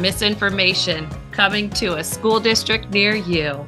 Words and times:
misinformation 0.00 1.08
coming 1.30 1.70
to 1.70 1.96
a 1.96 2.04
school 2.04 2.40
district 2.40 2.90
near 2.90 3.14
you. 3.14 3.66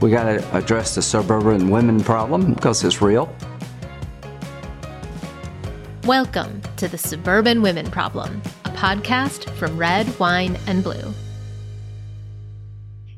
We 0.00 0.10
got 0.10 0.24
to 0.24 0.56
address 0.56 0.94
the 0.94 1.02
suburban 1.02 1.70
women 1.70 2.00
problem 2.02 2.54
because 2.54 2.84
it's 2.84 3.02
real. 3.02 3.34
Welcome 6.04 6.60
to 6.76 6.86
the 6.86 6.98
Suburban 6.98 7.62
Women 7.62 7.90
Problem, 7.90 8.40
a 8.64 8.70
podcast 8.70 9.50
from 9.56 9.76
Red, 9.76 10.06
Wine, 10.20 10.56
and 10.68 10.84
Blue. 10.84 11.12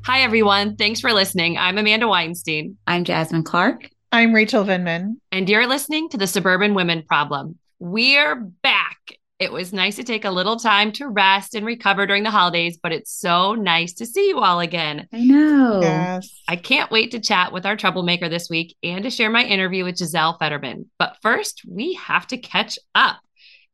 Hi, 0.05 0.21
everyone. 0.21 0.75
Thanks 0.75 0.99
for 0.99 1.13
listening. 1.13 1.55
I'm 1.55 1.77
Amanda 1.77 2.07
Weinstein. 2.07 2.77
I'm 2.87 3.03
Jasmine 3.03 3.43
Clark. 3.43 3.89
I'm 4.11 4.33
Rachel 4.33 4.63
Vindman. 4.63 5.17
And 5.31 5.47
you're 5.47 5.67
listening 5.67 6.09
to 6.09 6.17
the 6.17 6.25
Suburban 6.25 6.73
Women 6.73 7.03
Problem. 7.03 7.59
We're 7.77 8.35
back. 8.35 8.97
It 9.39 9.53
was 9.53 9.71
nice 9.71 9.95
to 9.95 10.03
take 10.03 10.25
a 10.25 10.31
little 10.31 10.57
time 10.57 10.91
to 10.93 11.07
rest 11.07 11.55
and 11.55 11.65
recover 11.65 12.05
during 12.05 12.23
the 12.23 12.29
holidays, 12.29 12.77
but 12.83 12.91
it's 12.91 13.13
so 13.13 13.55
nice 13.55 13.93
to 13.93 14.05
see 14.05 14.27
you 14.27 14.39
all 14.39 14.59
again. 14.59 15.07
I 15.13 15.23
know. 15.23 15.79
Yes. 15.81 16.41
I 16.49 16.57
can't 16.57 16.91
wait 16.91 17.11
to 17.11 17.21
chat 17.21 17.53
with 17.53 17.65
our 17.65 17.77
troublemaker 17.77 18.27
this 18.27 18.49
week 18.49 18.75
and 18.83 19.01
to 19.05 19.09
share 19.09 19.29
my 19.29 19.45
interview 19.45 19.85
with 19.85 19.97
Gisele 19.97 20.37
Fetterman. 20.37 20.89
But 20.99 21.15
first, 21.21 21.61
we 21.65 21.93
have 21.93 22.27
to 22.27 22.37
catch 22.37 22.77
up. 22.93 23.21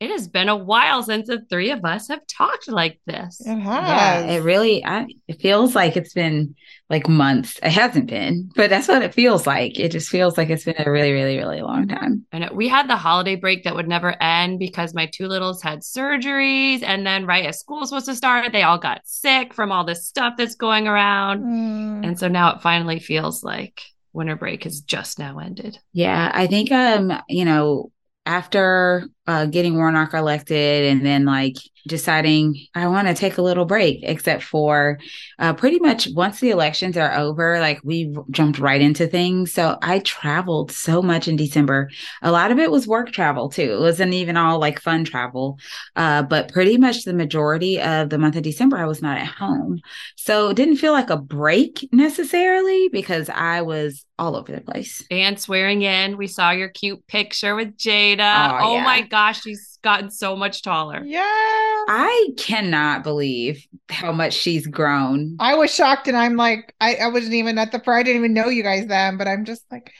It 0.02 0.10
has 0.10 0.28
been 0.28 0.50
a 0.50 0.58
while 0.58 1.04
since 1.04 1.28
the 1.28 1.46
three 1.50 1.72
of 1.72 1.86
us 1.86 2.10
have 2.10 2.28
talked 2.28 2.68
like 2.68 3.00
this. 3.06 3.40
It 3.40 3.58
has. 3.58 3.88
Yeah, 3.88 4.20
it 4.34 4.44
really 4.44 4.84
I, 4.84 5.08
it 5.30 5.42
feels 5.42 5.74
like 5.74 5.96
it's 5.96 6.14
been 6.14 6.54
like 6.90 7.08
months. 7.08 7.58
It 7.64 7.72
hasn't 7.72 8.08
been, 8.08 8.52
but 8.56 8.70
that's 8.70 8.90
what 8.90 9.02
it 9.02 9.14
feels 9.14 9.48
like. 9.48 9.80
It 9.80 9.94
just 9.94 10.10
feels 10.10 10.38
like 10.38 10.50
it's 10.50 10.66
been 10.66 10.76
a 10.78 10.92
really, 10.92 11.14
really, 11.14 11.38
really 11.38 11.62
long 11.62 11.88
time. 11.88 12.26
And 12.34 12.50
we 12.52 12.68
had 12.68 12.90
the 12.90 12.98
holiday 12.98 13.38
break 13.38 13.64
that 13.64 13.74
would 13.74 13.88
never 13.88 14.22
end 14.22 14.60
because 14.60 14.94
my 14.94 15.06
two 15.06 15.28
littles 15.28 15.62
had 15.62 15.80
surgeries. 15.80 16.84
And 16.84 17.08
then, 17.08 17.26
right 17.26 17.46
as 17.46 17.60
school 17.60 17.80
was 17.80 17.90
supposed 17.90 18.08
to 18.08 18.16
start, 18.16 18.52
they 18.52 18.64
all 18.64 18.78
got 18.78 19.02
sick 19.06 19.54
from 19.54 19.72
all 19.72 19.86
this 19.86 20.06
stuff 20.06 20.34
that's 20.38 20.56
going 20.56 20.90
around. 20.90 21.44
Mm. 21.44 22.06
And 22.06 22.20
so 22.20 22.28
now 22.28 22.54
it 22.54 22.62
finally 22.62 23.00
feels 23.00 23.44
like 23.44 23.82
winter 24.12 24.36
break 24.36 24.66
has 24.66 24.82
just 24.82 25.20
now 25.20 25.40
ended. 25.40 25.80
Yeah, 25.94 26.32
I 26.34 26.48
think 26.48 26.72
um, 26.72 27.14
you 27.30 27.46
know, 27.46 27.92
after 28.26 29.08
uh, 29.28 29.46
getting 29.46 29.76
Warnock 29.76 30.14
elected 30.14 30.86
and 30.86 31.06
then 31.06 31.26
like 31.26 31.56
deciding 31.88 32.56
I 32.74 32.88
want 32.88 33.08
to 33.08 33.14
take 33.14 33.38
a 33.38 33.42
little 33.42 33.66
break, 33.66 34.00
except 34.04 34.44
for 34.44 35.00
uh, 35.40 35.54
pretty 35.54 35.80
much 35.80 36.08
once 36.14 36.40
the 36.40 36.50
elections 36.52 36.98
are 36.98 37.14
over, 37.16 37.60
like 37.60 37.80
we 37.84 38.16
jumped 38.32 38.60
right 38.60 38.82
into 38.82 39.08
things. 39.08 39.54
So 39.54 39.78
I 39.82 40.00
traveled 40.00 40.72
so 40.72 41.02
much 41.02 41.28
in 41.28 41.36
December. 41.36 41.90
A 42.22 42.32
lot 42.32 42.52
of 42.52 42.60
it 42.60 42.72
was 42.72 42.88
work 42.88 43.12
travel 43.12 43.50
too. 43.50 43.74
It 43.74 43.80
wasn't 43.80 44.14
even 44.14 44.38
all 44.38 44.60
like 44.60 44.82
fun 44.82 45.04
travel, 45.06 45.60
uh, 45.96 46.24
but 46.24 46.52
pretty 46.52 46.78
much 46.78 47.04
the 47.04 47.14
majority 47.14 47.80
of 47.82 48.10
the 48.10 48.18
month 48.18 48.36
of 48.36 48.44
December, 48.44 48.78
I 48.78 48.86
was 48.86 49.02
not 49.02 49.18
at 49.18 49.28
home. 49.28 49.80
So 50.16 50.50
it 50.50 50.56
didn't 50.56 50.78
feel 50.78 50.94
like 50.94 51.10
a 51.10 51.18
break 51.18 51.88
necessarily 51.92 52.90
because 52.90 53.30
I 53.30 53.62
was 53.62 54.06
all 54.18 54.36
over 54.36 54.52
the 54.52 54.62
place. 54.62 55.04
And 55.12 55.40
swearing 55.40 55.82
in, 55.82 56.18
we 56.18 56.28
saw 56.28 56.52
your 56.52 56.70
cute 56.70 57.06
picture 57.08 57.56
with 57.56 57.78
Jada. 57.78 58.60
Oh, 58.62 58.66
Oh, 58.66 58.74
yeah. 58.76 58.84
my 58.84 59.02
gosh, 59.02 59.42
she's 59.42 59.75
gotten 59.86 60.10
so 60.12 60.36
much 60.36 60.62
taller. 60.64 61.02
Yeah. 61.06 61.22
I 61.24 62.30
cannot 62.38 63.04
believe 63.04 63.66
how 63.90 64.12
much 64.12 64.34
she's 64.34 64.68
grown. 64.68 65.38
I 65.40 65.54
was 65.56 65.74
shocked 65.74 66.08
and 66.10 66.18
I'm 66.18 66.36
like, 66.36 66.74
I, 66.82 66.96
I 66.96 67.08
wasn't 67.08 67.36
even 67.36 67.58
at 67.58 67.72
the 67.72 67.82
I 67.90 68.04
didn't 68.04 68.20
even 68.20 68.34
know 68.34 68.50
you 68.50 68.64
guys 68.64 68.88
then, 68.88 69.16
but 69.18 69.28
I'm 69.28 69.46
just 69.46 69.64
like, 69.72 69.94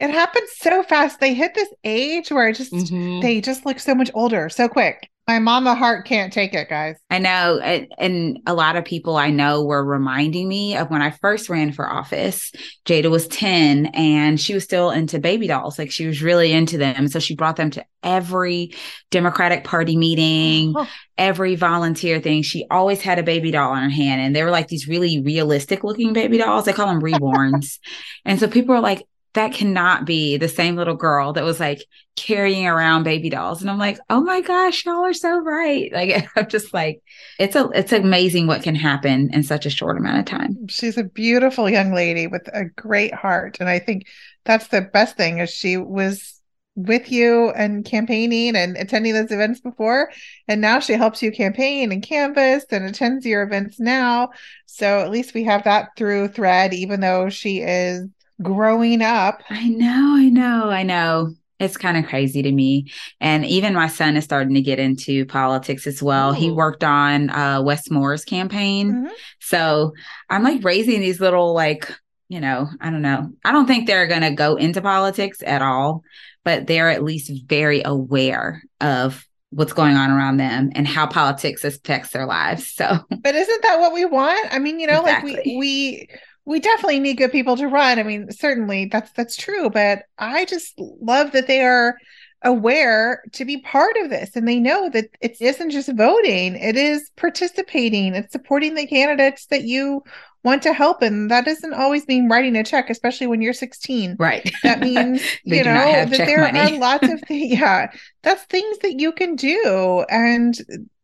it 0.00 0.10
happened 0.10 0.48
so 0.56 0.82
fast. 0.84 1.20
They 1.20 1.34
hit 1.34 1.54
this 1.54 1.68
age 1.84 2.30
where 2.30 2.46
I 2.46 2.52
just 2.52 2.72
Mhm. 2.72 3.20
they 3.20 3.40
just 3.40 3.66
look 3.66 3.78
so 3.80 3.94
much 3.94 4.10
older 4.14 4.48
so 4.48 4.68
quick. 4.68 5.10
My 5.28 5.38
mama 5.38 5.76
heart 5.76 6.04
can't 6.04 6.32
take 6.32 6.52
it, 6.52 6.68
guys. 6.68 6.96
I 7.08 7.18
know, 7.20 7.60
and, 7.62 7.86
and 7.96 8.38
a 8.44 8.54
lot 8.54 8.74
of 8.74 8.84
people 8.84 9.16
I 9.16 9.30
know 9.30 9.64
were 9.64 9.84
reminding 9.84 10.48
me 10.48 10.76
of 10.76 10.90
when 10.90 11.00
I 11.00 11.10
first 11.10 11.48
ran 11.48 11.72
for 11.72 11.88
office. 11.88 12.50
Jada 12.86 13.08
was 13.08 13.28
10 13.28 13.86
and 13.94 14.40
she 14.40 14.52
was 14.52 14.64
still 14.64 14.90
into 14.90 15.20
baby 15.20 15.46
dolls. 15.46 15.78
Like 15.78 15.92
she 15.92 16.06
was 16.06 16.22
really 16.22 16.50
into 16.50 16.76
them. 16.76 17.06
So 17.06 17.20
she 17.20 17.36
brought 17.36 17.54
them 17.54 17.70
to 17.70 17.84
every 18.02 18.74
Democratic 19.12 19.62
Party 19.62 19.96
meeting, 19.96 20.74
Oh. 20.76 20.88
every 21.16 21.54
volunteer 21.54 22.18
thing. 22.20 22.42
She 22.42 22.66
always 22.68 23.00
had 23.00 23.20
a 23.20 23.22
baby 23.22 23.52
doll 23.52 23.76
in 23.76 23.84
her 23.84 23.88
hand. 23.90 24.20
And 24.20 24.34
they 24.34 24.42
were 24.42 24.50
like 24.50 24.66
these 24.66 24.88
really 24.88 25.20
realistic 25.22 25.84
looking 25.84 26.12
baby 26.12 26.38
dolls. 26.38 26.64
They 26.64 26.72
call 26.72 26.88
them 26.88 27.00
reborns. 27.00 27.78
and 28.24 28.40
so 28.40 28.48
people 28.48 28.74
are 28.74 28.80
like, 28.80 29.04
that 29.34 29.52
cannot 29.52 30.04
be 30.04 30.36
the 30.36 30.48
same 30.48 30.76
little 30.76 30.94
girl 30.94 31.32
that 31.32 31.44
was 31.44 31.58
like 31.58 31.84
carrying 32.16 32.66
around 32.66 33.04
baby 33.04 33.30
dolls. 33.30 33.62
And 33.62 33.70
I'm 33.70 33.78
like, 33.78 33.98
oh 34.10 34.20
my 34.20 34.42
gosh, 34.42 34.84
y'all 34.84 35.04
are 35.04 35.14
so 35.14 35.40
right. 35.40 35.90
Like 35.92 36.28
I'm 36.36 36.48
just 36.48 36.74
like, 36.74 37.02
it's 37.38 37.56
a 37.56 37.68
it's 37.74 37.92
amazing 37.92 38.46
what 38.46 38.62
can 38.62 38.74
happen 38.74 39.30
in 39.32 39.42
such 39.42 39.64
a 39.64 39.70
short 39.70 39.96
amount 39.96 40.18
of 40.18 40.24
time. 40.26 40.68
She's 40.68 40.98
a 40.98 41.04
beautiful 41.04 41.70
young 41.70 41.94
lady 41.94 42.26
with 42.26 42.46
a 42.48 42.66
great 42.76 43.14
heart. 43.14 43.58
And 43.60 43.68
I 43.68 43.78
think 43.78 44.06
that's 44.44 44.68
the 44.68 44.82
best 44.82 45.16
thing 45.16 45.38
is 45.38 45.50
she 45.50 45.76
was 45.76 46.38
with 46.74 47.12
you 47.12 47.50
and 47.50 47.84
campaigning 47.84 48.56
and 48.56 48.76
attending 48.76 49.12
those 49.12 49.30
events 49.30 49.60
before. 49.60 50.10
And 50.48 50.60
now 50.60 50.80
she 50.80 50.94
helps 50.94 51.22
you 51.22 51.30
campaign 51.30 51.92
and 51.92 52.02
canvass 52.02 52.64
and 52.70 52.84
attends 52.84 53.26
your 53.26 53.42
events 53.42 53.78
now. 53.78 54.30
So 54.66 55.00
at 55.00 55.10
least 55.10 55.34
we 55.34 55.44
have 55.44 55.64
that 55.64 55.90
through 55.96 56.28
thread, 56.28 56.72
even 56.72 57.00
though 57.00 57.28
she 57.28 57.60
is 57.60 58.08
growing 58.42 59.02
up. 59.02 59.42
I 59.50 59.68
know, 59.68 60.14
I 60.16 60.28
know, 60.28 60.70
I 60.70 60.82
know. 60.82 61.34
It's 61.58 61.76
kind 61.76 61.96
of 61.96 62.06
crazy 62.06 62.42
to 62.42 62.50
me. 62.50 62.90
And 63.20 63.46
even 63.46 63.72
my 63.74 63.86
son 63.86 64.16
is 64.16 64.24
starting 64.24 64.54
to 64.54 64.60
get 64.60 64.80
into 64.80 65.24
politics 65.26 65.86
as 65.86 66.02
well. 66.02 66.32
He 66.32 66.50
worked 66.50 66.82
on 66.82 67.30
uh 67.30 67.62
Wes 67.62 67.88
Moore's 67.88 68.24
campaign. 68.24 68.92
Mhm. 68.92 69.10
So 69.40 69.92
I'm 70.28 70.42
like 70.42 70.64
raising 70.64 71.00
these 71.00 71.20
little 71.20 71.54
like, 71.54 71.88
you 72.28 72.40
know, 72.40 72.68
I 72.80 72.90
don't 72.90 73.02
know. 73.02 73.30
I 73.44 73.52
don't 73.52 73.66
think 73.66 73.86
they're 73.86 74.08
going 74.08 74.22
to 74.22 74.32
go 74.32 74.56
into 74.56 74.80
politics 74.82 75.38
at 75.46 75.62
all, 75.62 76.02
but 76.44 76.66
they're 76.66 76.90
at 76.90 77.04
least 77.04 77.30
very 77.46 77.82
aware 77.84 78.62
of 78.80 79.24
what's 79.50 79.74
going 79.74 79.96
on 79.96 80.10
around 80.10 80.38
them 80.38 80.70
and 80.74 80.88
how 80.88 81.06
politics 81.06 81.62
affects 81.62 82.10
their 82.10 82.26
lives. 82.26 82.72
So 82.72 82.98
But 83.22 83.34
isn't 83.34 83.62
that 83.62 83.78
what 83.80 83.92
we 83.92 84.04
want? 84.06 84.48
I 84.52 84.58
mean, 84.58 84.80
you 84.80 84.86
know, 84.86 85.02
like 85.02 85.22
we 85.22 85.34
we 85.58 86.08
we 86.44 86.60
definitely 86.60 87.00
need 87.00 87.18
good 87.18 87.32
people 87.32 87.56
to 87.56 87.68
run. 87.68 87.98
I 87.98 88.02
mean, 88.02 88.30
certainly 88.32 88.86
that's 88.86 89.12
that's 89.12 89.36
true, 89.36 89.70
but 89.70 90.04
I 90.18 90.44
just 90.44 90.74
love 90.78 91.32
that 91.32 91.46
they 91.46 91.62
are 91.62 91.96
aware 92.44 93.22
to 93.32 93.44
be 93.44 93.58
part 93.58 93.96
of 93.98 94.10
this 94.10 94.34
and 94.34 94.46
they 94.48 94.58
know 94.58 94.90
that 94.90 95.06
it 95.20 95.40
isn't 95.40 95.70
just 95.70 95.92
voting, 95.92 96.56
it 96.56 96.76
is 96.76 97.10
participating, 97.16 98.14
it's 98.14 98.32
supporting 98.32 98.74
the 98.74 98.86
candidates 98.86 99.46
that 99.46 99.62
you 99.62 100.02
want 100.44 100.62
to 100.62 100.72
help 100.72 101.02
and 101.02 101.30
that 101.30 101.44
doesn't 101.44 101.74
always 101.74 102.06
mean 102.08 102.28
writing 102.28 102.56
a 102.56 102.64
check, 102.64 102.90
especially 102.90 103.28
when 103.28 103.40
you're 103.40 103.52
16 103.52 104.16
right. 104.18 104.50
that 104.64 104.80
means 104.80 105.22
you 105.44 105.62
know 105.62 106.04
that 106.04 106.10
there 106.10 106.40
money. 106.40 106.76
are 106.76 106.80
lots 106.80 107.08
of 107.08 107.20
things 107.28 107.52
yeah 107.52 107.90
that's 108.22 108.42
things 108.44 108.78
that 108.78 108.98
you 108.98 109.12
can 109.12 109.36
do 109.36 110.04
and 110.10 110.58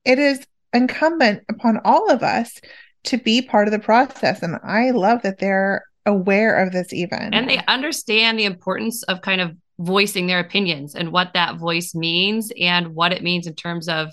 it 0.04 0.18
is 0.18 0.44
incumbent 0.72 1.44
upon 1.48 1.78
all 1.84 2.10
of 2.10 2.22
us 2.22 2.60
to 3.04 3.16
be 3.16 3.42
part 3.42 3.68
of 3.68 3.72
the 3.72 3.78
process 3.78 4.42
and 4.42 4.58
i 4.62 4.90
love 4.90 5.22
that 5.22 5.38
they're 5.38 5.84
aware 6.06 6.62
of 6.62 6.72
this 6.72 6.92
even 6.92 7.34
and 7.34 7.48
they 7.48 7.60
understand 7.68 8.38
the 8.38 8.44
importance 8.44 9.02
of 9.04 9.20
kind 9.20 9.40
of 9.40 9.54
voicing 9.78 10.26
their 10.26 10.40
opinions 10.40 10.94
and 10.94 11.12
what 11.12 11.32
that 11.34 11.56
voice 11.56 11.94
means 11.94 12.50
and 12.58 12.94
what 12.94 13.12
it 13.12 13.22
means 13.22 13.46
in 13.46 13.54
terms 13.54 13.88
of 13.88 14.10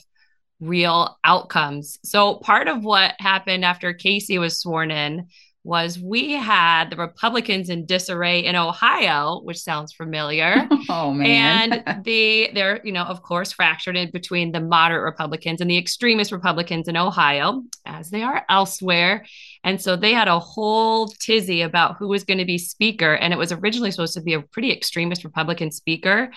real 0.60 1.18
outcomes. 1.24 2.00
So, 2.04 2.36
part 2.36 2.68
of 2.68 2.84
what 2.84 3.16
happened 3.20 3.66
after 3.66 3.94
Casey 3.94 4.38
was 4.38 4.60
sworn 4.60 4.92
in 4.92 5.28
was 5.66 6.00
we 6.00 6.34
had 6.34 6.92
the 6.92 6.96
Republicans 6.96 7.70
in 7.70 7.86
disarray 7.86 8.46
in 8.46 8.56
Ohio, 8.56 9.42
which 9.44 9.58
sounds 9.58 9.92
familiar. 9.92 10.68
oh 10.90 11.12
man. 11.12 11.74
and 11.74 12.06
the 12.06 12.50
they're 12.54 12.80
you 12.84 12.92
know 12.92 13.04
of 13.04 13.22
course 13.22 13.52
fractured 13.52 13.98
in 13.98 14.12
between 14.12 14.52
the 14.52 14.60
moderate 14.60 15.04
republicans 15.04 15.62
and 15.62 15.70
the 15.70 15.78
extremist 15.78 16.32
republicans 16.32 16.88
in 16.88 16.98
ohio 16.98 17.64
as 17.86 18.10
they 18.10 18.22
are 18.22 18.46
elsewhere 18.50 19.26
and 19.64 19.82
so 19.82 19.96
they 19.96 20.14
had 20.14 20.28
a 20.28 20.40
whole 20.40 21.08
tizzy 21.08 21.62
about 21.62 21.98
who 21.98 22.08
was 22.08 22.24
going 22.24 22.38
to 22.38 22.46
be 22.46 22.58
speaker 22.58 23.14
and 23.16 23.34
it 23.34 23.38
was 23.38 23.52
originally 23.52 23.92
supposed 23.92 24.14
to 24.14 24.22
be 24.22 24.34
a 24.34 24.42
pretty 24.42 24.72
extremist 24.72 25.24
republican 25.24 25.72
speaker 25.72 26.32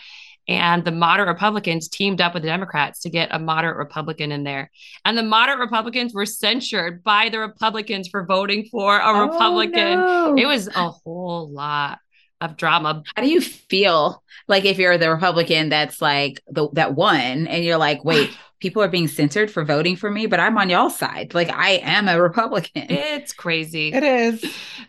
and 0.49 0.85
the 0.85 0.91
moderate 0.91 1.29
republicans 1.29 1.89
teamed 1.89 2.21
up 2.21 2.35
with 2.35 2.43
the 2.43 2.49
democrats 2.49 3.01
to 3.01 3.11
get 3.11 3.29
a 3.33 3.39
moderate 3.39 3.77
republican 3.77 4.33
in 4.33 4.45
there 4.45 4.71
and 5.05 5.17
the 5.17 5.23
moderate 5.23 5.59
republicans 5.59 6.15
were 6.15 6.27
censured 6.27 7.03
by 7.05 7.29
the 7.29 7.39
republicans 7.39 8.09
for 8.09 8.25
voting 8.25 8.65
for 8.71 8.99
a 8.99 9.15
Oh, 9.15 9.21
republican 9.27 9.99
no. 10.01 10.35
it 10.37 10.47
was 10.47 10.69
a 10.69 10.91
whole 10.91 11.49
lot 11.51 11.99
of 12.41 12.57
drama 12.57 13.03
How 13.17 13.23
do 13.23 13.29
you 13.29 13.41
feel 13.41 14.23
like 14.47 14.65
if 14.65 14.79
you're 14.79 14.97
the 14.97 15.11
Republican 15.11 15.71
that's 15.71 16.01
like 16.01 16.41
the 16.47 16.69
that 16.75 16.95
won 16.95 17.49
and 17.49 17.65
you're 17.65 17.77
like, 17.79 18.05
wait, 18.05 18.31
people 18.61 18.81
are 18.83 18.89
being 18.89 19.09
censored 19.09 19.51
for 19.51 19.65
voting 19.65 19.97
for 19.97 20.11
me, 20.11 20.27
but 20.27 20.41
I'm 20.41 20.57
on 20.57 20.71
y'all's 20.71 20.97
side. 20.97 21.35
Like 21.35 21.51
I 21.51 21.81
am 21.83 22.09
a 22.09 22.21
Republican. 22.21 22.87
It's 22.91 23.33
crazy. 23.33 23.89
It 23.93 24.05
is. 24.05 24.41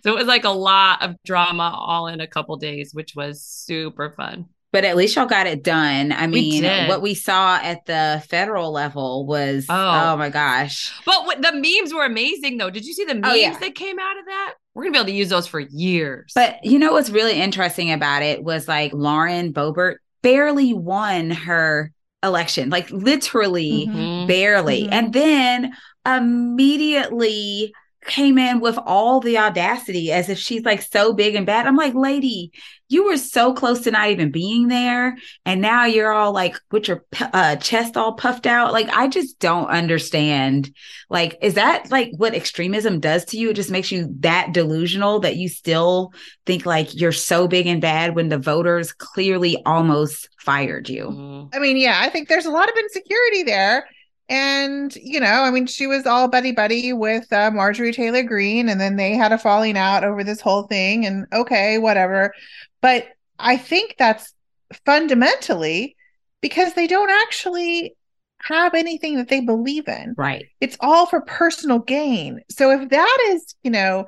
So 0.04 0.12
it 0.12 0.16
was 0.16 0.28
like 0.28 0.44
a 0.46 0.50
lot 0.50 1.02
of 1.02 1.16
drama 1.26 1.74
all 1.76 2.08
in 2.08 2.22
a 2.22 2.28
couple 2.28 2.56
days, 2.58 2.94
which 2.94 3.16
was 3.16 3.42
super 3.44 4.12
fun. 4.12 4.46
But 4.72 4.86
at 4.86 4.96
least 4.96 5.16
y'all 5.16 5.26
got 5.26 5.48
it 5.48 5.64
done. 5.64 6.12
I 6.12 6.28
mean, 6.28 6.62
did. 6.64 6.88
what 6.90 7.02
we 7.02 7.14
saw 7.16 7.56
at 7.58 7.86
the 7.86 8.24
federal 8.30 8.72
level 8.72 9.26
was 9.26 9.66
Oh. 9.70 9.74
oh, 10.14 10.18
my 10.18 10.30
gosh. 10.30 10.92
But 11.06 11.26
what, 11.26 11.42
the 11.42 11.52
memes 11.54 11.94
were 11.94 12.06
amazing, 12.06 12.58
though. 12.58 12.70
Did 12.70 12.86
you 12.86 12.94
see 12.94 13.06
the 13.06 13.16
memes 13.16 13.28
Oh, 13.28 13.34
yeah. 13.36 13.58
that 13.58 13.76
came 13.76 13.98
out 14.00 14.20
of 14.20 14.26
that? 14.26 14.54
We're 14.76 14.84
gonna 14.84 14.94
be 14.94 14.98
able 15.00 15.06
to 15.08 15.12
use 15.14 15.30
those 15.30 15.48
for 15.48 15.60
years. 15.60 16.32
But 16.36 16.64
you 16.64 16.78
know 16.80 16.94
what's 16.94 17.10
really 17.10 17.34
interesting 17.42 17.92
about 17.92 18.22
it 18.24 18.44
was 18.44 18.68
like 18.68 18.94
Lauren 18.94 19.52
Boebert 19.54 19.96
barely 20.22 20.74
won 20.74 21.32
her 21.32 21.92
election, 22.24 22.70
like 22.70 22.90
literally 22.92 23.88
Mhm. 23.88 23.96
Mhm. 23.96 24.28
barely. 24.28 24.84
Mhm. 24.84 24.90
And 24.92 25.14
then 25.14 25.72
immediately 26.06 27.74
came 28.10 28.38
in 28.38 28.60
with 28.60 28.78
all 28.86 29.22
the 29.22 29.38
audacity 29.38 30.12
as 30.12 30.28
if 30.28 30.38
she's 30.38 30.64
like 30.64 30.82
so 30.82 31.14
big 31.14 31.36
and 31.36 31.46
bad. 31.46 31.66
I'm 31.66 31.78
like, 31.78 31.94
lady, 31.94 32.52
you 32.90 33.06
were 33.06 33.18
so 33.18 33.54
close 33.54 33.82
to 33.82 33.92
not 33.92 34.10
even 34.10 34.32
being 34.32 34.68
there. 34.68 35.16
And 35.46 35.62
now 35.62 35.86
you're 35.86 36.12
all 36.12 36.34
like 36.34 36.60
with 36.72 36.88
your 36.88 37.06
uh, 37.22 37.56
chest 37.58 37.96
all 37.96 38.14
puffed 38.14 38.48
out. 38.48 38.74
Like, 38.74 38.90
I 38.90 39.08
just 39.08 39.40
don't 39.40 39.68
understand. 39.68 40.76
Like, 41.10 41.38
is 41.42 41.54
that 41.54 41.92
like 41.92 42.12
what 42.18 42.34
extremism 42.34 43.00
does 43.00 43.26
to 43.26 43.38
you? 43.38 43.52
It 43.52 43.56
just 43.56 43.72
makes 43.72 43.92
you 43.92 44.14
that 44.20 44.54
delusional 44.54 45.20
that 45.20 45.38
you 45.38 45.48
still 45.48 46.12
think 46.46 46.66
like 46.66 47.00
you're 47.00 47.12
so 47.12 47.48
big 47.48 47.68
and 47.68 47.80
bad 47.80 48.16
when 48.16 48.30
the 48.30 48.40
voters 48.40 48.92
clearly 48.92 49.62
almost 49.66 50.30
fired 50.40 50.90
you. 50.90 51.50
I 51.54 51.60
mean, 51.60 51.78
yeah, 51.78 52.00
I 52.02 52.10
think 52.10 52.28
there's 52.28 52.48
a 52.48 52.52
lot 52.52 52.70
of 52.70 52.76
insecurity 52.76 53.44
there. 53.44 53.88
And, 54.30 54.96
you 54.96 55.20
know, 55.20 55.26
I 55.26 55.50
mean, 55.50 55.66
she 55.66 55.88
was 55.88 56.06
all 56.06 56.28
buddy 56.28 56.52
buddy 56.52 56.94
with 56.94 57.32
uh, 57.34 57.50
Marjorie 57.52 57.92
Taylor 57.92 58.24
Greene, 58.24 58.70
and 58.70 58.80
then 58.80 58.96
they 58.96 59.16
had 59.16 59.32
a 59.32 59.40
falling 59.40 59.76
out 59.76 60.04
over 60.04 60.24
this 60.24 60.40
whole 60.40 60.64
thing. 60.64 61.06
And 61.06 61.26
okay, 61.34 61.80
whatever. 61.80 62.34
But 62.80 63.08
I 63.40 63.58
think 63.58 63.96
that's 63.98 64.34
fundamentally 64.86 65.96
because 66.42 66.74
they 66.74 66.86
don't 66.86 67.10
actually 67.10 67.96
have 68.44 68.74
anything 68.74 69.18
that 69.18 69.30
they 69.30 69.42
believe 69.42 69.88
in. 69.88 70.14
Right. 70.16 70.46
It's 70.62 70.78
all 70.80 71.08
for 71.08 71.22
personal 71.22 71.80
gain. 71.80 72.42
So 72.50 72.72
if 72.72 72.90
that 72.90 73.18
is, 73.32 73.56
you 73.64 73.72
know, 73.72 74.08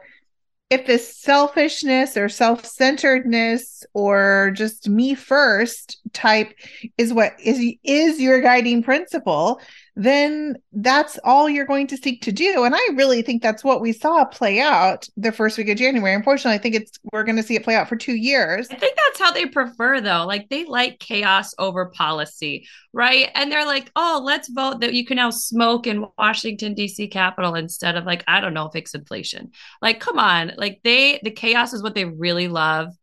if 0.70 0.86
this 0.86 1.18
selfishness 1.18 2.16
or 2.16 2.30
self-centeredness 2.30 3.84
or 3.94 4.52
just 4.54 4.88
me 4.88 5.16
first 5.16 6.00
type 6.14 6.54
is 6.98 7.12
what 7.12 7.34
is 7.44 7.76
is 7.84 8.22
your 8.22 8.40
guiding 8.40 8.82
principle, 8.82 9.60
then 9.96 10.56
that's 10.72 11.20
all 11.24 11.50
you're 11.50 11.66
going 11.66 11.88
to 11.88 11.98
seek 11.98 12.22
to 12.22 12.32
do. 12.32 12.64
And 12.64 12.74
I 12.74 12.88
really 12.96 13.22
think 13.22 13.42
that's 13.42 13.64
what 13.64 13.82
we 13.82 13.92
saw 13.92 14.24
play 14.24 14.62
out 14.62 15.08
the 15.18 15.34
first 15.34 15.58
week 15.58 15.68
of 15.68 15.78
January. 15.78 16.16
Unfortunately, 16.16 16.56
I 16.56 16.62
think 16.62 16.76
it's 16.76 16.98
we're 17.12 17.26
going 17.26 17.36
to 17.36 17.44
see 17.44 17.56
it 17.56 17.64
play 17.64 17.76
out 17.76 17.90
for 17.90 17.98
2 17.98 18.14
years. 18.14 18.70
I 18.72 18.76
think 18.76 18.96
that's 18.96 19.20
how 19.20 19.32
they 19.32 19.48
prefer, 19.48 20.00
though. 20.00 20.26
Like 20.26 20.48
they 20.50 20.64
like 20.64 21.00
chaos 21.00 21.54
over 21.60 21.88
policy, 21.88 22.68
right? 22.94 23.30
And 23.36 23.52
they're 23.52 23.66
like, 23.66 23.92
oh, 23.96 24.22
let's 24.24 24.50
vote 24.50 24.80
that 24.80 24.94
you 24.94 25.06
can 25.06 25.18
now 25.18 25.30
smoke 25.30 25.88
in 25.88 26.06
Washington, 26.18 26.74
D.C. 26.74 27.10
Capitol 27.10 27.56
instead 27.56 27.98
of 27.98 28.06
like, 28.06 28.24
I 28.28 28.40
don't 28.40 28.54
know, 28.54 28.70
fix 28.70 28.94
inflation. 28.94 29.52
Like, 29.82 30.00
come 30.00 30.20
on. 30.20 30.54
Like 30.58 30.80
they, 30.86 31.20
the 31.22 31.32
chaos 31.32 31.74
is 31.74 31.84
what 31.84 31.96
they 31.96 32.06
really 32.06 32.48
love. 32.48 32.94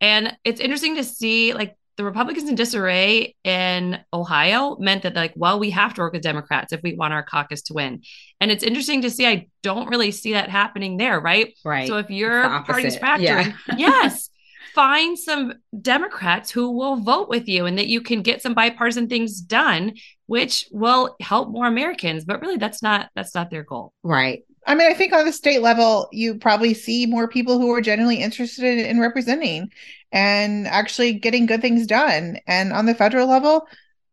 And 0.00 0.36
it's 0.44 0.60
interesting 0.60 0.94
to 0.94 1.04
see 1.04 1.52
like 1.54 1.74
the 1.98 2.04
Republicans 2.04 2.48
in 2.48 2.54
disarray 2.54 3.34
in 3.42 3.98
Ohio 4.12 4.76
meant 4.78 5.02
that 5.02 5.16
like, 5.16 5.32
well, 5.34 5.58
we 5.58 5.70
have 5.70 5.94
to 5.94 6.00
work 6.00 6.12
with 6.12 6.22
Democrats 6.22 6.72
if 6.72 6.80
we 6.80 6.94
want 6.94 7.12
our 7.12 7.24
caucus 7.24 7.60
to 7.62 7.74
win. 7.74 8.02
And 8.40 8.52
it's 8.52 8.62
interesting 8.62 9.02
to 9.02 9.10
see. 9.10 9.26
I 9.26 9.48
don't 9.64 9.88
really 9.88 10.12
see 10.12 10.34
that 10.34 10.48
happening 10.48 10.96
there, 10.96 11.18
right? 11.18 11.58
Right. 11.64 11.88
So 11.88 11.98
if 11.98 12.08
your 12.08 12.42
party's 12.60 12.96
opposite. 13.02 13.22
Yeah. 13.22 13.52
yes, 13.76 14.30
find 14.76 15.18
some 15.18 15.54
Democrats 15.82 16.52
who 16.52 16.70
will 16.70 16.96
vote 16.96 17.28
with 17.28 17.48
you 17.48 17.66
and 17.66 17.76
that 17.78 17.88
you 17.88 18.00
can 18.00 18.22
get 18.22 18.42
some 18.42 18.54
bipartisan 18.54 19.08
things 19.08 19.40
done, 19.40 19.94
which 20.26 20.68
will 20.70 21.16
help 21.20 21.50
more 21.50 21.66
Americans. 21.66 22.24
But 22.24 22.40
really 22.40 22.58
that's 22.58 22.80
not 22.80 23.10
that's 23.16 23.34
not 23.34 23.50
their 23.50 23.64
goal. 23.64 23.92
right. 24.04 24.44
I 24.66 24.74
mean, 24.74 24.90
I 24.90 24.92
think 24.92 25.14
on 25.14 25.24
the 25.24 25.32
state 25.32 25.62
level, 25.62 26.08
you 26.12 26.34
probably 26.34 26.74
see 26.74 27.06
more 27.06 27.26
people 27.26 27.58
who 27.58 27.72
are 27.72 27.80
genuinely 27.80 28.22
interested 28.22 28.86
in 28.86 29.00
representing 29.00 29.70
and 30.12 30.66
actually 30.66 31.14
getting 31.14 31.46
good 31.46 31.60
things 31.60 31.86
done. 31.86 32.38
And 32.46 32.72
on 32.72 32.86
the 32.86 32.94
federal 32.94 33.28
level, 33.28 33.66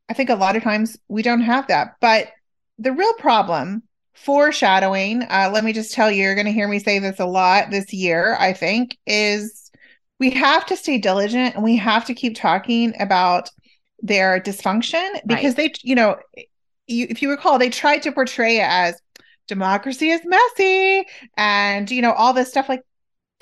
I 0.09 0.13
think 0.13 0.29
a 0.29 0.35
lot 0.35 0.55
of 0.55 0.63
times 0.63 0.97
we 1.07 1.21
don't 1.21 1.41
have 1.41 1.67
that. 1.67 1.95
But 2.01 2.29
the 2.77 2.91
real 2.91 3.13
problem, 3.13 3.83
foreshadowing, 4.13 5.23
uh, 5.23 5.49
let 5.53 5.63
me 5.63 5.73
just 5.73 5.93
tell 5.93 6.11
you, 6.11 6.23
you're 6.23 6.35
going 6.35 6.45
to 6.45 6.51
hear 6.51 6.67
me 6.67 6.79
say 6.79 6.99
this 6.99 7.19
a 7.19 7.25
lot 7.25 7.71
this 7.71 7.93
year, 7.93 8.35
I 8.39 8.53
think, 8.53 8.97
is 9.05 9.71
we 10.19 10.29
have 10.31 10.65
to 10.67 10.77
stay 10.77 10.97
diligent 10.97 11.55
and 11.55 11.63
we 11.63 11.75
have 11.77 12.05
to 12.05 12.13
keep 12.13 12.35
talking 12.35 12.93
about 12.99 13.49
their 14.01 14.39
dysfunction 14.39 15.21
because 15.25 15.55
they, 15.55 15.73
you 15.83 15.95
know, 15.95 16.17
you, 16.87 17.07
if 17.09 17.21
you 17.21 17.29
recall, 17.29 17.57
they 17.57 17.69
tried 17.69 18.03
to 18.03 18.11
portray 18.11 18.57
it 18.57 18.67
as 18.67 19.01
democracy 19.47 20.09
is 20.09 20.21
messy 20.25 21.05
and 21.37 21.91
you 21.91 22.01
know 22.01 22.13
all 22.13 22.33
this 22.33 22.49
stuff 22.49 22.67
like 22.67 22.81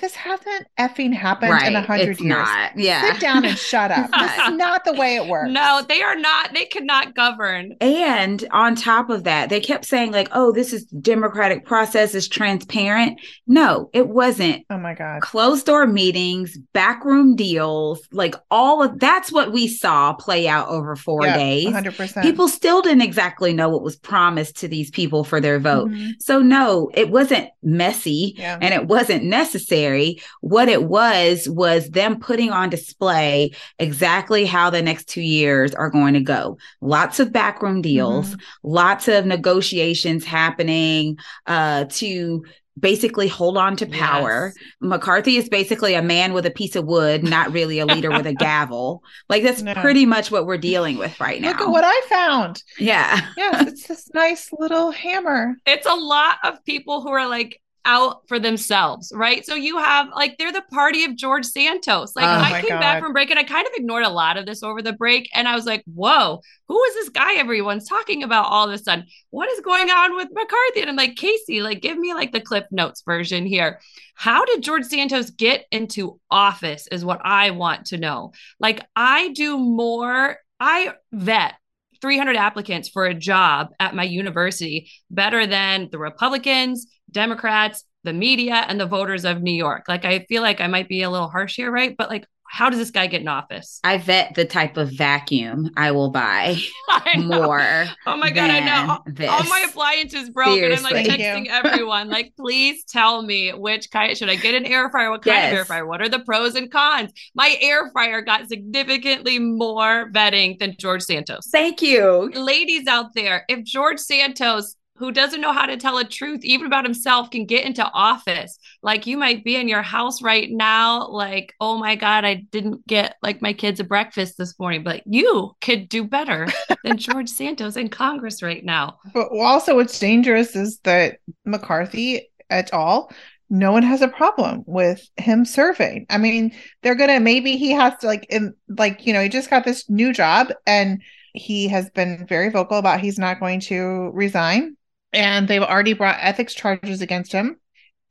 this 0.04 0.14
hasn't 0.14 0.66
effing 0.78 1.14
happened 1.14 1.52
right. 1.52 1.66
in 1.68 1.76
a 1.76 1.80
hundred 1.80 2.20
years 2.20 2.20
not. 2.20 2.76
Yeah. 2.76 3.12
sit 3.12 3.20
down 3.20 3.44
and 3.46 3.56
shut 3.70 3.90
up 3.90 4.10
this 4.10 4.32
is 4.32 4.50
not 4.54 4.84
the 4.84 4.92
way 4.92 5.16
it 5.16 5.26
works 5.28 5.50
No, 5.50 5.82
they 5.88 6.02
are 6.02 6.16
not, 6.16 6.52
they 6.52 6.66
cannot 6.66 7.14
govern. 7.14 7.72
And 7.80 8.44
on 8.50 8.74
top 8.74 9.08
of 9.08 9.24
that, 9.24 9.48
they 9.48 9.60
kept 9.60 9.86
saying, 9.86 10.12
like, 10.12 10.28
oh, 10.32 10.52
this 10.52 10.72
is 10.74 10.84
democratic 10.84 11.64
process 11.64 12.14
is 12.14 12.28
transparent. 12.28 13.18
No, 13.46 13.88
it 13.94 14.08
wasn't. 14.08 14.64
oh 14.68 14.76
my 14.78 14.94
god 14.94 15.22
Closed 15.22 15.64
door 15.66 15.86
meetings, 15.86 16.58
backroom 16.74 17.34
deals, 17.34 18.06
like 18.12 18.34
all 18.50 18.82
of 18.82 18.98
that's 18.98 19.32
what 19.32 19.52
we 19.52 19.66
saw 19.68 20.12
play 20.12 20.46
out 20.46 20.68
over 20.68 20.96
four 20.96 21.24
Yeah, 21.24 21.36
days. 21.36 21.66
100% 21.68 22.22
People 22.22 22.48
still 22.48 22.82
didn't 22.82 23.00
exactly 23.02 23.52
know 23.54 23.70
what 23.70 23.82
was 23.82 23.96
promised 23.96 24.56
to 24.58 24.68
these 24.68 24.90
people 24.90 25.24
for 25.24 25.40
their 25.40 25.58
vote. 25.58 25.88
Mhm. 25.90 26.10
So, 26.20 26.40
no, 26.40 26.90
it 26.94 27.08
wasn't 27.10 27.48
messy 27.62 28.34
yeah 28.36 28.58
and 28.60 28.74
it 28.74 28.86
wasn't 28.86 29.24
necessary. 29.24 29.93
What 30.40 30.68
it 30.68 30.84
was 30.84 31.48
was 31.48 31.90
them 31.90 32.18
putting 32.20 32.50
on 32.50 32.70
display 32.70 33.52
exactly 33.78 34.44
how 34.44 34.70
the 34.70 34.82
next 34.82 35.08
two 35.08 35.20
years 35.22 35.74
are 35.74 35.90
going 35.90 36.14
to 36.14 36.20
go. 36.20 36.58
Lots 36.80 37.20
of 37.20 37.32
backroom 37.32 37.82
deals, 37.82 38.30
Mm-hmm. 38.30 38.38
lots 38.62 39.08
of 39.08 39.26
negotiations 39.26 40.24
happening 40.24 41.16
uh, 41.46 41.84
to 41.90 42.44
basically 42.78 43.28
hold 43.28 43.56
on 43.56 43.76
to 43.76 43.86
power. 43.86 44.52
Yes. 44.52 44.64
McCarthy 44.80 45.36
is 45.36 45.48
basically 45.48 45.94
a 45.94 46.02
man 46.02 46.32
with 46.32 46.44
a 46.44 46.50
piece 46.50 46.74
of 46.74 46.84
wood, 46.86 47.22
not 47.22 47.52
really 47.52 47.78
a 47.78 47.86
leader 47.86 48.10
with 48.10 48.26
a 48.26 48.34
gavel. 48.48 49.04
Like 49.28 49.44
that's 49.44 49.62
No. 49.62 49.74
pretty 49.74 50.06
much 50.06 50.32
what 50.32 50.44
we're 50.44 50.58
dealing 50.58 50.98
with 50.98 51.20
right 51.20 51.40
now. 51.40 51.50
look 51.50 51.60
at 51.60 51.68
what 51.70 51.84
i 51.86 52.00
found 52.08 52.62
yeah. 52.78 53.28
yes 53.36 53.68
it's 53.68 53.86
this 53.86 54.10
nice 54.12 54.48
little 54.58 54.90
hammer 54.90 55.54
It's 55.66 55.86
a 55.86 55.94
lot 55.94 56.38
of 56.42 56.64
people 56.64 57.00
who 57.02 57.10
are 57.10 57.28
like 57.28 57.60
out 57.84 58.26
for 58.28 58.38
themselves, 58.38 59.12
right? 59.14 59.44
So 59.44 59.54
you 59.54 59.78
have 59.78 60.08
like 60.14 60.36
they're 60.38 60.52
the 60.52 60.64
party 60.72 61.04
of 61.04 61.16
George 61.16 61.44
Santos. 61.44 62.16
Like 62.16 62.24
Oh 62.24 62.54
I 62.54 62.60
came 62.60 62.78
back 62.78 63.02
from 63.02 63.12
break 63.12 63.30
and 63.30 63.38
I 63.38 63.44
kind 63.44 63.66
of 63.66 63.72
ignored 63.74 64.04
a 64.04 64.10
lot 64.10 64.36
of 64.36 64.46
this 64.46 64.62
over 64.62 64.82
the 64.82 64.92
break. 64.92 65.28
And 65.34 65.46
I 65.46 65.54
was 65.54 65.66
like, 65.66 65.82
whoa, 65.86 66.40
who 66.68 66.82
is 66.84 66.94
this 66.94 67.08
guy 67.10 67.34
everyone's 67.34 67.88
talking 67.88 68.22
about 68.22 68.46
all 68.46 68.66
of 68.66 68.72
a 68.72 68.78
sudden? 68.78 69.06
What 69.30 69.50
is 69.50 69.60
going 69.60 69.90
on 69.90 70.16
with 70.16 70.28
McCarthy? 70.32 70.80
And 70.80 70.90
I'm 70.90 70.96
like, 70.96 71.16
Casey, 71.16 71.62
like 71.62 71.82
give 71.82 71.98
me 71.98 72.14
like 72.14 72.32
the 72.32 72.40
Cliff 72.40 72.64
Notes 72.70 73.02
version 73.04 73.46
here. 73.46 73.80
How 74.14 74.44
did 74.44 74.62
George 74.62 74.84
Santos 74.84 75.30
get 75.30 75.66
into 75.70 76.20
office 76.30 76.88
is 76.88 77.04
what 77.04 77.20
I 77.24 77.50
want 77.50 77.86
to 77.86 77.98
know. 77.98 78.32
Like 78.60 78.84
I 78.96 79.28
do 79.30 79.58
more, 79.58 80.38
I 80.60 80.94
vet 81.12 81.54
300 82.04 82.36
applicants 82.36 82.90
for 82.90 83.06
a 83.06 83.14
job 83.14 83.68
at 83.80 83.94
my 83.94 84.02
university 84.02 84.90
better 85.10 85.46
than 85.46 85.88
the 85.90 85.96
Republicans, 85.96 86.86
Democrats, 87.10 87.82
the 88.02 88.12
media, 88.12 88.56
and 88.68 88.78
the 88.78 88.84
voters 88.84 89.24
of 89.24 89.40
New 89.40 89.54
York. 89.54 89.84
Like, 89.88 90.04
I 90.04 90.26
feel 90.28 90.42
like 90.42 90.60
I 90.60 90.66
might 90.66 90.86
be 90.86 91.00
a 91.00 91.08
little 91.08 91.30
harsh 91.30 91.56
here, 91.56 91.70
right? 91.70 91.96
But 91.96 92.10
like, 92.10 92.26
how 92.54 92.70
does 92.70 92.78
this 92.78 92.90
guy 92.92 93.08
get 93.08 93.20
in 93.20 93.26
office? 93.28 93.80
I 93.82 93.98
vet 93.98 94.34
the 94.36 94.44
type 94.44 94.76
of 94.76 94.90
vacuum 94.92 95.70
I 95.76 95.90
will 95.90 96.10
buy 96.10 96.56
I 96.88 97.16
know. 97.16 97.42
more. 97.46 97.84
Oh 98.06 98.16
my 98.16 98.30
God, 98.30 98.48
I 98.50 98.60
know. 98.60 98.92
All- 99.28 99.28
All 99.28 99.44
my 99.44 99.66
appliances 99.68 100.30
broke, 100.30 100.58
and 100.60 100.72
I'm 100.72 100.82
like 100.84 101.04
texting 101.06 101.46
everyone, 101.50 102.08
like, 102.10 102.32
please 102.36 102.84
tell 102.84 103.22
me 103.22 103.50
which 103.52 103.90
kind. 103.90 104.16
Should 104.16 104.30
I 104.30 104.36
get 104.36 104.54
an 104.54 104.66
air 104.66 104.88
fryer? 104.90 105.10
What 105.10 105.22
kind 105.22 105.46
of 105.48 105.52
air 105.58 105.64
fryer? 105.64 105.84
What 105.86 106.00
are 106.00 106.08
the 106.08 106.20
pros 106.20 106.54
and 106.54 106.70
cons? 106.70 107.10
My 107.34 107.56
air 107.60 107.90
fryer 107.92 108.20
got 108.22 108.48
significantly 108.48 109.38
more 109.40 110.10
vetting 110.12 110.58
than 110.60 110.76
George 110.78 111.02
Santos. 111.02 111.48
Thank 111.50 111.82
you. 111.82 112.30
ladies 112.34 112.86
out 112.86 113.14
there, 113.14 113.44
if 113.48 113.64
George 113.64 113.98
Santos, 113.98 114.76
who 114.96 115.10
doesn't 115.10 115.40
know 115.40 115.52
how 115.52 115.66
to 115.66 115.76
tell 115.76 115.98
a 115.98 116.04
truth 116.04 116.44
even 116.44 116.66
about 116.66 116.84
himself, 116.84 117.30
can 117.30 117.46
get 117.46 117.64
into 117.64 117.84
office, 117.84 118.58
like 118.82 119.06
you 119.06 119.16
might 119.16 119.44
be 119.44 119.56
in 119.56 119.68
your 119.68 119.82
house 119.82 120.22
right 120.22 120.48
now, 120.50 121.08
like, 121.08 121.52
oh 121.60 121.76
my 121.78 121.96
God, 121.96 122.24
I 122.24 122.46
didn't 122.52 122.86
get 122.86 123.16
like 123.22 123.42
my 123.42 123.52
kids 123.52 123.80
a 123.80 123.84
breakfast 123.84 124.38
this 124.38 124.58
morning, 124.58 124.84
but 124.84 125.02
you 125.04 125.52
could 125.60 125.88
do 125.88 126.04
better 126.04 126.46
than 126.84 126.96
George 126.96 127.28
Santos 127.28 127.76
in 127.76 127.88
Congress 127.88 128.42
right 128.42 128.64
now. 128.64 128.98
But 129.12 129.28
also, 129.32 129.74
what's 129.74 129.98
dangerous 129.98 130.54
is 130.54 130.78
that 130.80 131.18
McCarthy 131.44 132.30
et 132.50 132.72
al. 132.72 133.10
no 133.50 133.72
one 133.72 133.82
has 133.82 134.00
a 134.00 134.08
problem 134.08 134.62
with 134.66 135.08
him 135.16 135.44
serving. 135.44 136.06
I 136.08 136.18
mean, 136.18 136.54
they're 136.82 136.94
gonna 136.94 137.18
maybe 137.18 137.56
he 137.56 137.72
has 137.72 137.94
to 138.00 138.06
like 138.06 138.26
in 138.30 138.54
like 138.68 139.06
you 139.06 139.12
know 139.12 139.22
he 139.22 139.28
just 139.28 139.50
got 139.50 139.64
this 139.64 139.90
new 139.90 140.12
job 140.12 140.52
and 140.66 141.02
he 141.32 141.66
has 141.66 141.90
been 141.90 142.26
very 142.28 142.48
vocal 142.48 142.78
about 142.78 143.00
he's 143.00 143.18
not 143.18 143.40
going 143.40 143.58
to 143.58 144.10
resign 144.14 144.76
and 145.14 145.48
they've 145.48 145.62
already 145.62 145.92
brought 145.92 146.18
ethics 146.20 146.54
charges 146.54 147.00
against 147.00 147.32
him 147.32 147.58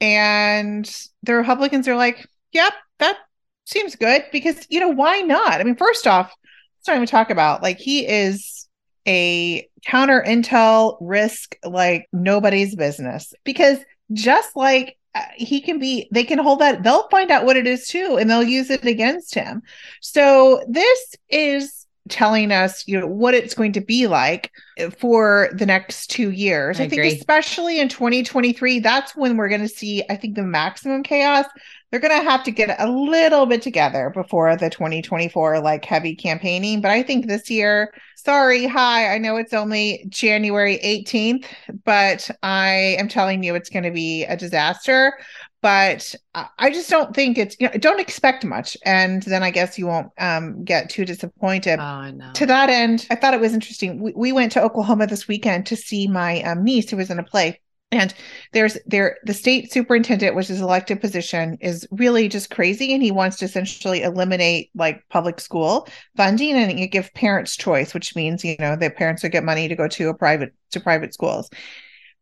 and 0.02 0.90
the 1.24 1.34
Republicans 1.34 1.88
are 1.88 1.96
like, 1.96 2.28
"Yep, 2.52 2.74
that 3.00 3.18
seems 3.66 3.96
good 3.96 4.26
because 4.32 4.66
you 4.70 4.80
know 4.80 4.90
why 4.90 5.22
not? 5.22 5.62
I 5.62 5.64
mean, 5.64 5.76
first 5.78 6.08
off, 6.08 6.34
let's 6.78 6.88
not 6.88 6.96
even 6.98 7.08
talk 7.08 7.30
about 7.30 7.64
like 7.64 7.80
he 7.80 8.06
is 8.06 8.68
a 9.08 9.68
counter 9.86 10.24
intel 10.26 10.98
risk 11.00 11.56
like 11.64 12.08
nobody's 12.12 12.76
business 12.76 13.34
because 13.46 13.80
just 14.12 14.56
like 14.56 14.98
uh, 15.16 15.22
he 15.36 15.62
can 15.62 15.80
be 15.80 16.08
they 16.12 16.24
can 16.24 16.40
hold 16.40 16.60
that 16.60 16.84
they'll 16.84 17.08
find 17.10 17.32
out 17.32 17.46
what 17.46 17.58
it 17.58 17.68
is 17.68 17.88
too 17.88 18.18
and 18.20 18.30
they'll 18.30 18.44
use 18.44 18.70
it 18.70 18.86
against 18.86 19.36
him 19.36 19.62
so 20.02 20.64
this 20.70 21.16
is 21.30 21.83
telling 22.10 22.52
us 22.52 22.86
you 22.88 23.00
know 23.00 23.08
what 23.08 23.34
it's 23.34 23.54
going 23.54 23.72
to 23.72 23.82
be 23.82 24.08
like 24.08 24.52
for 24.98 25.50
the 25.54 25.66
next 25.66 26.08
two 26.08 26.32
years. 26.32 26.80
I, 26.80 26.84
I 26.84 26.90
think 26.90 27.04
especially 27.06 27.80
in 27.80 27.88
2023 27.88 28.80
that's 28.80 29.16
when 29.16 29.38
we're 29.38 29.50
going 29.50 29.62
to 29.62 29.70
see 29.70 30.04
i 30.10 30.16
think 30.16 30.36
the 30.36 30.44
maximum 30.44 31.04
chaos. 31.04 31.46
They're 31.92 32.00
going 32.00 32.20
to 32.20 32.28
have 32.28 32.44
to 32.46 32.52
get 32.52 32.76
a 32.80 32.90
little 32.90 33.46
bit 33.46 33.62
together 33.62 34.10
before 34.10 34.56
the 34.58 34.72
2024 34.72 35.60
like 35.60 35.86
heavy 35.86 36.16
campaigning. 36.16 36.82
But 36.82 36.92
i 36.92 37.04
think 37.04 37.28
this 37.28 37.50
year 37.50 37.94
sorry 38.16 38.66
hi 38.66 39.14
i 39.14 39.18
know 39.18 39.36
it's 39.36 39.54
only 39.54 40.06
january 40.08 40.80
18th 40.80 41.46
but 41.84 42.30
i 42.42 42.96
am 42.98 43.10
telling 43.10 43.44
you 43.44 43.54
it's 43.54 43.70
going 43.70 43.84
to 43.84 43.92
be 43.92 44.24
a 44.24 44.38
disaster 44.38 45.18
but 45.64 46.14
i 46.60 46.70
just 46.70 46.90
don't 46.90 47.16
think 47.16 47.38
it's 47.38 47.56
you 47.58 47.68
know 47.68 47.74
don't 47.80 48.02
expect 48.02 48.46
much. 48.46 48.78
And 48.86 49.24
then 49.24 49.42
i 49.42 49.50
guess 49.50 49.80
you 49.80 49.88
won't 49.88 50.12
um, 50.20 50.64
get 50.64 50.90
too 50.90 51.06
disappointed. 51.06 51.80
Oh, 51.80 52.12
no. 52.12 52.32
to 52.34 52.46
that 52.46 52.70
end 52.70 53.08
i 53.10 53.16
thought 53.16 53.34
it 53.34 53.40
was 53.40 53.56
interesting. 53.56 54.04
We, 54.04 54.14
we 54.16 54.32
went 54.32 54.52
to 54.52 54.62
oklahoma 54.62 55.08
this 55.08 55.28
weekend 55.28 55.66
to 55.68 55.76
see 55.76 56.08
my 56.08 56.44
um, 56.44 56.64
niece 56.64 56.92
who 56.92 56.98
was 56.98 57.10
in 57.10 57.18
a 57.18 57.24
play. 57.24 57.60
And 57.94 58.12
there's 58.54 58.78
there 58.88 59.18
the 59.24 59.36
state 59.36 59.72
superintendent, 59.72 60.36
which 60.36 60.50
is 60.50 60.60
elected 60.60 61.00
position, 61.00 61.60
is 61.62 61.88
really 61.92 62.28
just 62.28 62.50
crazy, 62.50 62.92
and 62.92 63.04
he 63.04 63.12
wants 63.12 63.38
to 63.38 63.46
essentially 63.46 64.02
eliminate 64.02 64.72
like 64.74 65.08
public 65.10 65.40
school 65.40 65.88
funding 66.18 66.56
and 66.56 66.92
give 66.92 67.14
parents 67.14 67.56
choice, 67.56 67.94
which 67.94 68.16
means 68.16 68.44
you 68.44 68.56
know 68.58 68.76
that 68.76 68.98
parents 68.98 69.22
would 69.22 69.32
get 69.32 69.44
money 69.44 69.68
to 69.68 69.76
go 69.76 69.88
to 69.90 70.10
a 70.10 70.14
private 70.16 70.56
to 70.72 70.80
private 70.80 71.14
schools. 71.14 71.52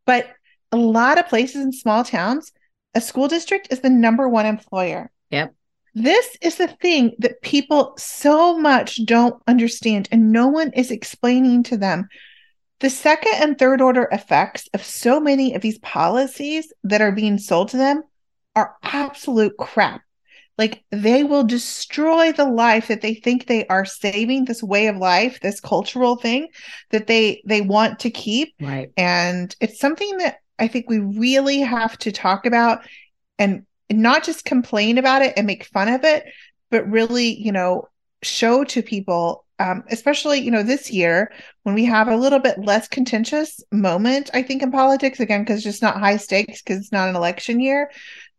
But 0.05 0.27
a 0.73 0.77
lot 0.77 1.17
of 1.17 1.29
places 1.29 1.63
in 1.63 1.71
small 1.71 2.03
towns, 2.03 2.51
a 2.93 3.01
school 3.01 3.27
district 3.27 3.67
is 3.71 3.79
the 3.79 3.89
number 3.89 4.27
one 4.27 4.45
employer. 4.45 5.11
Yep. 5.29 5.53
This 5.93 6.37
is 6.41 6.55
the 6.55 6.67
thing 6.67 7.15
that 7.19 7.41
people 7.41 7.93
so 7.97 8.57
much 8.57 9.05
don't 9.05 9.41
understand, 9.47 10.07
and 10.11 10.31
no 10.31 10.47
one 10.47 10.71
is 10.73 10.91
explaining 10.91 11.63
to 11.63 11.77
them 11.77 12.07
the 12.81 12.89
second 12.89 13.33
and 13.35 13.57
third 13.57 13.79
order 13.79 14.09
effects 14.11 14.67
of 14.73 14.83
so 14.83 15.19
many 15.19 15.53
of 15.53 15.61
these 15.61 15.77
policies 15.79 16.73
that 16.83 17.01
are 17.01 17.11
being 17.11 17.37
sold 17.37 17.69
to 17.69 17.77
them 17.77 18.03
are 18.55 18.75
absolute 18.81 19.55
crap. 19.57 20.01
Like 20.57 20.83
they 20.91 21.23
will 21.23 21.43
destroy 21.43 22.31
the 22.31 22.49
life 22.49 22.87
that 22.87 23.01
they 23.01 23.13
think 23.13 23.45
they 23.45 23.67
are 23.67 23.85
saving, 23.85 24.45
this 24.45 24.63
way 24.63 24.87
of 24.87 24.97
life, 24.97 25.39
this 25.41 25.59
cultural 25.59 26.15
thing 26.15 26.47
that 26.89 27.07
they 27.07 27.41
they 27.45 27.61
want 27.61 27.99
to 27.99 28.09
keep. 28.09 28.53
Right. 28.59 28.91
And 28.97 29.55
it's 29.61 29.79
something 29.79 30.17
that 30.17 30.39
I 30.61 30.67
think 30.67 30.89
we 30.89 30.99
really 30.99 31.59
have 31.59 31.97
to 31.99 32.11
talk 32.11 32.45
about 32.45 32.81
and 33.37 33.65
not 33.91 34.23
just 34.23 34.45
complain 34.45 34.97
about 34.97 35.21
it 35.21 35.33
and 35.35 35.45
make 35.45 35.65
fun 35.65 35.89
of 35.89 36.03
it, 36.05 36.25
but 36.69 36.89
really, 36.89 37.33
you 37.33 37.51
know, 37.51 37.89
show 38.23 38.63
to 38.63 38.81
people 38.81 39.45
um, 39.57 39.83
especially 39.91 40.39
you 40.39 40.49
know 40.49 40.63
this 40.63 40.89
year 40.89 41.31
when 41.63 41.75
we 41.75 41.85
have 41.85 42.07
a 42.07 42.15
little 42.15 42.39
bit 42.39 42.57
less 42.59 42.87
contentious 42.87 43.59
moment 43.71 44.29
i 44.33 44.41
think 44.41 44.61
in 44.61 44.71
politics 44.71 45.19
again 45.19 45.41
because 45.41 45.57
it's 45.57 45.63
just 45.63 45.81
not 45.81 45.99
high 45.99 46.17
stakes 46.17 46.61
because 46.61 46.79
it's 46.79 46.91
not 46.91 47.09
an 47.09 47.15
election 47.15 47.59
year 47.59 47.89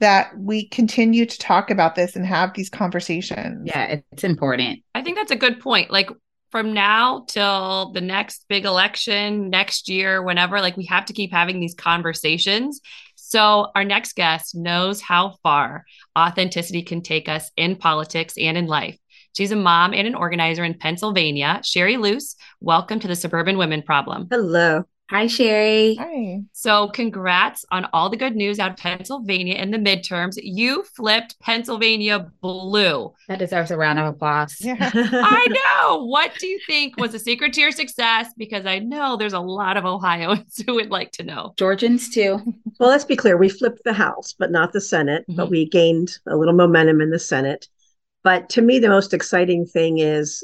that 0.03 0.37
we 0.37 0.69
continue 0.69 1.25
to 1.25 1.39
talk 1.39 1.71
about 1.71 1.95
this 1.95 2.17
and 2.17 2.27
have 2.27 2.53
these 2.55 2.69
conversations. 2.69 3.63
Yeah 3.65 4.01
it's 4.11 4.25
important. 4.25 4.81
I 4.97 5.03
think 5.03 5.17
that's 5.17 5.31
a 5.31 5.37
good 5.37 5.61
point. 5.61 5.93
Like 5.93 6.11
from 6.53 6.73
now 6.73 7.25
till 7.27 7.91
the 7.93 8.01
next 8.01 8.45
big 8.49 8.65
election 8.65 9.51
next 9.51 9.89
year 9.89 10.23
whenever 10.23 10.61
like 10.61 10.77
we 10.77 10.85
have 10.85 11.07
to 11.07 11.13
keep 11.13 11.33
having 11.33 11.59
these 11.59 11.75
conversations 11.75 12.81
so 13.17 13.69
our 13.75 13.85
next 13.85 14.15
guest 14.15 14.55
knows 14.55 15.01
how 15.01 15.35
far 15.43 15.85
authenticity 16.17 16.83
can 16.83 17.03
take 17.03 17.29
us 17.29 17.51
in 17.57 17.75
politics 17.75 18.35
and 18.39 18.57
in 18.57 18.67
life 18.67 18.97
She's 19.35 19.51
a 19.51 19.57
mom 19.57 19.95
and 19.95 20.07
an 20.07 20.15
organizer 20.15 20.63
in 20.63 20.75
Pennsylvania. 20.75 21.63
Sherry 21.65 21.97
Luce, 21.97 22.37
welcome 22.61 23.01
to 23.01 23.09
the 23.09 23.17
Suburban 23.17 23.57
Women 23.57 23.81
Problem. 23.81 24.29
Hello. 24.31 24.85
Hi, 25.11 25.27
Sherry. 25.27 25.97
Hi. 25.97 26.41
So, 26.53 26.89
congrats 26.89 27.67
on 27.71 27.87
all 27.93 28.09
the 28.09 28.17
good 28.17 28.35
news 28.35 28.59
out 28.59 28.71
of 28.71 28.77
Pennsylvania 28.79 29.57
in 29.57 29.71
the 29.71 29.77
midterms. 29.77 30.39
You 30.43 30.85
flipped 30.97 31.39
Pennsylvania 31.39 32.31
blue. 32.41 33.13
That 33.29 33.39
deserves 33.39 33.71
a 33.71 33.77
round 33.77 33.99
of 33.99 34.07
applause. 34.07 34.57
Yeah. 34.59 34.77
I 34.95 35.47
know. 35.51 36.05
What 36.07 36.33
do 36.39 36.47
you 36.47 36.59
think 36.67 36.97
was 36.97 37.13
the 37.13 37.19
secret 37.19 37.53
to 37.55 37.61
your 37.61 37.73
success? 37.73 38.33
Because 38.39 38.65
I 38.65 38.79
know 38.79 39.17
there's 39.17 39.35
a 39.35 39.41
lot 39.41 39.77
of 39.77 39.85
Ohioans 39.85 40.63
who 40.67 40.75
would 40.77 40.91
like 40.91 41.13
to 41.13 41.25
know. 41.25 41.53
Georgians, 41.59 42.09
too. 42.09 42.41
Well, 42.81 42.89
let's 42.89 43.05
be 43.05 43.17
clear. 43.17 43.37
We 43.37 43.51
flipped 43.51 43.85
the 43.85 43.93
House, 43.93 44.35
but 44.39 44.51
not 44.51 44.73
the 44.73 44.81
Senate, 44.81 45.25
mm-hmm. 45.29 45.37
but 45.37 45.51
we 45.51 45.69
gained 45.69 46.19
a 46.27 46.37
little 46.37 46.55
momentum 46.55 47.03
in 47.03 47.11
the 47.11 47.19
Senate. 47.19 47.69
But 48.23 48.49
to 48.51 48.63
me, 48.63 48.79
the 48.79 48.89
most 48.89 49.13
exciting 49.13 49.67
thing 49.67 49.99
is 49.99 50.43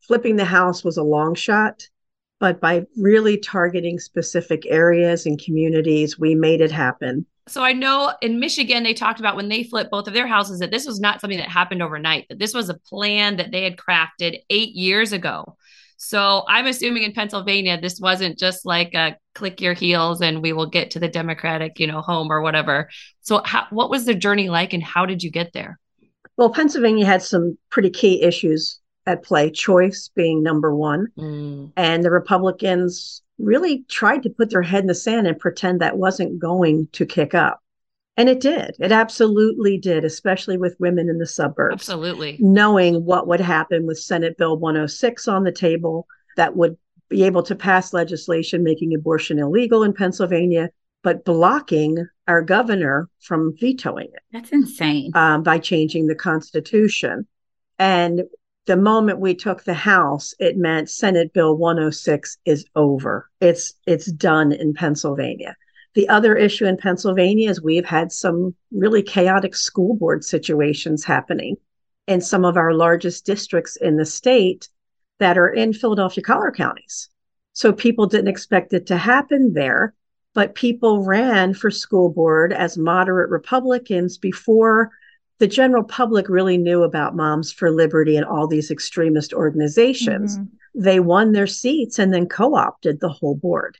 flipping 0.00 0.36
the 0.36 0.44
house 0.44 0.82
was 0.82 0.96
a 0.96 1.02
long 1.02 1.34
shot, 1.34 1.86
but 2.40 2.60
by 2.60 2.84
really 2.96 3.36
targeting 3.36 3.98
specific 3.98 4.66
areas 4.66 5.26
and 5.26 5.40
communities, 5.40 6.18
we 6.18 6.34
made 6.34 6.60
it 6.60 6.72
happen. 6.72 7.26
So 7.46 7.62
I 7.62 7.72
know 7.72 8.12
in 8.22 8.40
Michigan, 8.40 8.82
they 8.82 8.94
talked 8.94 9.20
about 9.20 9.36
when 9.36 9.48
they 9.48 9.62
flipped 9.62 9.90
both 9.90 10.08
of 10.08 10.14
their 10.14 10.26
houses 10.26 10.60
that 10.60 10.70
this 10.70 10.86
was 10.86 11.00
not 11.00 11.20
something 11.20 11.38
that 11.38 11.48
happened 11.48 11.82
overnight, 11.82 12.26
that 12.28 12.38
this 12.38 12.54
was 12.54 12.68
a 12.68 12.74
plan 12.74 13.36
that 13.36 13.50
they 13.50 13.62
had 13.62 13.76
crafted 13.76 14.40
eight 14.48 14.74
years 14.74 15.12
ago. 15.12 15.56
So 15.96 16.44
I'm 16.48 16.66
assuming 16.66 17.02
in 17.02 17.12
Pennsylvania, 17.12 17.78
this 17.78 18.00
wasn't 18.00 18.38
just 18.38 18.64
like 18.64 18.94
a 18.94 19.16
click 19.34 19.60
your 19.60 19.74
heels 19.74 20.22
and 20.22 20.40
we 20.40 20.54
will 20.54 20.66
get 20.66 20.92
to 20.92 20.98
the 20.98 21.08
Democratic, 21.08 21.78
you 21.78 21.86
know, 21.86 22.00
home 22.00 22.32
or 22.32 22.40
whatever. 22.40 22.88
So 23.20 23.42
how, 23.44 23.66
what 23.68 23.90
was 23.90 24.06
the 24.06 24.14
journey 24.14 24.48
like 24.48 24.72
and 24.72 24.82
how 24.82 25.04
did 25.04 25.22
you 25.22 25.30
get 25.30 25.52
there? 25.52 25.78
Well, 26.38 26.50
Pennsylvania 26.50 27.04
had 27.04 27.22
some 27.22 27.58
pretty 27.68 27.90
key 27.90 28.22
issues 28.22 28.80
at 29.06 29.22
play, 29.22 29.50
choice 29.50 30.10
being 30.14 30.42
number 30.42 30.74
one. 30.74 31.08
Mm. 31.16 31.72
And 31.76 32.04
the 32.04 32.10
Republicans 32.10 33.22
really 33.38 33.84
tried 33.88 34.22
to 34.22 34.30
put 34.30 34.50
their 34.50 34.62
head 34.62 34.82
in 34.82 34.86
the 34.86 34.94
sand 34.94 35.26
and 35.26 35.38
pretend 35.38 35.80
that 35.80 35.98
wasn't 35.98 36.38
going 36.38 36.88
to 36.92 37.06
kick 37.06 37.34
up. 37.34 37.60
And 38.16 38.28
it 38.28 38.40
did. 38.40 38.76
It 38.78 38.92
absolutely 38.92 39.78
did, 39.78 40.04
especially 40.04 40.58
with 40.58 40.76
women 40.78 41.08
in 41.08 41.18
the 41.18 41.26
suburbs. 41.26 41.74
Absolutely. 41.74 42.36
Knowing 42.38 43.04
what 43.04 43.26
would 43.26 43.40
happen 43.40 43.86
with 43.86 43.98
Senate 43.98 44.36
Bill 44.36 44.58
106 44.58 45.26
on 45.26 45.44
the 45.44 45.52
table 45.52 46.06
that 46.36 46.54
would 46.54 46.76
be 47.08 47.22
able 47.24 47.42
to 47.44 47.54
pass 47.54 47.92
legislation 47.94 48.62
making 48.62 48.94
abortion 48.94 49.38
illegal 49.38 49.82
in 49.82 49.94
Pennsylvania 49.94 50.70
but 51.02 51.24
blocking 51.24 52.06
our 52.28 52.42
governor 52.42 53.08
from 53.20 53.54
vetoing 53.58 54.08
it. 54.12 54.22
That's 54.32 54.50
insane. 54.50 55.12
Um, 55.14 55.42
by 55.42 55.58
changing 55.58 56.06
the 56.06 56.14
Constitution. 56.14 57.26
And 57.78 58.22
the 58.66 58.76
moment 58.76 59.20
we 59.20 59.34
took 59.34 59.64
the 59.64 59.74
House, 59.74 60.34
it 60.38 60.56
meant 60.56 60.90
Senate 60.90 61.32
Bill 61.32 61.56
106 61.56 62.38
is 62.44 62.64
over. 62.76 63.30
It's 63.40 63.74
it's 63.86 64.10
done 64.12 64.52
in 64.52 64.74
Pennsylvania. 64.74 65.56
The 65.94 66.08
other 66.08 66.36
issue 66.36 66.66
in 66.66 66.76
Pennsylvania 66.76 67.50
is 67.50 67.60
we've 67.60 67.86
had 67.86 68.12
some 68.12 68.54
really 68.70 69.02
chaotic 69.02 69.56
school 69.56 69.96
board 69.96 70.24
situations 70.24 71.04
happening 71.04 71.56
in 72.06 72.20
some 72.20 72.44
of 72.44 72.56
our 72.56 72.72
largest 72.72 73.26
districts 73.26 73.76
in 73.76 73.96
the 73.96 74.06
state 74.06 74.68
that 75.18 75.36
are 75.36 75.48
in 75.48 75.72
Philadelphia 75.72 76.22
collar 76.22 76.52
counties. 76.52 77.08
So 77.52 77.72
people 77.72 78.06
didn't 78.06 78.28
expect 78.28 78.72
it 78.72 78.86
to 78.86 78.96
happen 78.96 79.52
there 79.52 79.94
but 80.34 80.54
people 80.54 81.04
ran 81.04 81.54
for 81.54 81.70
school 81.70 82.08
board 82.08 82.52
as 82.52 82.78
moderate 82.78 83.30
Republicans 83.30 84.18
before 84.18 84.90
the 85.40 85.48
general 85.48 85.82
public 85.82 86.28
really 86.28 86.58
knew 86.58 86.82
about 86.82 87.16
Moms 87.16 87.50
for 87.50 87.70
Liberty 87.70 88.16
and 88.16 88.26
all 88.26 88.46
these 88.46 88.70
extremist 88.70 89.32
organizations. 89.32 90.38
Mm-hmm. 90.38 90.82
They 90.82 91.00
won 91.00 91.32
their 91.32 91.46
seats 91.46 91.98
and 91.98 92.12
then 92.12 92.28
co 92.28 92.54
opted 92.54 93.00
the 93.00 93.08
whole 93.08 93.34
board. 93.34 93.78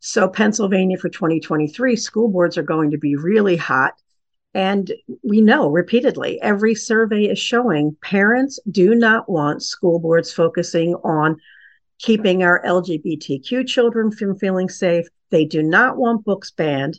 So, 0.00 0.28
Pennsylvania 0.28 0.98
for 0.98 1.08
2023, 1.08 1.96
school 1.96 2.28
boards 2.28 2.58
are 2.58 2.62
going 2.62 2.90
to 2.90 2.98
be 2.98 3.14
really 3.14 3.56
hot. 3.56 3.94
And 4.52 4.92
we 5.22 5.40
know 5.40 5.70
repeatedly, 5.70 6.40
every 6.42 6.74
survey 6.74 7.26
is 7.26 7.38
showing 7.38 7.96
parents 8.02 8.58
do 8.70 8.94
not 8.94 9.28
want 9.28 9.62
school 9.62 10.00
boards 10.00 10.32
focusing 10.32 10.94
on 10.96 11.36
keeping 11.98 12.42
our 12.42 12.62
LGBTQ 12.64 13.66
children 13.66 14.10
from 14.10 14.36
feeling 14.38 14.68
safe. 14.68 15.06
They 15.30 15.44
do 15.44 15.62
not 15.62 15.96
want 15.96 16.24
books 16.24 16.50
banned. 16.50 16.98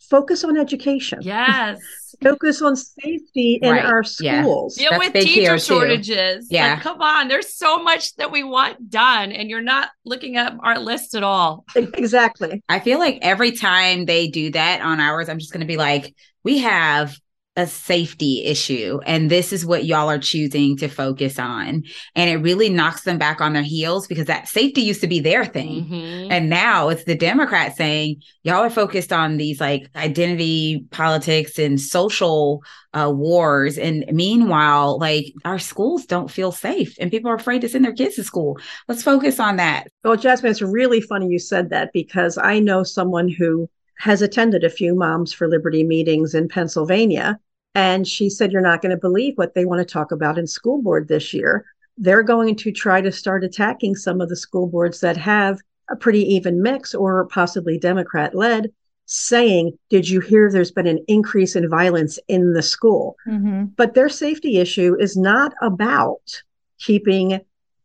Focus 0.00 0.44
on 0.44 0.56
education. 0.58 1.18
Yes. 1.22 1.78
focus 2.22 2.62
on 2.62 2.74
safety 2.74 3.58
in 3.62 3.70
Right. 3.70 3.84
our 3.84 4.02
schools. 4.02 4.78
Yeah, 4.80 4.90
That's 4.98 5.04
with 5.04 5.12
teacher 5.24 5.40
here, 5.40 5.52
too. 5.54 5.58
shortages. 5.60 6.48
Yeah. 6.50 6.74
Like, 6.74 6.82
come 6.82 7.00
on. 7.02 7.28
There's 7.28 7.54
so 7.54 7.82
much 7.82 8.14
that 8.16 8.32
we 8.32 8.42
want 8.42 8.90
done, 8.90 9.30
and 9.32 9.50
you're 9.50 9.60
not 9.62 9.90
looking 10.04 10.36
at 10.36 10.54
our 10.62 10.78
list 10.78 11.14
at 11.14 11.22
all. 11.22 11.64
Exactly. 11.76 12.62
I 12.68 12.80
feel 12.80 12.98
like 12.98 13.18
every 13.22 13.52
time 13.52 14.06
they 14.06 14.28
do 14.28 14.50
that 14.52 14.80
on 14.80 15.00
ours, 15.00 15.28
I'm 15.28 15.38
just 15.38 15.52
going 15.52 15.60
to 15.60 15.66
be 15.66 15.76
like, 15.76 16.14
we 16.44 16.58
have 16.58 17.16
a 17.58 17.66
safety 17.66 18.44
issue, 18.44 19.00
and 19.04 19.28
this 19.28 19.52
is 19.52 19.66
what 19.66 19.84
y'all 19.84 20.08
are 20.08 20.18
choosing 20.18 20.76
to 20.76 20.86
focus 20.86 21.40
on. 21.40 21.82
And 22.14 22.30
it 22.30 22.36
really 22.36 22.68
knocks 22.68 23.02
them 23.02 23.18
back 23.18 23.40
on 23.40 23.52
their 23.52 23.64
heels 23.64 24.06
because 24.06 24.26
that 24.26 24.46
safety 24.46 24.80
used 24.80 25.00
to 25.00 25.08
be 25.08 25.18
their 25.18 25.44
thing. 25.44 25.84
Mhm. 25.84 26.28
And 26.30 26.48
now 26.48 26.88
it's 26.88 27.02
the 27.02 27.16
Democrats 27.16 27.76
saying, 27.76 28.22
y'all 28.44 28.62
are 28.62 28.70
focused 28.70 29.12
on 29.12 29.38
these 29.38 29.60
like 29.60 29.90
identity 29.96 30.86
politics 30.92 31.58
and 31.58 31.80
social 31.80 32.62
uh, 32.94 33.10
wars. 33.12 33.76
And 33.76 34.04
meanwhile, 34.12 34.96
like 35.00 35.34
our 35.44 35.58
schools 35.58 36.06
don't 36.06 36.30
feel 36.30 36.52
safe 36.52 36.94
and 37.00 37.10
people 37.10 37.28
are 37.28 37.34
afraid 37.34 37.62
to 37.62 37.68
send 37.68 37.84
their 37.84 37.92
kids 37.92 38.14
to 38.16 38.24
school. 38.24 38.56
Let's 38.86 39.02
focus 39.02 39.40
on 39.40 39.56
that. 39.56 39.88
Well, 40.04 40.16
Jasmine, 40.16 40.52
it's 40.52 40.62
really 40.62 41.00
funny 41.00 41.26
you 41.26 41.40
said 41.40 41.70
that 41.70 41.92
because 41.92 42.38
I 42.38 42.60
know 42.60 42.84
someone 42.84 43.28
who 43.28 43.68
has 43.98 44.22
attended 44.22 44.62
a 44.62 44.70
few 44.70 44.94
Moms 44.94 45.32
for 45.32 45.48
Liberty 45.48 45.82
meetings 45.82 46.32
in 46.34 46.48
Pennsylvania. 46.48 47.38
And 47.74 48.06
she 48.06 48.28
said, 48.30 48.52
You're 48.52 48.60
not 48.60 48.82
going 48.82 48.90
to 48.90 48.96
believe 48.96 49.34
what 49.36 49.54
they 49.54 49.64
want 49.64 49.86
to 49.86 49.92
talk 49.92 50.12
about 50.12 50.38
in 50.38 50.46
school 50.46 50.82
board 50.82 51.08
this 51.08 51.32
year. 51.32 51.64
They're 51.96 52.22
going 52.22 52.56
to 52.56 52.72
try 52.72 53.00
to 53.00 53.12
start 53.12 53.44
attacking 53.44 53.96
some 53.96 54.20
of 54.20 54.28
the 54.28 54.36
school 54.36 54.66
boards 54.66 55.00
that 55.00 55.16
have 55.16 55.58
a 55.90 55.96
pretty 55.96 56.22
even 56.34 56.62
mix 56.62 56.94
or 56.94 57.26
possibly 57.26 57.78
Democrat 57.78 58.34
led, 58.34 58.70
saying, 59.06 59.78
Did 59.90 60.08
you 60.08 60.20
hear 60.20 60.50
there's 60.50 60.70
been 60.70 60.86
an 60.86 61.04
increase 61.08 61.56
in 61.56 61.68
violence 61.68 62.18
in 62.28 62.52
the 62.52 62.62
school? 62.62 63.16
Mm-hmm. 63.26 63.64
but 63.76 63.94
their 63.94 64.08
safety 64.08 64.58
issue 64.58 64.96
is 64.98 65.16
not 65.16 65.54
about 65.62 66.42
keeping 66.78 67.40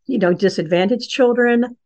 you 0.05 0.17
know 0.17 0.33
disadvantaged 0.33 1.09
children 1.09 1.77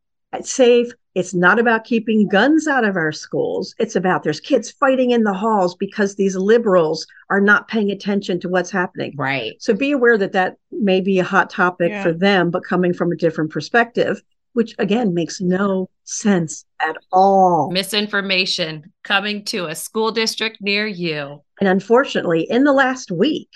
safe 0.46 0.92
it's 1.16 1.34
not 1.34 1.58
about 1.58 1.84
keeping 1.84 2.28
guns 2.28 2.68
out 2.68 2.84
of 2.86 2.96
our 2.96 3.12
schools 3.12 3.74
it's 3.80 3.96
about 3.96 4.24
there's 4.24 4.40
kids 4.40 4.70
fighting 4.72 5.12
in 5.12 5.24
the 5.24 5.34
halls 5.34 5.76
because 5.76 6.16
these 6.16 6.36
liberals 6.36 7.08
are 7.30 7.42
not 7.42 7.68
paying 7.68 7.90
attention 7.92 8.40
to 8.40 8.50
what's 8.50 8.70
happening 8.72 9.14
Right. 9.18 9.54
so 9.60 9.74
be 9.74 9.92
aware 9.92 10.18
that 10.18 10.34
that 10.34 10.58
may 10.72 11.02
be 11.02 11.18
a 11.20 11.24
hot 11.24 11.50
topic 11.50 11.90
Yeah. 11.90 12.04
for 12.04 12.14
them 12.14 12.52
but 12.52 12.64
coming 12.64 12.94
from 12.94 13.12
a 13.12 13.16
different 13.18 13.52
perspective 13.52 14.22
which 14.54 14.74
again 14.80 15.14
makes 15.14 15.40
no 15.40 15.90
sense 16.04 16.66
at 16.82 16.96
all 17.12 17.70
Misinformation 17.72 18.92
coming 19.04 19.44
to 19.46 19.66
a 19.68 19.76
school 19.76 20.12
district 20.12 20.58
near 20.62 20.88
you. 20.88 21.42
And 21.60 21.68
unfortunately, 21.70 22.48
in 22.50 22.64
the 22.64 22.74
last 22.74 23.12
week, 23.12 23.50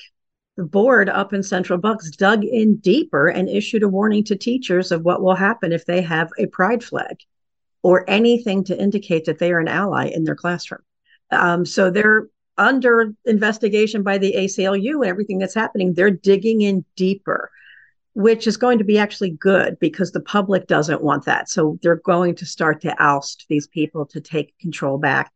the 0.61 0.67
board 0.67 1.09
up 1.09 1.33
in 1.33 1.41
Central 1.41 1.79
Bucks 1.79 2.11
dug 2.11 2.43
in 2.45 2.75
deeper 2.75 3.27
and 3.27 3.49
issued 3.49 3.81
a 3.81 3.89
warning 3.89 4.23
to 4.25 4.35
teachers 4.35 4.91
of 4.91 5.01
what 5.01 5.23
will 5.23 5.33
happen 5.33 5.71
if 5.71 5.87
they 5.87 6.03
have 6.03 6.29
a 6.37 6.45
pride 6.45 6.83
flag 6.83 7.17
or 7.81 8.07
anything 8.07 8.63
to 8.65 8.79
indicate 8.79 9.25
that 9.25 9.39
they 9.39 9.51
are 9.51 9.59
an 9.59 9.67
ally 9.67 10.09
in 10.09 10.23
their 10.23 10.35
classroom. 10.35 10.81
Um, 11.31 11.65
so 11.65 11.89
they're 11.89 12.27
under 12.59 13.15
investigation 13.25 14.03
by 14.03 14.19
the 14.19 14.35
ACLU 14.37 14.97
and 14.97 15.05
everything 15.05 15.39
that's 15.39 15.55
happening. 15.55 15.95
They're 15.95 16.11
digging 16.11 16.61
in 16.61 16.85
deeper, 16.95 17.49
which 18.13 18.45
is 18.45 18.55
going 18.55 18.77
to 18.77 18.83
be 18.83 18.99
actually 18.99 19.31
good 19.31 19.79
because 19.79 20.11
the 20.11 20.21
public 20.21 20.67
doesn't 20.67 21.01
want 21.01 21.25
that. 21.25 21.49
So 21.49 21.79
they're 21.81 21.95
going 21.95 22.35
to 22.35 22.45
start 22.45 22.81
to 22.81 22.95
oust 23.03 23.47
these 23.49 23.65
people 23.65 24.05
to 24.05 24.21
take 24.21 24.55
control 24.59 24.99
back. 24.99 25.31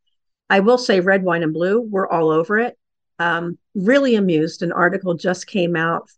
I 0.51 0.59
will 0.59 0.77
say 0.77 0.99
red, 0.99 1.23
wine, 1.23 1.41
and 1.41 1.51
blue, 1.51 1.81
we're 1.81 2.07
all 2.07 2.29
over 2.29 2.59
it. 2.59 2.77
Um, 3.19 3.57
really 3.73 4.15
amused. 4.15 4.61
An 4.61 4.71
article 4.71 5.13
just 5.13 5.47
came 5.47 5.75
out 5.75 6.09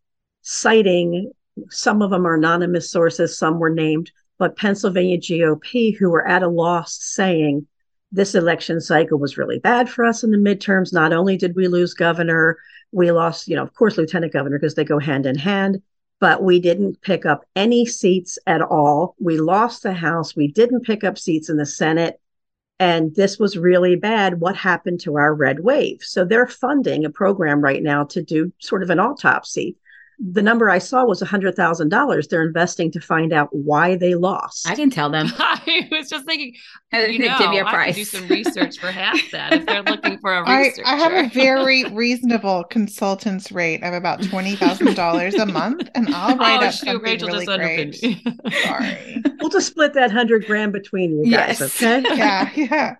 citing 0.41 1.31
some 1.69 2.01
of 2.01 2.11
them 2.11 2.25
are 2.25 2.35
anonymous 2.35 2.91
sources, 2.91 3.37
some 3.37 3.59
were 3.59 3.69
named, 3.69 4.11
but 4.37 4.57
Pennsylvania 4.57 5.17
GOP 5.17 5.97
who 5.97 6.09
were 6.09 6.27
at 6.27 6.43
a 6.43 6.47
loss 6.47 6.97
saying 7.01 7.67
this 8.11 8.35
election 8.35 8.79
cycle 8.79 9.19
was 9.19 9.37
really 9.37 9.59
bad 9.59 9.89
for 9.89 10.05
us 10.05 10.23
in 10.23 10.31
the 10.31 10.37
midterms. 10.37 10.93
Not 10.93 11.11
only 11.13 11.37
did 11.37 11.55
we 11.55 11.67
lose 11.67 11.93
governor, 11.93 12.57
we 12.91 13.11
lost, 13.11 13.47
you 13.47 13.55
know, 13.55 13.63
of 13.63 13.73
course, 13.73 13.97
lieutenant 13.97 14.33
governor 14.33 14.59
because 14.59 14.75
they 14.75 14.85
go 14.85 14.99
hand 14.99 15.25
in 15.25 15.37
hand, 15.37 15.81
but 16.19 16.41
we 16.41 16.59
didn't 16.59 17.01
pick 17.01 17.25
up 17.25 17.43
any 17.55 17.85
seats 17.85 18.39
at 18.47 18.61
all. 18.61 19.15
We 19.19 19.39
lost 19.39 19.83
the 19.83 19.93
House. 19.93 20.35
We 20.35 20.47
didn't 20.47 20.85
pick 20.85 21.03
up 21.03 21.17
seats 21.17 21.49
in 21.49 21.57
the 21.57 21.65
Senate 21.65 22.19
and 22.79 23.15
this 23.15 23.39
was 23.39 23.57
really 23.57 23.95
bad. 23.95 24.39
What 24.39 24.55
happened 24.55 24.99
to 25.01 25.17
our 25.17 25.33
red 25.33 25.61
wave? 25.61 26.01
So 26.01 26.23
they're 26.23 26.47
funding 26.47 27.05
a 27.05 27.09
program 27.09 27.61
right 27.61 27.81
now 27.81 28.03
to 28.05 28.21
do 28.21 28.51
sort 28.59 28.83
of 28.83 28.89
an 28.89 28.99
autopsy. 28.99 29.77
The 30.19 30.41
number 30.41 30.67
I 30.69 30.79
saw 30.79 31.05
was 31.05 31.21
$100,000 31.21 32.29
they're 32.29 32.41
investing 32.41 32.91
to 32.91 32.99
find 32.99 33.31
out 33.31 33.49
why 33.51 33.95
they 33.95 34.15
lost. 34.15 34.67
I 34.67 34.73
can 34.75 34.89
tell 34.89 35.11
them. 35.11 35.27
I 35.37 35.87
was 35.91 36.09
just 36.09 36.25
thinking, 36.25 36.55
you 36.91 37.19
know, 37.19 37.37
give 37.37 37.53
you 37.53 37.61
a 37.61 37.65
I 37.65 37.71
price. 37.71 37.95
could 37.95 37.99
do 37.99 38.05
some 38.05 38.27
research 38.27 38.79
for 38.79 38.89
half 38.91 39.19
that 39.31 39.53
if 39.53 39.65
they're 39.67 39.83
looking 39.83 40.17
for 40.17 40.33
a 40.33 40.43
I, 40.49 40.59
researcher. 40.61 40.87
I 40.87 40.95
have 40.95 41.13
a 41.13 41.29
very 41.29 41.83
reasonable 41.85 42.63
consultant's 42.63 43.51
rate 43.51 43.83
of 43.83 43.93
about 43.93 44.23
twenty 44.23 44.55
thousand 44.55 44.95
dollars 44.95 45.35
a 45.35 45.45
month, 45.45 45.87
and 45.93 46.09
I'll 46.13 46.33
oh, 46.33 46.37
write 46.37 46.63
oh 46.63 46.65
up 46.67 46.73
shoot, 46.73 46.85
something 46.87 47.01
Rachel 47.03 47.27
really 47.27 47.45
just 47.45 47.57
great. 47.59 48.03
underpinned. 48.03 48.53
Sorry. 48.63 49.23
we'll 49.39 49.49
just 49.49 49.67
split 49.67 49.93
that 49.93 50.07
100 50.07 50.45
grand 50.47 50.73
between 50.73 51.23
you 51.23 51.31
guys, 51.31 51.59
Yes. 51.59 51.83
okay? 51.83 52.01
Yeah, 52.17 52.49
yeah. 52.55 52.95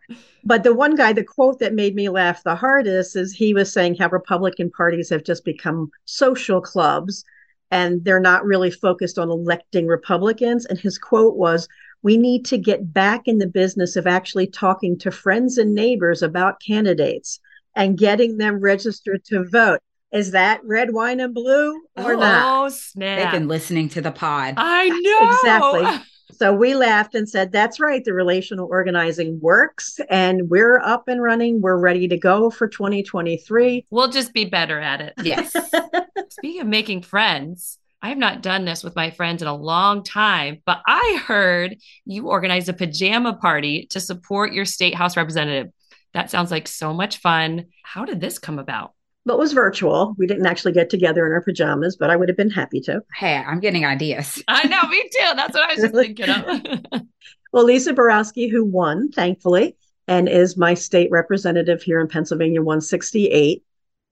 But 0.47 0.63
the 0.63 0.73
one 0.73 0.95
guy, 0.95 1.11
the 1.11 1.25
quote 1.25 1.59
that 1.59 1.73
made 1.73 1.93
me 1.93 2.07
laugh 2.07 2.41
the 2.41 2.55
hardest 2.55 3.17
is 3.17 3.33
he 3.33 3.53
was 3.53 3.69
saying 3.71 3.95
how 3.95 4.07
Republican 4.09 4.71
parties 4.71 5.09
have 5.09 5.25
just 5.25 5.43
become 5.43 5.91
social 6.05 6.61
clubs 6.61 7.25
and 7.69 8.05
they're 8.05 8.21
not 8.21 8.45
really 8.45 8.71
focused 8.71 9.19
on 9.19 9.29
electing 9.29 9.87
Republicans. 9.87 10.65
And 10.65 10.79
his 10.79 10.97
quote 10.97 11.35
was, 11.35 11.67
We 12.01 12.15
need 12.15 12.45
to 12.45 12.57
get 12.57 12.93
back 12.93 13.23
in 13.27 13.39
the 13.39 13.47
business 13.47 13.97
of 13.97 14.07
actually 14.07 14.47
talking 14.47 14.97
to 14.99 15.11
friends 15.11 15.57
and 15.57 15.75
neighbors 15.75 16.21
about 16.23 16.61
candidates 16.65 17.41
and 17.75 17.97
getting 17.97 18.37
them 18.37 18.61
registered 18.61 19.25
to 19.25 19.43
vote. 19.43 19.81
Is 20.13 20.31
that 20.31 20.61
red, 20.63 20.93
wine, 20.93 21.19
and 21.19 21.33
blue 21.33 21.73
or 21.97 22.13
Oh. 22.13 22.19
not? 22.19 22.65
Oh 22.65 22.69
snap! 22.69 23.19
They've 23.19 23.39
been 23.41 23.49
listening 23.49 23.89
to 23.89 24.01
the 24.01 24.11
pod. 24.11 24.53
I 24.55 24.87
know 24.87 25.29
Exactly. 25.31 26.05
So 26.31 26.53
we 26.53 26.75
laughed 26.75 27.15
and 27.15 27.27
said, 27.27 27.51
That's 27.51 27.79
right. 27.79 28.03
The 28.03 28.13
relational 28.13 28.67
organizing 28.69 29.39
works 29.41 29.99
and 30.09 30.49
we're 30.49 30.79
up 30.79 31.07
and 31.07 31.21
running. 31.21 31.61
We're 31.61 31.79
ready 31.79 32.07
to 32.07 32.17
go 32.17 32.49
for 32.49 32.67
2023. 32.67 33.85
We'll 33.89 34.09
just 34.09 34.33
be 34.33 34.45
better 34.45 34.79
at 34.79 35.01
it. 35.01 35.13
Yes. 35.23 35.55
Speaking 36.29 36.61
of 36.61 36.67
making 36.67 37.03
friends, 37.03 37.77
I 38.01 38.09
have 38.09 38.17
not 38.17 38.43
done 38.43 38.65
this 38.65 38.83
with 38.83 38.95
my 38.95 39.09
friends 39.09 39.41
in 39.41 39.47
a 39.47 39.55
long 39.55 40.03
time, 40.03 40.61
but 40.65 40.81
I 40.85 41.21
heard 41.25 41.77
you 42.05 42.27
organized 42.27 42.69
a 42.69 42.73
pajama 42.73 43.33
party 43.33 43.87
to 43.87 43.99
support 43.99 44.53
your 44.53 44.65
state 44.65 44.93
house 44.93 45.17
representative. 45.17 45.71
That 46.13 46.29
sounds 46.29 46.51
like 46.51 46.67
so 46.67 46.93
much 46.93 47.17
fun. 47.17 47.65
How 47.83 48.05
did 48.05 48.21
this 48.21 48.37
come 48.37 48.59
about? 48.59 48.93
But 49.27 49.37
was 49.37 49.51
virtual. 49.51 50.15
We 50.17 50.25
didn't 50.25 50.45
actually 50.45 50.71
get 50.71 50.89
together 50.89 51.25
in 51.27 51.33
our 51.33 51.41
pajamas, 51.41 51.97
but 51.97 52.09
I 52.09 52.15
would 52.15 52.29
have 52.29 52.37
been 52.37 52.49
happy 52.49 52.79
to. 52.81 53.01
hey, 53.13 53.35
I'm 53.35 53.59
getting 53.59 53.85
ideas. 53.85 54.41
I 54.47 54.65
know, 54.67 54.87
me 54.87 55.03
too. 55.03 55.35
That's 55.35 55.53
what 55.53 55.69
I 55.69 55.73
was 55.73 55.83
just 55.83 55.93
thinking 56.01 56.29
of. 56.29 57.01
Well, 57.53 57.63
Lisa 57.63 57.93
Borowski, 57.93 58.49
who 58.49 58.65
won, 58.65 59.09
thankfully, 59.09 59.77
and 60.07 60.27
is 60.27 60.57
my 60.57 60.73
state 60.73 61.09
representative 61.09 61.81
here 61.81 61.99
in 62.01 62.07
Pennsylvania 62.07 62.61
168, 62.61 63.63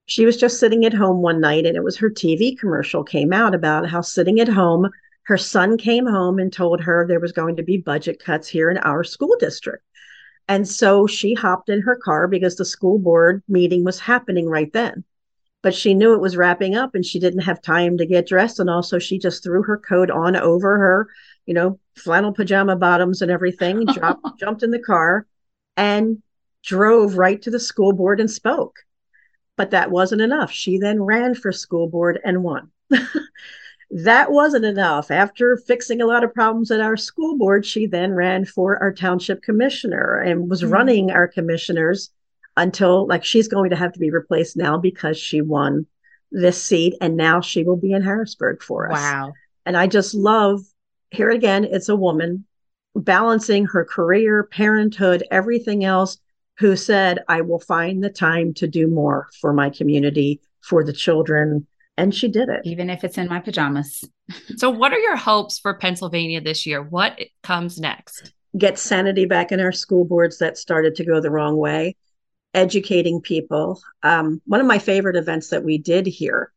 she 0.05 0.25
was 0.25 0.37
just 0.37 0.59
sitting 0.59 0.85
at 0.85 0.93
home 0.93 1.21
one 1.21 1.41
night 1.41 1.65
and 1.65 1.75
it 1.75 1.83
was 1.83 1.97
her 1.97 2.09
TV 2.09 2.57
commercial 2.57 3.03
came 3.03 3.33
out 3.33 3.53
about 3.53 3.89
how 3.89 4.01
sitting 4.01 4.39
at 4.39 4.47
home, 4.47 4.89
her 5.23 5.37
son 5.37 5.77
came 5.77 6.05
home 6.05 6.39
and 6.39 6.53
told 6.53 6.81
her 6.81 7.05
there 7.05 7.19
was 7.19 7.33
going 7.33 7.55
to 7.57 7.63
be 7.63 7.77
budget 7.77 8.23
cuts 8.23 8.47
here 8.47 8.71
in 8.71 8.77
our 8.79 9.03
school 9.03 9.35
district. 9.39 9.83
And 10.47 10.67
so 10.67 11.07
she 11.07 11.33
hopped 11.33 11.69
in 11.69 11.81
her 11.81 11.95
car 11.95 12.27
because 12.27 12.55
the 12.55 12.65
school 12.65 12.99
board 12.99 13.41
meeting 13.47 13.83
was 13.83 13.99
happening 13.99 14.47
right 14.47 14.71
then. 14.73 15.03
But 15.63 15.73
she 15.73 15.95
knew 15.95 16.13
it 16.13 16.21
was 16.21 16.37
wrapping 16.37 16.75
up 16.75 16.93
and 16.93 17.03
she 17.03 17.19
didn't 17.19 17.41
have 17.41 17.61
time 17.61 17.97
to 17.97 18.05
get 18.05 18.27
dressed. 18.27 18.59
And 18.59 18.69
also, 18.69 18.99
she 18.99 19.17
just 19.17 19.43
threw 19.43 19.63
her 19.63 19.77
coat 19.77 20.11
on 20.11 20.35
over 20.35 20.77
her, 20.77 21.07
you 21.47 21.55
know, 21.55 21.79
flannel 21.95 22.33
pajama 22.33 22.75
bottoms 22.75 23.23
and 23.23 23.31
everything, 23.31 23.85
dropped, 23.85 24.23
jumped 24.39 24.61
in 24.61 24.69
the 24.69 24.79
car 24.79 25.25
and 25.75 26.21
drove 26.63 27.17
right 27.17 27.41
to 27.41 27.49
the 27.49 27.59
school 27.59 27.93
board 27.93 28.19
and 28.19 28.29
spoke. 28.29 28.75
But 29.57 29.71
that 29.71 29.89
wasn't 29.89 30.21
enough. 30.21 30.51
She 30.51 30.77
then 30.77 31.01
ran 31.01 31.33
for 31.33 31.51
school 31.51 31.87
board 31.87 32.19
and 32.23 32.43
won. 32.43 32.71
that 33.91 34.31
wasn't 34.31 34.65
enough. 34.65 35.11
After 35.11 35.57
fixing 35.57 36.01
a 36.01 36.05
lot 36.05 36.23
of 36.23 36.33
problems 36.33 36.71
at 36.71 36.81
our 36.81 36.97
school 36.97 37.37
board, 37.37 37.65
she 37.65 37.85
then 37.85 38.13
ran 38.13 38.45
for 38.45 38.81
our 38.81 38.91
township 38.93 39.41
commissioner 39.43 40.17
and 40.19 40.49
was 40.49 40.63
Mhm. 40.63 40.71
running 40.71 41.11
our 41.11 41.27
commissioners 41.27 42.11
until 42.57 43.05
like 43.07 43.23
she's 43.23 43.47
going 43.47 43.69
to 43.69 43.75
have 43.75 43.93
to 43.93 43.99
be 43.99 44.09
replaced 44.09 44.57
now 44.57 44.77
because 44.77 45.17
she 45.17 45.41
won 45.41 45.85
this 46.31 46.61
seat 46.61 46.95
and 47.01 47.15
now 47.15 47.41
she 47.41 47.63
will 47.63 47.77
be 47.77 47.91
in 47.91 48.01
Harrisburg 48.01 48.61
for 48.61 48.91
us. 48.91 48.97
Wow. 48.99 49.33
And 49.65 49.77
I 49.77 49.87
just 49.87 50.13
love 50.13 50.61
here 51.11 51.29
again, 51.29 51.63
it's 51.65 51.89
a 51.89 51.95
woman 51.95 52.45
balancing 52.95 53.65
her 53.65 53.85
career, 53.85 54.43
parenthood, 54.43 55.23
everything 55.31 55.83
else 55.83 56.17
who 56.57 56.75
said, 56.75 57.19
I 57.27 57.41
will 57.41 57.59
find 57.59 58.03
the 58.03 58.09
time 58.09 58.53
to 58.55 58.67
do 58.67 58.87
more 58.87 59.27
for 59.39 59.53
my 59.53 59.69
community, 59.69 60.41
for 60.61 60.83
the 60.83 60.93
children. 60.93 61.67
And 61.97 62.13
she 62.13 62.27
did 62.27 62.49
it. 62.49 62.61
Even 62.65 62.89
if 62.89 63.03
it's 63.03 63.17
in 63.17 63.27
my 63.27 63.39
pajamas. 63.39 64.03
so, 64.57 64.69
what 64.69 64.93
are 64.93 64.99
your 64.99 65.15
hopes 65.15 65.59
for 65.59 65.73
Pennsylvania 65.73 66.41
this 66.41 66.65
year? 66.65 66.81
What 66.81 67.19
comes 67.43 67.79
next? 67.79 68.33
Get 68.57 68.77
sanity 68.77 69.25
back 69.25 69.51
in 69.51 69.59
our 69.59 69.71
school 69.71 70.05
boards 70.05 70.37
that 70.39 70.57
started 70.57 70.95
to 70.95 71.05
go 71.05 71.21
the 71.21 71.31
wrong 71.31 71.57
way, 71.57 71.95
educating 72.53 73.21
people. 73.21 73.81
Um, 74.03 74.41
one 74.45 74.61
of 74.61 74.67
my 74.67 74.79
favorite 74.79 75.15
events 75.15 75.49
that 75.49 75.63
we 75.63 75.77
did 75.77 76.05
here 76.05 76.51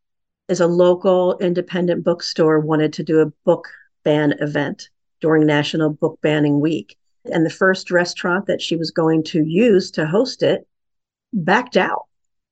is 0.49 0.61
a 0.61 0.67
local 0.67 1.39
independent 1.39 2.05
bookstore 2.05 2.61
wanted 2.61 2.93
to 2.95 3.03
do 3.03 3.21
a 3.21 3.33
book 3.45 3.69
ban 4.05 4.35
event 4.41 4.89
during 5.21 5.47
National 5.47 5.91
Book 5.91 6.19
Banning 6.23 6.61
Week. 6.61 6.97
And 7.27 7.45
the 7.45 7.51
first 7.51 7.91
restaurant 7.91 8.47
that 8.47 8.63
she 8.63 8.77
was 8.77 8.91
going 8.91 9.23
to 9.25 9.45
use 9.45 9.91
to 9.93 10.07
host 10.07 10.43
it 10.43 10.67
backed 11.33 11.77
out 11.77 12.07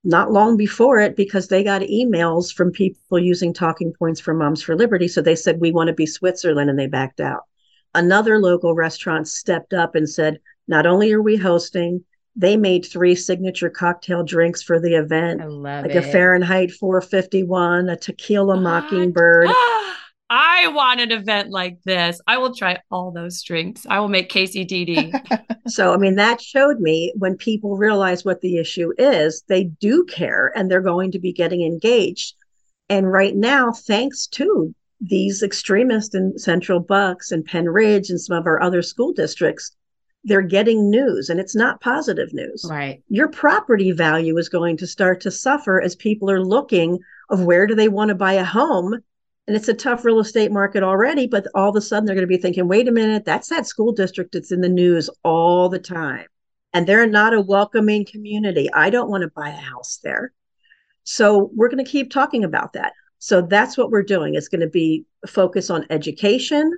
not 0.06 0.30
long 0.30 0.56
before 0.56 1.00
it 1.00 1.16
because 1.16 1.48
they 1.48 1.64
got 1.64 1.82
emails 1.82 2.54
from 2.54 2.70
people 2.70 3.18
using 3.18 3.52
talking 3.52 3.92
points 3.92 4.20
for 4.20 4.32
Moms 4.32 4.62
for 4.62 4.76
Liberty. 4.76 5.08
So 5.08 5.20
they 5.20 5.34
said, 5.34 5.60
We 5.60 5.72
want 5.72 5.88
to 5.88 5.94
be 5.94 6.06
Switzerland, 6.06 6.70
and 6.70 6.78
they 6.78 6.86
backed 6.86 7.20
out. 7.20 7.42
Another 7.94 8.38
local 8.38 8.74
restaurant 8.74 9.26
stepped 9.26 9.74
up 9.74 9.96
and 9.96 10.08
said, 10.08 10.38
Not 10.68 10.86
only 10.86 11.12
are 11.12 11.22
we 11.22 11.36
hosting, 11.36 12.04
they 12.36 12.56
made 12.56 12.86
three 12.86 13.16
signature 13.16 13.68
cocktail 13.68 14.22
drinks 14.22 14.62
for 14.62 14.78
the 14.78 14.94
event 14.94 15.40
like 15.50 15.90
it. 15.90 15.96
a 15.96 16.02
Fahrenheit 16.02 16.70
451, 16.70 17.88
a 17.88 17.96
tequila 17.96 18.60
mockingbird. 18.60 19.48
I 20.28 20.68
want 20.68 21.00
an 21.00 21.12
event 21.12 21.50
like 21.50 21.78
this. 21.84 22.20
I 22.26 22.38
will 22.38 22.54
try 22.54 22.78
all 22.90 23.12
those 23.12 23.42
drinks. 23.42 23.86
I 23.88 24.00
will 24.00 24.08
make 24.08 24.28
Casey 24.28 24.64
DD. 24.64 25.12
so, 25.68 25.92
I 25.92 25.98
mean, 25.98 26.16
that 26.16 26.40
showed 26.40 26.80
me 26.80 27.12
when 27.16 27.36
people 27.36 27.76
realize 27.76 28.24
what 28.24 28.40
the 28.40 28.58
issue 28.58 28.92
is, 28.98 29.44
they 29.48 29.64
do 29.64 30.04
care 30.04 30.52
and 30.56 30.70
they're 30.70 30.80
going 30.80 31.12
to 31.12 31.20
be 31.20 31.32
getting 31.32 31.62
engaged. 31.62 32.34
And 32.88 33.10
right 33.10 33.36
now, 33.36 33.72
thanks 33.72 34.26
to 34.28 34.74
these 35.00 35.42
extremists 35.42 36.14
in 36.14 36.38
Central 36.38 36.80
Bucks 36.80 37.30
and 37.30 37.46
Pennridge 37.46 38.10
and 38.10 38.20
some 38.20 38.36
of 38.36 38.46
our 38.46 38.60
other 38.60 38.82
school 38.82 39.12
districts, 39.12 39.76
they're 40.24 40.42
getting 40.42 40.90
news 40.90 41.28
and 41.28 41.38
it's 41.38 41.54
not 41.54 41.80
positive 41.80 42.32
news. 42.32 42.66
Right. 42.68 43.00
Your 43.08 43.28
property 43.28 43.92
value 43.92 44.36
is 44.38 44.48
going 44.48 44.76
to 44.78 44.86
start 44.86 45.20
to 45.20 45.30
suffer 45.30 45.80
as 45.80 45.94
people 45.94 46.28
are 46.30 46.44
looking 46.44 46.98
of 47.30 47.44
where 47.44 47.66
do 47.66 47.76
they 47.76 47.88
want 47.88 48.08
to 48.08 48.14
buy 48.16 48.32
a 48.32 48.44
home 48.44 49.00
and 49.46 49.56
it's 49.56 49.68
a 49.68 49.74
tough 49.74 50.04
real 50.04 50.20
estate 50.20 50.50
market 50.50 50.82
already 50.82 51.26
but 51.26 51.46
all 51.54 51.70
of 51.70 51.76
a 51.76 51.80
sudden 51.80 52.04
they're 52.04 52.14
going 52.14 52.22
to 52.22 52.26
be 52.26 52.40
thinking 52.40 52.68
wait 52.68 52.88
a 52.88 52.92
minute 52.92 53.24
that's 53.24 53.48
that 53.48 53.66
school 53.66 53.92
district 53.92 54.32
that's 54.32 54.52
in 54.52 54.60
the 54.60 54.68
news 54.68 55.10
all 55.22 55.68
the 55.68 55.78
time. 55.78 56.26
And 56.72 56.86
they're 56.86 57.06
not 57.06 57.32
a 57.32 57.40
welcoming 57.40 58.04
community. 58.04 58.70
I 58.72 58.90
don't 58.90 59.08
want 59.08 59.22
to 59.22 59.30
buy 59.34 59.48
a 59.48 59.52
house 59.52 59.98
there. 60.04 60.32
So 61.04 61.50
we're 61.54 61.68
going 61.68 61.84
to 61.84 61.90
keep 61.90 62.10
talking 62.10 62.44
about 62.44 62.74
that. 62.74 62.92
So 63.18 63.40
that's 63.40 63.78
what 63.78 63.90
we're 63.90 64.02
doing. 64.02 64.34
It's 64.34 64.48
going 64.48 64.60
to 64.60 64.68
be 64.68 65.06
focus 65.26 65.70
on 65.70 65.86
education 65.88 66.70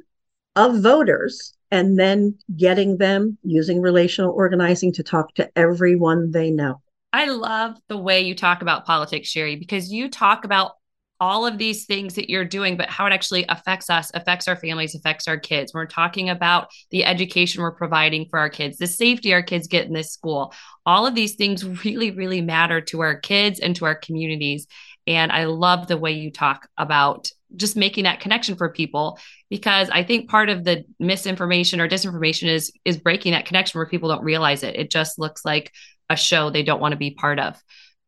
of 0.55 0.81
voters 0.81 1.55
and 1.71 1.99
then 1.99 2.39
getting 2.57 2.99
them 2.99 3.39
using 3.43 3.81
relational 3.81 4.33
organizing 4.33 4.93
to 4.93 5.03
talk 5.03 5.35
to 5.35 5.51
everyone 5.59 6.31
they 6.31 6.51
know. 6.51 6.81
I 7.13 7.27
love 7.27 7.77
the 7.89 7.99
way 7.99 8.21
you 8.21 8.35
talk 8.35 8.63
about 8.63 8.87
politics, 8.87 9.29
Sherry, 9.29 9.57
because 9.57 9.91
you 9.91 10.09
talk 10.09 10.45
about 10.45 10.73
all 11.21 11.47
of 11.47 11.59
these 11.59 11.85
things 11.85 12.15
that 12.15 12.31
you're 12.31 12.45
doing, 12.45 12.77
but 12.77 12.89
how 12.89 13.07
it 13.07 13.13
actually 13.13 13.45
affects 13.49 13.91
us, 13.91 14.11
affects 14.15 14.47
our 14.47 14.57
families, 14.57 14.95
affects 14.95 15.27
our 15.27 15.39
kids. 15.39 15.75
We're 15.75 15.87
talking 15.87 16.31
about 16.31 16.69
the 16.91 17.05
education 17.05 17.63
we're 17.63 17.73
providing 17.73 18.27
for 18.29 18.39
our 18.39 18.49
kids, 18.49 18.79
the 18.79 18.87
safety 18.87 19.33
our 19.33 19.43
kids 19.43 19.67
get 19.67 19.87
in 19.87 19.93
this 19.93 20.13
school. 20.13 20.55
All 20.87 21.07
of 21.07 21.15
these 21.15 21.35
things 21.35 21.65
really, 21.85 22.13
really 22.13 22.41
matter 22.41 22.81
to 22.83 23.01
our 23.01 23.19
kids 23.19 23.59
and 23.59 23.75
to 23.77 23.85
our 23.85 23.97
communities. 23.97 24.67
And 25.07 25.33
I 25.33 25.45
love 25.45 25.87
the 25.87 25.97
way 25.97 26.13
you 26.13 26.31
talk 26.31 26.69
about 26.77 27.31
just 27.57 27.77
making 27.77 28.05
that 28.05 28.21
connection 28.21 28.57
for 28.57 28.69
people 28.69 29.19
because 29.49 29.89
I 29.89 30.05
think 30.05 30.29
part 30.29 30.51
of 30.51 30.65
the 30.65 30.85
misinformation 30.99 31.81
or 31.81 31.89
disinformation 31.89 32.49
is 32.49 32.71
is 32.85 32.99
breaking 32.99 33.33
that 33.33 33.47
connection 33.47 33.79
where 33.79 33.87
people 33.87 34.11
don't 34.11 34.23
realize 34.23 34.63
it. 34.63 34.77
It 34.77 34.91
just 34.91 35.19
looks 35.19 35.45
like 35.47 35.73
a 36.11 36.17
show 36.17 36.51
they 36.51 36.63
don't 36.63 36.81
want 36.81 36.93
to 36.93 36.99
be 36.99 37.13
part 37.13 37.39
of 37.39 37.57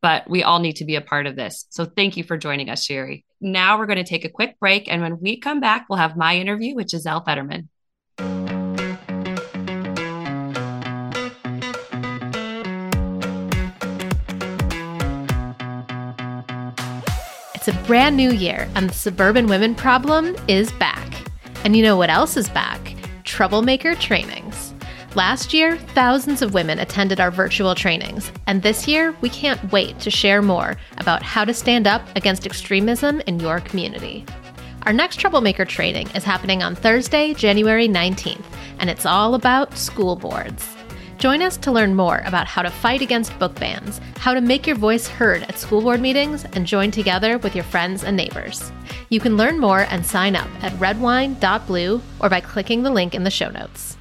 but 0.02 0.28
we 0.28 0.42
all 0.42 0.58
need 0.58 0.76
to 0.76 0.84
be 0.84 0.96
a 0.96 1.00
part 1.00 1.26
of 1.26 1.36
this. 1.36 1.66
So 1.70 1.84
thank 1.84 2.16
you 2.16 2.24
for 2.24 2.36
joining 2.36 2.70
us, 2.70 2.84
Sherry. 2.84 3.24
Now 3.40 3.78
we're 3.78 3.86
going 3.86 3.98
to 3.98 4.04
take 4.04 4.24
a 4.24 4.30
quick 4.30 4.58
break. 4.58 4.90
And 4.90 5.02
when 5.02 5.20
we 5.20 5.38
come 5.38 5.60
back, 5.60 5.86
we'll 5.88 5.98
have 5.98 6.16
my 6.16 6.36
interview 6.36 6.74
with 6.74 6.88
Gisele 6.88 7.22
Fetterman. 7.24 7.68
It's 17.54 17.68
a 17.68 17.74
brand 17.86 18.16
new 18.16 18.30
year, 18.30 18.66
and 18.74 18.88
the 18.88 18.94
suburban 18.94 19.46
women 19.46 19.74
problem 19.74 20.34
is 20.48 20.72
back. 20.72 21.12
And 21.62 21.76
you 21.76 21.82
know 21.82 21.94
what 21.94 22.08
else 22.08 22.38
is 22.38 22.48
back? 22.48 22.96
Troublemaker 23.24 23.94
trainings. 23.96 24.49
Last 25.16 25.52
year, 25.52 25.76
thousands 25.76 26.40
of 26.40 26.54
women 26.54 26.78
attended 26.78 27.18
our 27.18 27.32
virtual 27.32 27.74
trainings, 27.74 28.30
and 28.46 28.62
this 28.62 28.86
year, 28.86 29.12
we 29.20 29.28
can't 29.28 29.72
wait 29.72 29.98
to 30.00 30.10
share 30.10 30.40
more 30.40 30.76
about 30.98 31.20
how 31.20 31.44
to 31.44 31.52
stand 31.52 31.88
up 31.88 32.02
against 32.14 32.46
extremism 32.46 33.20
in 33.22 33.40
your 33.40 33.58
community. 33.58 34.24
Our 34.84 34.92
next 34.92 35.16
Troublemaker 35.16 35.64
training 35.64 36.08
is 36.14 36.22
happening 36.22 36.62
on 36.62 36.76
Thursday, 36.76 37.34
January 37.34 37.88
19th, 37.88 38.44
and 38.78 38.88
it's 38.88 39.04
all 39.04 39.34
about 39.34 39.76
school 39.76 40.14
boards. 40.14 40.76
Join 41.18 41.42
us 41.42 41.56
to 41.58 41.72
learn 41.72 41.96
more 41.96 42.22
about 42.24 42.46
how 42.46 42.62
to 42.62 42.70
fight 42.70 43.02
against 43.02 43.36
book 43.40 43.56
bans, 43.56 44.00
how 44.16 44.32
to 44.32 44.40
make 44.40 44.64
your 44.64 44.76
voice 44.76 45.08
heard 45.08 45.42
at 45.42 45.58
school 45.58 45.82
board 45.82 46.00
meetings, 46.00 46.44
and 46.52 46.64
join 46.64 46.92
together 46.92 47.36
with 47.38 47.56
your 47.56 47.64
friends 47.64 48.04
and 48.04 48.16
neighbors. 48.16 48.70
You 49.08 49.18
can 49.18 49.36
learn 49.36 49.58
more 49.58 49.80
and 49.90 50.06
sign 50.06 50.36
up 50.36 50.48
at 50.62 50.72
redwine.blue 50.78 52.00
or 52.20 52.28
by 52.28 52.40
clicking 52.40 52.84
the 52.84 52.90
link 52.92 53.16
in 53.16 53.24
the 53.24 53.30
show 53.30 53.50
notes. 53.50 53.96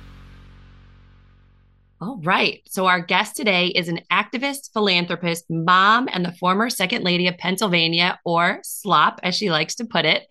All 2.01 2.21
right. 2.23 2.62
So, 2.65 2.85
our 2.85 3.01
guest 3.01 3.35
today 3.35 3.67
is 3.67 3.89
an 3.89 3.99
activist, 4.09 4.71
philanthropist, 4.71 5.43
mom, 5.49 6.07
and 6.12 6.23
the 6.23 6.31
former 6.31 6.69
Second 6.69 7.03
Lady 7.03 7.27
of 7.27 7.38
Pennsylvania, 7.38 8.17
or 8.23 8.62
SLOP, 8.63 9.19
as 9.21 9.35
she 9.35 9.51
likes 9.51 9.75
to 9.75 9.85
put 9.85 10.05
it. 10.05 10.25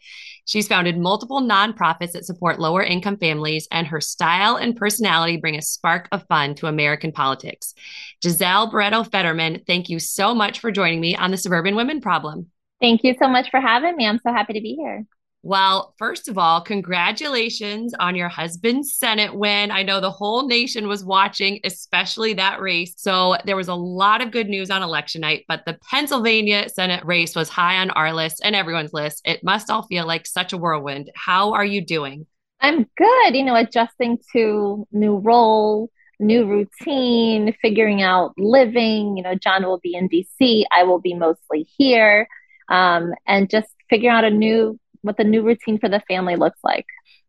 She's 0.46 0.66
founded 0.66 0.96
multiple 0.96 1.42
nonprofits 1.42 2.12
that 2.12 2.24
support 2.24 2.58
lower 2.58 2.82
income 2.82 3.18
families, 3.18 3.68
and 3.70 3.86
her 3.86 4.00
style 4.00 4.56
and 4.56 4.76
personality 4.76 5.36
bring 5.36 5.56
a 5.56 5.62
spark 5.62 6.08
of 6.10 6.26
fun 6.26 6.54
to 6.54 6.68
American 6.68 7.12
politics. 7.12 7.74
Gisele 8.22 8.70
Barreto 8.70 9.04
Fetterman, 9.04 9.62
thank 9.66 9.90
you 9.90 9.98
so 9.98 10.34
much 10.34 10.60
for 10.60 10.72
joining 10.72 11.02
me 11.02 11.16
on 11.16 11.30
the 11.30 11.36
Suburban 11.36 11.76
Women 11.76 12.00
Problem. 12.00 12.46
Thank 12.80 13.04
you 13.04 13.14
so 13.20 13.28
much 13.28 13.50
for 13.50 13.60
having 13.60 13.94
me. 13.94 14.06
I'm 14.06 14.20
so 14.20 14.32
happy 14.32 14.54
to 14.54 14.62
be 14.62 14.74
here. 14.74 15.04
Well, 15.42 15.94
first 15.98 16.28
of 16.28 16.36
all, 16.36 16.60
congratulations 16.60 17.94
on 17.94 18.16
your 18.16 18.28
husband's 18.28 18.96
Senate 18.96 19.34
win. 19.34 19.70
I 19.70 19.84
know 19.84 20.00
the 20.00 20.10
whole 20.10 20.48
nation 20.48 20.88
was 20.88 21.04
watching, 21.04 21.60
especially 21.62 22.34
that 22.34 22.60
race. 22.60 22.94
So 22.96 23.36
there 23.44 23.56
was 23.56 23.68
a 23.68 23.74
lot 23.74 24.20
of 24.20 24.32
good 24.32 24.48
news 24.48 24.68
on 24.68 24.82
election 24.82 25.20
night, 25.20 25.44
but 25.46 25.64
the 25.64 25.78
Pennsylvania 25.88 26.68
Senate 26.68 27.04
race 27.04 27.36
was 27.36 27.48
high 27.48 27.76
on 27.76 27.90
our 27.90 28.12
list 28.12 28.40
and 28.42 28.56
everyone's 28.56 28.92
list. 28.92 29.22
It 29.24 29.44
must 29.44 29.70
all 29.70 29.84
feel 29.84 30.06
like 30.06 30.26
such 30.26 30.52
a 30.52 30.58
whirlwind. 30.58 31.10
How 31.14 31.52
are 31.52 31.64
you 31.64 31.84
doing? 31.84 32.26
I'm 32.60 32.86
good, 32.96 33.36
you 33.36 33.44
know, 33.44 33.54
adjusting 33.54 34.18
to 34.32 34.88
new 34.90 35.18
role, 35.18 35.88
new 36.18 36.46
routine, 36.46 37.54
figuring 37.62 38.02
out 38.02 38.32
living. 38.36 39.16
You 39.16 39.22
know, 39.22 39.36
John 39.36 39.64
will 39.64 39.78
be 39.78 39.94
in 39.94 40.08
DC, 40.08 40.64
I 40.72 40.82
will 40.82 41.00
be 41.00 41.14
mostly 41.14 41.62
here. 41.76 42.26
Um, 42.68 43.14
and 43.26 43.48
just 43.48 43.68
figuring 43.88 44.14
out 44.14 44.24
a 44.24 44.30
new 44.30 44.78
what 45.08 45.16
the 45.16 45.24
new 45.24 45.42
routine 45.42 45.78
for 45.78 45.88
the 45.88 46.00
family 46.06 46.36
looks 46.36 46.60
like. 46.62 46.86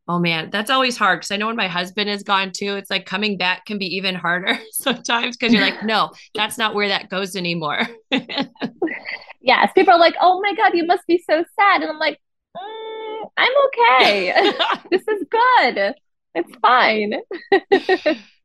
Oh 0.10 0.20
man, 0.20 0.50
that's 0.52 0.70
always 0.70 0.98
hard 0.98 1.20
because 1.20 1.32
I 1.32 1.38
know 1.38 1.48
when 1.48 1.56
my 1.56 1.68
husband 1.68 2.10
is 2.10 2.24
gone 2.24 2.52
too, 2.52 2.76
it's 2.76 2.90
like 2.90 3.06
coming 3.06 3.38
back 3.38 3.66
can 3.66 3.78
be 3.78 3.86
even 3.96 4.16
harder 4.16 4.60
sometimes 4.72 5.38
because 5.38 5.54
you're 5.54 5.62
like, 5.62 5.84
no, 5.84 6.12
that's 6.36 6.58
not 6.58 6.76
where 6.76 6.90
that 6.90 7.10
goes 7.10 7.36
anymore. 7.36 7.88
yes, 9.42 9.72
people 9.76 9.94
are 9.94 10.00
like, 10.00 10.16
oh 10.20 10.42
my 10.42 10.54
God, 10.56 10.74
you 10.74 10.86
must 10.86 11.08
be 11.08 11.24
so 11.30 11.46
sad. 11.56 11.82
And 11.82 11.92
I'm 11.92 12.00
like, 12.00 12.20
mm, 12.58 13.30
I'm 13.38 13.52
okay. 13.68 14.52
this 14.92 15.08
is 15.08 15.26
good. 15.30 15.94
It's 16.36 16.56
fine. 16.62 17.14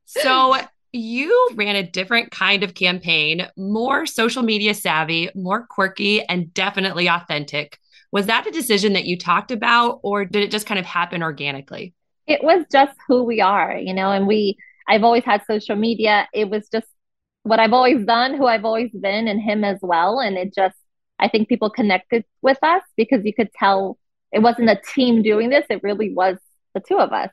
so 0.05 0.57
you 0.93 1.51
ran 1.55 1.77
a 1.77 1.83
different 1.83 2.31
kind 2.31 2.63
of 2.63 2.75
campaign, 2.75 3.49
more 3.57 4.07
social 4.07 4.43
media 4.43 4.75
savvy, 4.75 5.31
more 5.35 5.67
quirky, 5.67 6.23
and 6.23 6.55
definitely 6.55 7.09
authentic. 7.09 7.81
Was 8.15 8.27
that 8.27 8.47
a 8.47 8.53
decision 8.53 8.93
that 8.93 9.07
you 9.07 9.19
talked 9.19 9.51
about, 9.51 9.99
or 10.05 10.25
did 10.25 10.45
it 10.45 10.53
just 10.53 10.69
kind 10.69 10.79
of 10.79 10.87
happen 10.87 11.21
organically? 11.21 11.95
It 12.29 12.45
was 12.45 12.65
just 12.71 12.97
who 13.09 13.25
we 13.25 13.41
are, 13.41 13.77
you 13.77 13.93
know, 13.93 14.13
and 14.13 14.29
we, 14.29 14.57
I've 14.89 15.03
always 15.03 15.25
had 15.25 15.43
social 15.49 15.75
media. 15.75 16.29
It 16.33 16.49
was 16.49 16.69
just 16.69 16.87
what 17.43 17.59
I've 17.59 17.73
always 17.73 18.07
done, 18.07 18.37
who 18.37 18.47
I've 18.47 18.65
always 18.65 18.93
been, 18.93 19.27
and 19.27 19.41
him 19.41 19.65
as 19.65 19.79
well. 19.83 20.21
And 20.21 20.39
it 20.39 20.55
just, 20.55 20.77
I 21.19 21.29
think 21.29 21.49
people 21.49 21.71
connected 21.71 22.25
with 22.41 22.59
us 22.63 22.83
because 22.97 23.25
you 23.25 23.35
could 23.35 23.53
tell 23.53 23.99
it 24.31 24.39
wasn't 24.39 24.71
a 24.71 24.81
team 24.95 25.23
doing 25.23 25.51
this, 25.51 25.67
it 25.69 25.83
really 25.83 26.15
was 26.15 26.37
the 26.73 26.81
two 26.87 27.01
of 27.01 27.13
us 27.13 27.31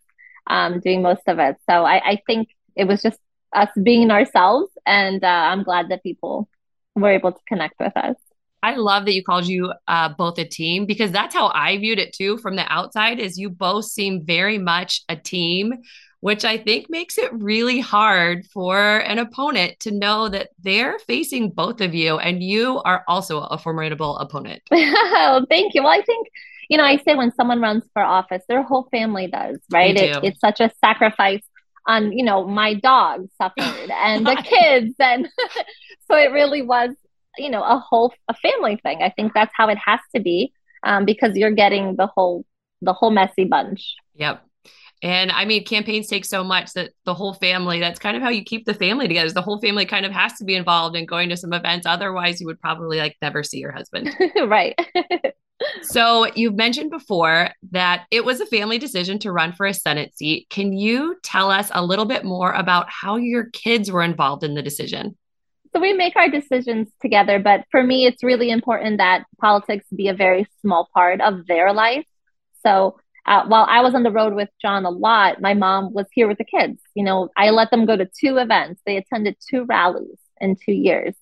um, 0.47 0.79
doing 0.79 1.03
most 1.03 1.27
of 1.27 1.37
it. 1.37 1.57
So 1.69 1.85
I, 1.85 2.01
I 2.13 2.21
think 2.25 2.49
it 2.75 2.85
was 2.85 3.03
just 3.03 3.19
us 3.53 3.69
being 3.83 4.09
ourselves. 4.09 4.71
And 4.87 5.23
uh, 5.23 5.27
I'm 5.27 5.61
glad 5.61 5.89
that 5.89 6.01
people 6.01 6.49
were 6.95 7.11
able 7.11 7.33
to 7.33 7.41
connect 7.47 7.79
with 7.79 7.95
us. 7.95 8.15
I 8.63 8.75
love 8.75 9.05
that 9.05 9.13
you 9.13 9.23
called 9.23 9.47
you 9.47 9.73
uh, 9.87 10.09
both 10.09 10.37
a 10.37 10.45
team 10.45 10.85
because 10.85 11.11
that's 11.11 11.33
how 11.33 11.51
I 11.53 11.77
viewed 11.77 11.99
it 11.99 12.13
too 12.13 12.37
from 12.37 12.55
the 12.55 12.71
outside 12.71 13.19
is 13.19 13.37
you 13.37 13.49
both 13.49 13.85
seem 13.85 14.23
very 14.23 14.57
much 14.57 15.01
a 15.09 15.15
team, 15.15 15.73
which 16.19 16.45
I 16.45 16.57
think 16.57 16.89
makes 16.89 17.17
it 17.17 17.31
really 17.33 17.79
hard 17.79 18.45
for 18.45 18.99
an 18.99 19.17
opponent 19.17 19.79
to 19.81 19.91
know 19.91 20.29
that 20.29 20.49
they're 20.59 20.99
facing 20.99 21.49
both 21.49 21.81
of 21.81 21.95
you 21.95 22.19
and 22.19 22.43
you 22.43 22.79
are 22.85 23.03
also 23.07 23.41
a 23.41 23.57
formidable 23.57 24.17
opponent. 24.17 24.61
oh, 24.71 25.45
thank 25.49 25.73
you. 25.73 25.81
Well, 25.81 25.91
I 25.91 26.03
think, 26.03 26.27
you 26.69 26.77
know, 26.77 26.85
I 26.85 26.97
say 26.97 27.15
when 27.15 27.31
someone 27.33 27.61
runs 27.61 27.83
for 27.93 28.03
office, 28.03 28.43
their 28.47 28.61
whole 28.61 28.87
family 28.91 29.27
does, 29.27 29.57
right? 29.71 29.97
It, 29.97 30.23
it's 30.23 30.39
such 30.39 30.59
a 30.59 30.71
sacrifice 30.79 31.41
on, 31.87 32.11
you 32.15 32.23
know, 32.23 32.45
my 32.45 32.75
dog 32.75 33.27
suffered 33.37 33.89
and 33.89 34.25
the 34.25 34.35
kids. 34.43 34.93
And 34.99 35.27
so 36.07 36.15
it 36.15 36.31
really 36.31 36.61
was 36.61 36.91
you 37.37 37.49
know 37.49 37.63
a 37.63 37.77
whole 37.77 38.13
a 38.27 38.33
family 38.35 38.79
thing 38.83 39.01
i 39.01 39.09
think 39.09 39.33
that's 39.33 39.53
how 39.55 39.67
it 39.69 39.77
has 39.83 39.99
to 40.15 40.21
be 40.21 40.51
um, 40.83 41.05
because 41.05 41.35
you're 41.37 41.51
getting 41.51 41.95
the 41.95 42.07
whole 42.07 42.45
the 42.81 42.93
whole 42.93 43.11
messy 43.11 43.43
bunch 43.43 43.95
yep 44.15 44.43
and 45.03 45.31
I 45.31 45.45
mean, 45.45 45.65
campaigns 45.65 46.07
take 46.07 46.25
so 46.25 46.43
much 46.43 46.73
that 46.73 46.91
the 47.05 47.13
whole 47.13 47.33
family, 47.33 47.79
that's 47.79 47.99
kind 47.99 48.15
of 48.15 48.21
how 48.21 48.29
you 48.29 48.43
keep 48.43 48.65
the 48.65 48.73
family 48.73 49.07
together. 49.07 49.31
The 49.31 49.41
whole 49.41 49.59
family 49.59 49.85
kind 49.85 50.05
of 50.05 50.11
has 50.11 50.33
to 50.33 50.45
be 50.45 50.55
involved 50.55 50.95
in 50.95 51.07
going 51.07 51.29
to 51.29 51.37
some 51.37 51.53
events. 51.53 51.87
Otherwise, 51.87 52.39
you 52.39 52.45
would 52.45 52.61
probably 52.61 52.99
like 52.99 53.17
never 53.21 53.43
see 53.43 53.57
your 53.57 53.71
husband. 53.71 54.11
right. 54.47 54.77
so 55.81 56.31
you've 56.35 56.55
mentioned 56.55 56.91
before 56.91 57.49
that 57.71 58.05
it 58.11 58.23
was 58.23 58.41
a 58.41 58.45
family 58.45 58.77
decision 58.77 59.17
to 59.19 59.31
run 59.31 59.53
for 59.53 59.65
a 59.65 59.73
Senate 59.73 60.15
seat. 60.15 60.47
Can 60.51 60.71
you 60.71 61.17
tell 61.23 61.49
us 61.49 61.71
a 61.73 61.83
little 61.83 62.05
bit 62.05 62.23
more 62.23 62.51
about 62.51 62.87
how 62.89 63.15
your 63.15 63.45
kids 63.45 63.91
were 63.91 64.03
involved 64.03 64.43
in 64.43 64.53
the 64.53 64.61
decision? 64.61 65.17
So 65.73 65.79
we 65.79 65.93
make 65.93 66.15
our 66.15 66.29
decisions 66.29 66.89
together 67.01 67.39
but 67.39 67.65
for 67.71 67.83
me 67.83 68.05
it's 68.05 68.23
really 68.23 68.49
important 68.49 68.97
that 68.97 69.25
politics 69.39 69.85
be 69.95 70.07
a 70.07 70.13
very 70.13 70.47
small 70.61 70.89
part 70.93 71.21
of 71.21 71.47
their 71.47 71.73
life. 71.73 72.05
So 72.65 72.97
uh, 73.25 73.45
while 73.47 73.65
i 73.69 73.81
was 73.81 73.93
on 73.95 74.03
the 74.03 74.11
road 74.11 74.33
with 74.33 74.49
john 74.61 74.83
a 74.85 74.89
lot 74.89 75.39
my 75.41 75.53
mom 75.53 75.93
was 75.93 76.07
here 76.11 76.27
with 76.27 76.37
the 76.37 76.43
kids. 76.43 76.81
You 76.95 77.03
know 77.03 77.29
i 77.37 77.49
let 77.49 77.71
them 77.71 77.85
go 77.85 77.95
to 77.95 78.09
two 78.19 78.37
events. 78.37 78.81
They 78.85 78.97
attended 78.97 79.37
two 79.49 79.65
rallies 79.65 80.19
in 80.39 80.55
two 80.55 80.73
years 80.73 81.15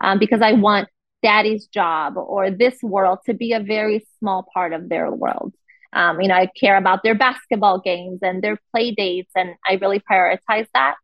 um, 0.00 0.18
because 0.18 0.42
i 0.42 0.52
want 0.52 0.88
daddy's 1.22 1.66
job 1.66 2.16
or 2.16 2.50
this 2.50 2.76
world 2.82 3.18
to 3.26 3.34
be 3.34 3.52
a 3.52 3.60
very 3.60 4.06
small 4.18 4.46
part 4.54 4.72
of 4.72 4.88
their 4.88 5.10
world. 5.10 5.52
Um, 5.92 6.20
you 6.20 6.28
know 6.28 6.34
i 6.34 6.46
care 6.46 6.76
about 6.76 7.02
their 7.02 7.14
basketball 7.14 7.80
games 7.80 8.20
and 8.22 8.42
their 8.42 8.58
play 8.70 8.92
dates 8.92 9.32
and 9.34 9.54
i 9.66 9.74
really 9.74 10.00
prioritize 10.00 10.68
that. 10.74 10.96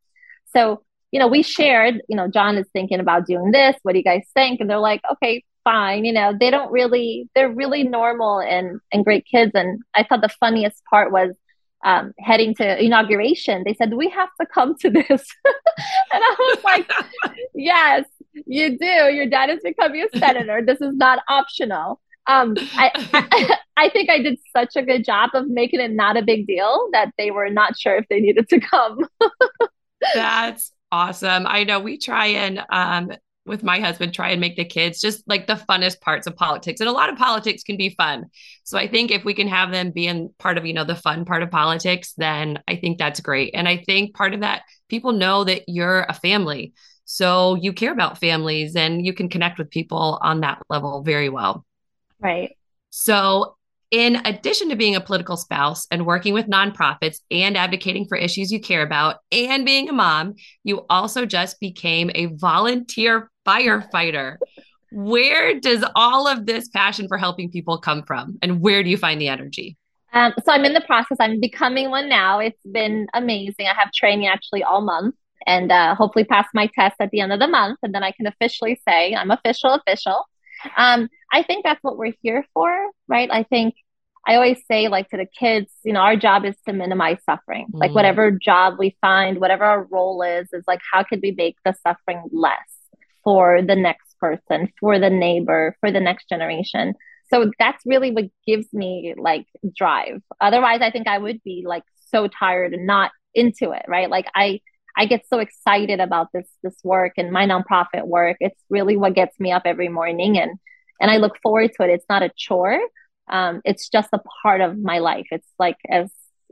So 0.54 0.82
you 1.12 1.20
know, 1.20 1.28
we 1.28 1.42
shared, 1.42 2.00
you 2.08 2.16
know, 2.16 2.26
John 2.26 2.56
is 2.56 2.66
thinking 2.72 2.98
about 2.98 3.26
doing 3.26 3.52
this. 3.52 3.76
What 3.82 3.92
do 3.92 3.98
you 3.98 4.04
guys 4.04 4.24
think? 4.34 4.60
And 4.60 4.68
they're 4.68 4.78
like, 4.78 5.02
okay, 5.12 5.44
fine. 5.62 6.06
You 6.06 6.12
know, 6.12 6.32
they 6.38 6.50
don't 6.50 6.72
really, 6.72 7.28
they're 7.34 7.52
really 7.52 7.84
normal 7.84 8.40
and, 8.40 8.80
and 8.90 9.04
great 9.04 9.26
kids. 9.30 9.52
And 9.54 9.82
I 9.94 10.04
thought 10.04 10.22
the 10.22 10.30
funniest 10.40 10.82
part 10.88 11.12
was 11.12 11.34
um, 11.84 12.14
heading 12.18 12.54
to 12.56 12.82
inauguration. 12.82 13.62
They 13.64 13.74
said, 13.74 13.92
we 13.92 14.08
have 14.08 14.30
to 14.40 14.46
come 14.46 14.74
to 14.78 14.90
this? 14.90 15.04
and 15.10 15.22
I 16.12 16.36
was 16.38 16.64
like, 16.64 16.90
yes, 17.54 18.06
you 18.46 18.78
do. 18.78 18.86
Your 18.86 19.26
dad 19.26 19.50
is 19.50 19.60
becoming 19.62 20.06
a 20.10 20.18
senator. 20.18 20.62
This 20.64 20.80
is 20.80 20.94
not 20.96 21.18
optional. 21.28 22.00
Um, 22.26 22.54
I, 22.74 22.90
I, 23.12 23.56
I 23.76 23.88
think 23.90 24.08
I 24.08 24.22
did 24.22 24.38
such 24.56 24.76
a 24.76 24.82
good 24.82 25.04
job 25.04 25.30
of 25.34 25.48
making 25.48 25.80
it 25.80 25.90
not 25.90 26.16
a 26.16 26.22
big 26.22 26.46
deal 26.46 26.88
that 26.92 27.10
they 27.18 27.30
were 27.30 27.50
not 27.50 27.76
sure 27.76 27.96
if 27.96 28.06
they 28.08 28.20
needed 28.20 28.48
to 28.48 28.60
come. 28.60 29.06
That's 30.14 30.72
awesome. 30.92 31.46
I 31.46 31.64
know 31.64 31.80
we 31.80 31.98
try 31.98 32.26
and 32.26 32.62
um 32.70 33.12
with 33.44 33.64
my 33.64 33.80
husband 33.80 34.14
try 34.14 34.30
and 34.30 34.40
make 34.40 34.54
the 34.54 34.64
kids 34.64 35.00
just 35.00 35.26
like 35.26 35.48
the 35.48 35.54
funnest 35.54 36.00
parts 36.00 36.28
of 36.28 36.36
politics 36.36 36.78
and 36.78 36.88
a 36.88 36.92
lot 36.92 37.10
of 37.10 37.18
politics 37.18 37.64
can 37.64 37.76
be 37.76 37.90
fun. 37.90 38.26
So 38.62 38.78
i 38.78 38.86
think 38.86 39.10
if 39.10 39.24
we 39.24 39.34
can 39.34 39.48
have 39.48 39.72
them 39.72 39.90
being 39.90 40.32
part 40.38 40.58
of 40.58 40.64
you 40.64 40.72
know 40.72 40.84
the 40.84 40.94
fun 40.94 41.24
part 41.24 41.42
of 41.42 41.50
politics 41.50 42.14
then 42.16 42.62
i 42.68 42.76
think 42.76 42.98
that's 42.98 43.18
great. 43.18 43.50
And 43.54 43.66
i 43.66 43.78
think 43.78 44.14
part 44.14 44.34
of 44.34 44.40
that 44.40 44.62
people 44.88 45.12
know 45.12 45.42
that 45.42 45.62
you're 45.66 46.06
a 46.08 46.14
family 46.14 46.72
so 47.04 47.56
you 47.56 47.72
care 47.72 47.92
about 47.92 48.18
families 48.18 48.76
and 48.76 49.04
you 49.04 49.12
can 49.12 49.28
connect 49.28 49.58
with 49.58 49.70
people 49.70 50.18
on 50.22 50.40
that 50.40 50.62
level 50.70 51.02
very 51.02 51.28
well. 51.28 51.64
Right. 52.20 52.56
So 52.90 53.56
in 53.92 54.24
addition 54.24 54.70
to 54.70 54.74
being 54.74 54.96
a 54.96 55.00
political 55.00 55.36
spouse 55.36 55.86
and 55.90 56.06
working 56.06 56.32
with 56.32 56.48
nonprofits 56.48 57.18
and 57.30 57.58
advocating 57.58 58.06
for 58.06 58.16
issues 58.16 58.50
you 58.50 58.58
care 58.58 58.82
about 58.82 59.16
and 59.30 59.66
being 59.66 59.88
a 59.90 59.92
mom, 59.92 60.34
you 60.64 60.86
also 60.88 61.26
just 61.26 61.60
became 61.60 62.10
a 62.14 62.26
volunteer 62.26 63.30
firefighter. 63.46 64.38
Where 64.92 65.60
does 65.60 65.84
all 65.94 66.26
of 66.26 66.46
this 66.46 66.68
passion 66.68 67.06
for 67.06 67.18
helping 67.18 67.50
people 67.50 67.78
come 67.78 68.02
from? 68.02 68.38
And 68.40 68.62
where 68.62 68.82
do 68.82 68.88
you 68.88 68.96
find 68.96 69.20
the 69.20 69.28
energy? 69.28 69.76
Um, 70.14 70.32
so 70.42 70.52
I'm 70.52 70.64
in 70.64 70.72
the 70.72 70.80
process. 70.82 71.18
I'm 71.20 71.38
becoming 71.38 71.90
one 71.90 72.08
now. 72.08 72.38
It's 72.38 72.62
been 72.64 73.08
amazing. 73.12 73.66
I 73.66 73.74
have 73.74 73.92
training 73.92 74.26
actually 74.26 74.62
all 74.62 74.80
month 74.80 75.14
and 75.46 75.70
uh, 75.70 75.94
hopefully 75.94 76.24
pass 76.24 76.46
my 76.54 76.66
test 76.74 76.96
at 76.98 77.10
the 77.10 77.20
end 77.20 77.32
of 77.32 77.40
the 77.40 77.48
month. 77.48 77.78
And 77.82 77.94
then 77.94 78.02
I 78.02 78.12
can 78.12 78.26
officially 78.26 78.80
say 78.88 79.14
I'm 79.14 79.30
official, 79.30 79.74
official. 79.74 80.24
Um, 80.76 81.08
I 81.32 81.42
think 81.42 81.64
that's 81.64 81.82
what 81.82 81.96
we're 81.96 82.14
here 82.22 82.44
for, 82.54 82.90
right? 83.08 83.28
I 83.30 83.42
think 83.44 83.74
I 84.26 84.36
always 84.36 84.58
say, 84.70 84.88
like 84.88 85.08
to 85.10 85.16
the 85.16 85.26
kids, 85.26 85.70
you 85.84 85.92
know, 85.92 86.00
our 86.00 86.16
job 86.16 86.44
is 86.44 86.54
to 86.66 86.72
minimize 86.72 87.18
suffering. 87.24 87.66
Mm. 87.72 87.80
Like 87.80 87.92
whatever 87.92 88.30
job 88.30 88.74
we 88.78 88.96
find, 89.00 89.40
whatever 89.40 89.64
our 89.64 89.84
role 89.84 90.22
is, 90.22 90.48
is 90.52 90.64
like 90.68 90.80
how 90.92 91.02
could 91.02 91.20
we 91.22 91.32
make 91.32 91.56
the 91.64 91.74
suffering 91.82 92.22
less 92.32 92.58
for 93.24 93.62
the 93.62 93.76
next 93.76 94.18
person, 94.18 94.72
for 94.78 94.98
the 94.98 95.10
neighbor, 95.10 95.76
for 95.80 95.90
the 95.90 96.00
next 96.00 96.28
generation. 96.28 96.94
So 97.32 97.50
that's 97.58 97.82
really 97.86 98.10
what 98.10 98.26
gives 98.46 98.72
me 98.72 99.14
like 99.16 99.46
drive. 99.76 100.20
Otherwise, 100.40 100.80
I 100.82 100.90
think 100.90 101.08
I 101.08 101.18
would 101.18 101.42
be 101.42 101.64
like 101.66 101.84
so 102.10 102.28
tired 102.28 102.74
and 102.74 102.86
not 102.86 103.10
into 103.34 103.72
it, 103.72 103.84
right? 103.88 104.10
Like 104.10 104.26
I 104.34 104.60
I 104.96 105.06
get 105.06 105.26
so 105.28 105.38
excited 105.38 106.00
about 106.00 106.28
this 106.32 106.48
this 106.62 106.76
work 106.84 107.14
and 107.16 107.30
my 107.32 107.46
nonprofit 107.46 108.04
work. 108.06 108.36
It's 108.40 108.60
really 108.68 108.96
what 108.96 109.14
gets 109.14 109.38
me 109.40 109.52
up 109.52 109.62
every 109.64 109.88
morning 109.88 110.38
and 110.38 110.58
and 111.00 111.10
I 111.10 111.16
look 111.16 111.36
forward 111.42 111.72
to 111.74 111.82
it. 111.84 111.90
It's 111.90 112.06
not 112.08 112.22
a 112.22 112.30
chore. 112.36 112.78
Um, 113.28 113.60
it's 113.64 113.88
just 113.88 114.10
a 114.12 114.20
part 114.42 114.60
of 114.60 114.78
my 114.78 114.98
life. 114.98 115.26
It's 115.30 115.48
like 115.58 115.78
as 115.90 116.10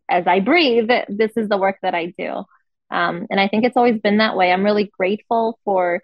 as 0.08 0.26
I 0.26 0.40
breathe, 0.40 0.90
this 1.08 1.36
is 1.36 1.48
the 1.48 1.58
work 1.58 1.76
that 1.82 1.94
I 1.94 2.12
do. 2.18 2.44
Um, 2.90 3.26
and 3.30 3.38
I 3.38 3.46
think 3.46 3.64
it's 3.64 3.76
always 3.76 4.00
been 4.00 4.18
that 4.18 4.36
way. 4.36 4.50
I'm 4.50 4.64
really 4.64 4.90
grateful 4.98 5.58
for, 5.64 6.02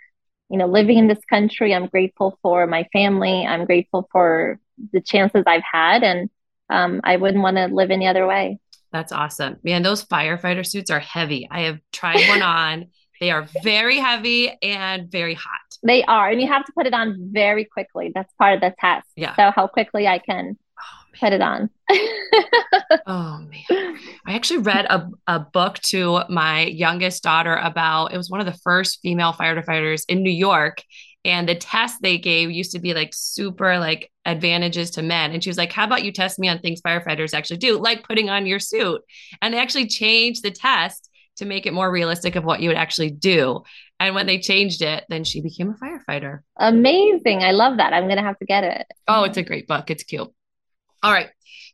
you 0.49 0.59
know, 0.59 0.67
living 0.67 0.99
in 0.99 1.09
this 1.09 1.25
country. 1.29 1.75
I'm 1.75 1.89
grateful 1.89 2.39
for 2.43 2.67
my 2.69 2.87
family. 2.93 3.45
I'm 3.45 3.65
grateful 3.65 4.09
for 4.13 4.61
the 4.93 5.01
chances 5.01 5.43
I've 5.47 5.65
had, 5.71 6.05
and 6.05 6.31
um, 6.71 7.01
I 7.03 7.17
wouldn't 7.17 7.43
want 7.43 7.57
to 7.57 7.67
live 7.67 7.91
any 7.91 8.07
other 8.07 8.27
way. 8.27 8.59
That's 8.93 9.13
awesome. 9.13 9.57
Man, 9.63 9.83
those 9.83 10.05
firefighter 10.05 10.67
suits 10.67 10.91
are 10.91 11.01
heavy. 11.01 11.49
I 11.51 11.63
have 11.63 11.79
tried 11.93 12.29
one 12.29 12.43
on. 12.43 12.87
They 13.21 13.31
are 13.31 13.49
very 13.63 13.99
heavy 13.99 14.57
and 14.63 15.11
very 15.11 15.35
hot. 15.35 15.79
They 15.83 16.05
are. 16.05 16.29
And 16.29 16.41
you 16.41 16.49
have 16.49 16.65
to 16.67 16.73
put 16.73 16.87
it 16.87 16.95
on 16.95 17.31
very 17.33 17.65
quickly. 17.65 18.13
That's 18.15 18.33
part 18.35 18.55
of 18.55 18.61
the 18.61 18.75
test. 18.79 19.07
Yeah. 19.17 19.35
So 19.37 19.51
how 19.55 19.67
quickly 19.67 20.07
I 20.07 20.19
can 20.19 20.59
oh, 20.79 21.19
put 21.19 21.33
it 21.33 21.41
on. 21.41 21.71
oh 23.07 23.39
man. 23.39 23.99
I 24.27 24.35
actually 24.35 24.59
read 24.59 24.87
a, 24.87 25.09
a 25.27 25.41
book 25.41 25.79
to 25.85 26.21
my 26.29 26.65
youngest 26.65 27.23
daughter 27.23 27.55
about 27.55 28.13
it 28.13 28.17
was 28.17 28.31
one 28.31 28.41
of 28.41 28.47
the 28.47 28.59
first 28.65 29.01
female 29.03 29.33
firefighters 29.33 30.05
in 30.09 30.23
New 30.23 30.31
York. 30.31 30.83
And 31.27 31.49
the 31.49 31.57
test 31.57 32.01
they 32.01 32.19
gave 32.19 32.53
used 32.53 32.71
to 32.73 32.79
be 32.79 32.95
like 32.95 33.11
super 33.13 33.79
like 33.79 34.13
advantages 34.25 34.93
to 34.93 35.03
men. 35.03 35.33
And 35.33 35.43
she 35.43 35.51
was 35.51 35.59
like, 35.59 35.73
How 35.73 35.85
about 35.85 36.05
you 36.05 36.13
test 36.13 36.39
me 36.39 36.49
on 36.49 36.61
things 36.61 36.81
firefighters 36.81 37.35
actually 37.35 37.57
do, 37.57 37.79
like 37.79 38.07
putting 38.07 38.31
on 38.31 38.47
your 38.47 38.61
suit? 38.61 39.03
And 39.43 39.53
they 39.53 39.59
actually 39.59 39.89
changed 39.89 40.45
the 40.45 40.53
test 40.53 41.11
to 41.39 41.45
make 41.45 41.67
it 41.67 41.75
more 41.75 41.91
realistic 41.91 42.37
of 42.37 42.45
what 42.45 42.61
you 42.61 42.69
would 42.69 42.79
actually 42.79 43.11
do. 43.11 43.65
And 43.99 44.15
when 44.15 44.27
they 44.27 44.39
changed 44.39 44.83
it, 44.83 45.05
then 45.09 45.25
she 45.25 45.41
became 45.41 45.71
a 45.71 45.75
firefighter. 45.75 46.41
Amazing. 46.57 47.43
I 47.43 47.51
love 47.51 47.79
that. 47.79 47.93
I'm 47.93 48.05
going 48.05 48.19
to 48.19 48.23
have 48.23 48.39
to 48.39 48.47
get 48.47 48.63
it. 48.63 48.87
Oh, 49.09 49.25
it's 49.25 49.37
a 49.37 49.43
great 49.43 49.67
book. 49.67 49.91
It's 49.91 50.05
cute. 50.05 50.33
All 51.03 51.13
right. 51.13 51.29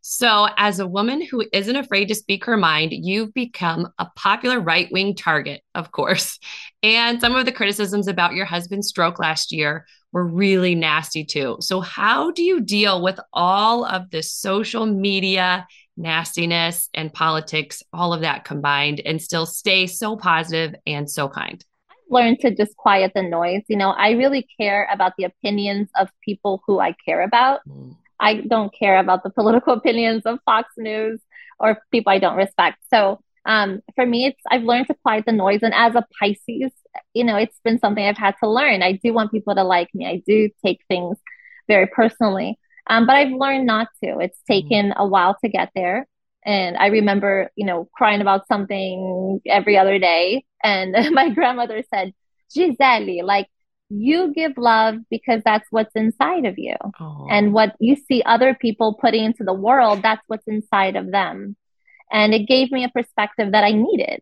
So, 0.04 0.48
as 0.56 0.80
a 0.80 0.86
woman 0.86 1.24
who 1.24 1.44
isn't 1.52 1.76
afraid 1.76 2.08
to 2.08 2.16
speak 2.16 2.44
her 2.44 2.56
mind, 2.56 2.90
you've 2.92 3.32
become 3.32 3.88
a 4.00 4.06
popular 4.16 4.58
right 4.58 4.88
wing 4.90 5.14
target, 5.14 5.62
of 5.74 5.92
course. 5.92 6.38
And 6.84 7.20
some 7.20 7.36
of 7.36 7.46
the 7.46 7.52
criticisms 7.52 8.08
about 8.08 8.34
your 8.34 8.44
husband's 8.44 8.88
stroke 8.88 9.20
last 9.20 9.52
year 9.52 9.86
were 10.10 10.26
really 10.26 10.74
nasty 10.74 11.24
too. 11.24 11.58
So, 11.60 11.80
how 11.80 12.32
do 12.32 12.42
you 12.42 12.60
deal 12.60 13.00
with 13.00 13.20
all 13.32 13.84
of 13.84 14.10
this 14.10 14.32
social 14.32 14.84
media 14.84 15.68
nastiness 15.96 16.88
and 16.92 17.12
politics, 17.12 17.84
all 17.92 18.12
of 18.12 18.22
that 18.22 18.44
combined, 18.44 19.00
and 19.06 19.22
still 19.22 19.46
stay 19.46 19.86
so 19.86 20.16
positive 20.16 20.74
and 20.84 21.08
so 21.08 21.28
kind? 21.28 21.64
I've 21.88 21.96
learned 22.10 22.40
to 22.40 22.52
just 22.52 22.76
quiet 22.76 23.12
the 23.14 23.22
noise. 23.22 23.62
You 23.68 23.76
know, 23.76 23.90
I 23.90 24.10
really 24.10 24.48
care 24.58 24.88
about 24.92 25.12
the 25.16 25.22
opinions 25.22 25.88
of 25.96 26.08
people 26.24 26.64
who 26.66 26.80
I 26.80 26.96
care 27.06 27.22
about. 27.22 27.60
Mm. 27.68 27.94
I 28.22 28.36
don't 28.36 28.72
care 28.74 28.98
about 28.98 29.24
the 29.24 29.30
political 29.30 29.74
opinions 29.78 30.22
of 30.24 30.38
Fox 30.46 30.72
News 30.78 31.20
or 31.58 31.82
people 31.90 32.12
I 32.12 32.18
don't 32.18 32.36
respect. 32.36 32.78
So 32.88 33.20
um, 33.44 33.80
for 33.94 34.06
me, 34.06 34.26
it's 34.26 34.40
I've 34.50 34.62
learned 34.62 34.86
to 34.86 34.94
quiet 34.94 35.26
the 35.26 35.32
noise. 35.32 35.60
And 35.62 35.74
as 35.74 35.94
a 35.94 36.06
Pisces, 36.18 36.70
you 37.12 37.24
know, 37.24 37.36
it's 37.36 37.58
been 37.64 37.78
something 37.78 38.04
I've 38.04 38.16
had 38.16 38.36
to 38.42 38.48
learn. 38.48 38.82
I 38.82 38.92
do 38.92 39.12
want 39.12 39.32
people 39.32 39.54
to 39.54 39.64
like 39.64 39.88
me. 39.94 40.06
I 40.06 40.22
do 40.26 40.48
take 40.64 40.80
things 40.88 41.18
very 41.68 41.86
personally. 41.88 42.58
Um, 42.86 43.06
but 43.06 43.16
I've 43.16 43.32
learned 43.32 43.66
not 43.66 43.88
to. 44.02 44.18
It's 44.18 44.38
mm-hmm. 44.38 44.52
taken 44.52 44.86
mm-hmm. 44.90 45.00
a 45.00 45.06
while 45.06 45.36
to 45.42 45.48
get 45.48 45.70
there. 45.74 46.06
And 46.44 46.76
I 46.76 46.86
remember, 46.86 47.50
you 47.56 47.66
know, 47.66 47.88
crying 47.94 48.20
about 48.20 48.48
something 48.48 49.40
every 49.46 49.76
other 49.76 49.98
day. 49.98 50.44
And 50.62 50.94
my 51.12 51.30
grandmother 51.30 51.82
said, 51.92 52.12
Gisele, 52.54 53.24
like 53.24 53.48
you 53.92 54.32
give 54.32 54.56
love 54.56 54.96
because 55.10 55.42
that's 55.44 55.66
what's 55.70 55.94
inside 55.94 56.44
of 56.44 56.58
you. 56.58 56.74
Oh. 56.98 57.26
And 57.30 57.52
what 57.52 57.74
you 57.78 57.96
see 57.96 58.22
other 58.24 58.54
people 58.54 58.98
putting 59.00 59.24
into 59.24 59.44
the 59.44 59.52
world, 59.52 60.02
that's 60.02 60.22
what's 60.26 60.46
inside 60.46 60.96
of 60.96 61.10
them. 61.10 61.56
And 62.10 62.34
it 62.34 62.46
gave 62.46 62.70
me 62.70 62.84
a 62.84 62.88
perspective 62.88 63.52
that 63.52 63.64
I 63.64 63.72
needed. 63.72 64.20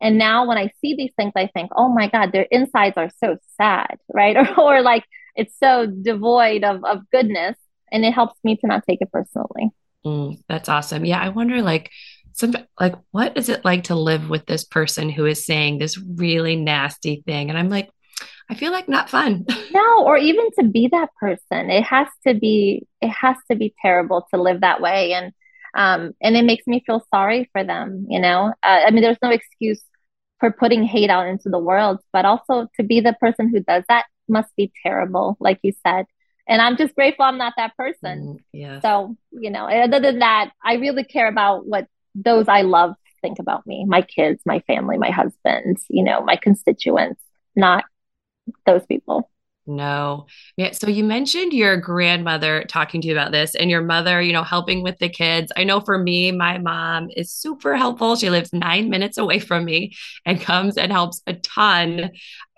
And 0.00 0.16
now 0.16 0.46
when 0.46 0.56
I 0.56 0.70
see 0.80 0.94
these 0.94 1.12
things, 1.16 1.32
I 1.36 1.48
think, 1.48 1.70
oh 1.76 1.90
my 1.90 2.08
God, 2.08 2.32
their 2.32 2.46
insides 2.50 2.96
are 2.96 3.10
so 3.22 3.36
sad, 3.56 3.98
right? 4.12 4.36
Or, 4.36 4.60
or 4.78 4.82
like 4.82 5.04
it's 5.36 5.58
so 5.58 5.86
devoid 5.86 6.64
of, 6.64 6.84
of 6.84 7.02
goodness. 7.10 7.56
And 7.92 8.04
it 8.04 8.14
helps 8.14 8.38
me 8.44 8.56
to 8.56 8.66
not 8.66 8.84
take 8.88 9.00
it 9.00 9.10
personally. 9.12 9.70
Mm, 10.06 10.38
that's 10.48 10.68
awesome. 10.68 11.04
Yeah. 11.04 11.18
I 11.18 11.30
wonder, 11.30 11.60
like, 11.60 11.90
some 12.32 12.54
like 12.78 12.94
what 13.10 13.36
is 13.36 13.48
it 13.48 13.64
like 13.64 13.84
to 13.84 13.94
live 13.94 14.30
with 14.30 14.46
this 14.46 14.64
person 14.64 15.10
who 15.10 15.26
is 15.26 15.44
saying 15.44 15.78
this 15.78 15.98
really 15.98 16.56
nasty 16.56 17.22
thing 17.26 17.50
and 17.50 17.58
i'm 17.58 17.68
like 17.68 17.90
i 18.50 18.54
feel 18.54 18.72
like 18.72 18.88
not 18.88 19.08
fun. 19.08 19.46
No 19.72 20.04
or 20.04 20.18
even 20.18 20.50
to 20.58 20.64
be 20.66 20.88
that 20.88 21.10
person. 21.20 21.70
It 21.70 21.84
has 21.84 22.08
to 22.26 22.34
be 22.34 22.86
it 23.00 23.08
has 23.08 23.36
to 23.50 23.56
be 23.56 23.72
terrible 23.80 24.26
to 24.34 24.42
live 24.42 24.60
that 24.62 24.80
way. 24.80 25.12
And 25.12 25.32
um, 25.74 26.12
and 26.20 26.36
it 26.36 26.44
makes 26.44 26.66
me 26.66 26.82
feel 26.84 27.06
sorry 27.14 27.48
for 27.52 27.62
them 27.62 28.06
you 28.08 28.20
know? 28.20 28.52
Uh, 28.62 28.80
i 28.86 28.90
mean 28.90 29.02
there's 29.02 29.22
no 29.22 29.30
excuse 29.30 29.82
for 30.40 30.50
putting 30.50 30.82
hate 30.82 31.10
out 31.10 31.28
into 31.28 31.48
the 31.48 31.58
world 31.58 31.98
but 32.12 32.24
also 32.24 32.66
to 32.76 32.82
be 32.82 33.00
the 33.00 33.16
person 33.20 33.48
who 33.48 33.60
does 33.60 33.84
that 33.88 34.06
must 34.28 34.54
be 34.56 34.72
terrible 34.82 35.36
like 35.40 35.60
you 35.62 35.72
said. 35.86 36.04
And 36.48 36.60
i'm 36.60 36.76
just 36.76 36.94
grateful 36.96 37.24
i'm 37.24 37.38
not 37.38 37.54
that 37.56 37.76
person. 37.76 38.16
Mm, 38.20 38.36
yeah. 38.52 38.80
So 38.80 39.16
you 39.30 39.50
know 39.50 39.66
other 39.66 40.00
than 40.00 40.18
that 40.18 40.50
i 40.64 40.74
really 40.74 41.04
care 41.04 41.28
about 41.28 41.66
what 41.66 41.86
those 42.16 42.48
i 42.48 42.62
love 42.62 42.94
think 43.22 43.38
about 43.38 43.66
me 43.66 43.84
my 43.86 44.02
kids 44.02 44.40
my 44.44 44.60
family 44.60 44.96
my 44.98 45.10
husband 45.10 45.76
you 45.88 46.02
know 46.02 46.22
my 46.22 46.36
constituents 46.36 47.22
not 47.54 47.84
those 48.66 48.84
people 48.86 49.30
no. 49.70 50.26
Yeah. 50.56 50.72
So 50.72 50.88
you 50.88 51.04
mentioned 51.04 51.52
your 51.52 51.76
grandmother 51.76 52.64
talking 52.64 53.00
to 53.02 53.08
you 53.08 53.14
about 53.14 53.32
this 53.32 53.54
and 53.54 53.70
your 53.70 53.82
mother, 53.82 54.20
you 54.20 54.32
know, 54.32 54.42
helping 54.42 54.82
with 54.82 54.98
the 54.98 55.08
kids. 55.08 55.52
I 55.56 55.64
know 55.64 55.80
for 55.80 55.98
me, 55.98 56.32
my 56.32 56.58
mom 56.58 57.08
is 57.16 57.30
super 57.30 57.76
helpful. 57.76 58.16
She 58.16 58.30
lives 58.30 58.52
nine 58.52 58.90
minutes 58.90 59.16
away 59.18 59.38
from 59.38 59.64
me 59.64 59.92
and 60.26 60.40
comes 60.40 60.76
and 60.76 60.90
helps 60.90 61.22
a 61.26 61.34
ton. 61.34 62.10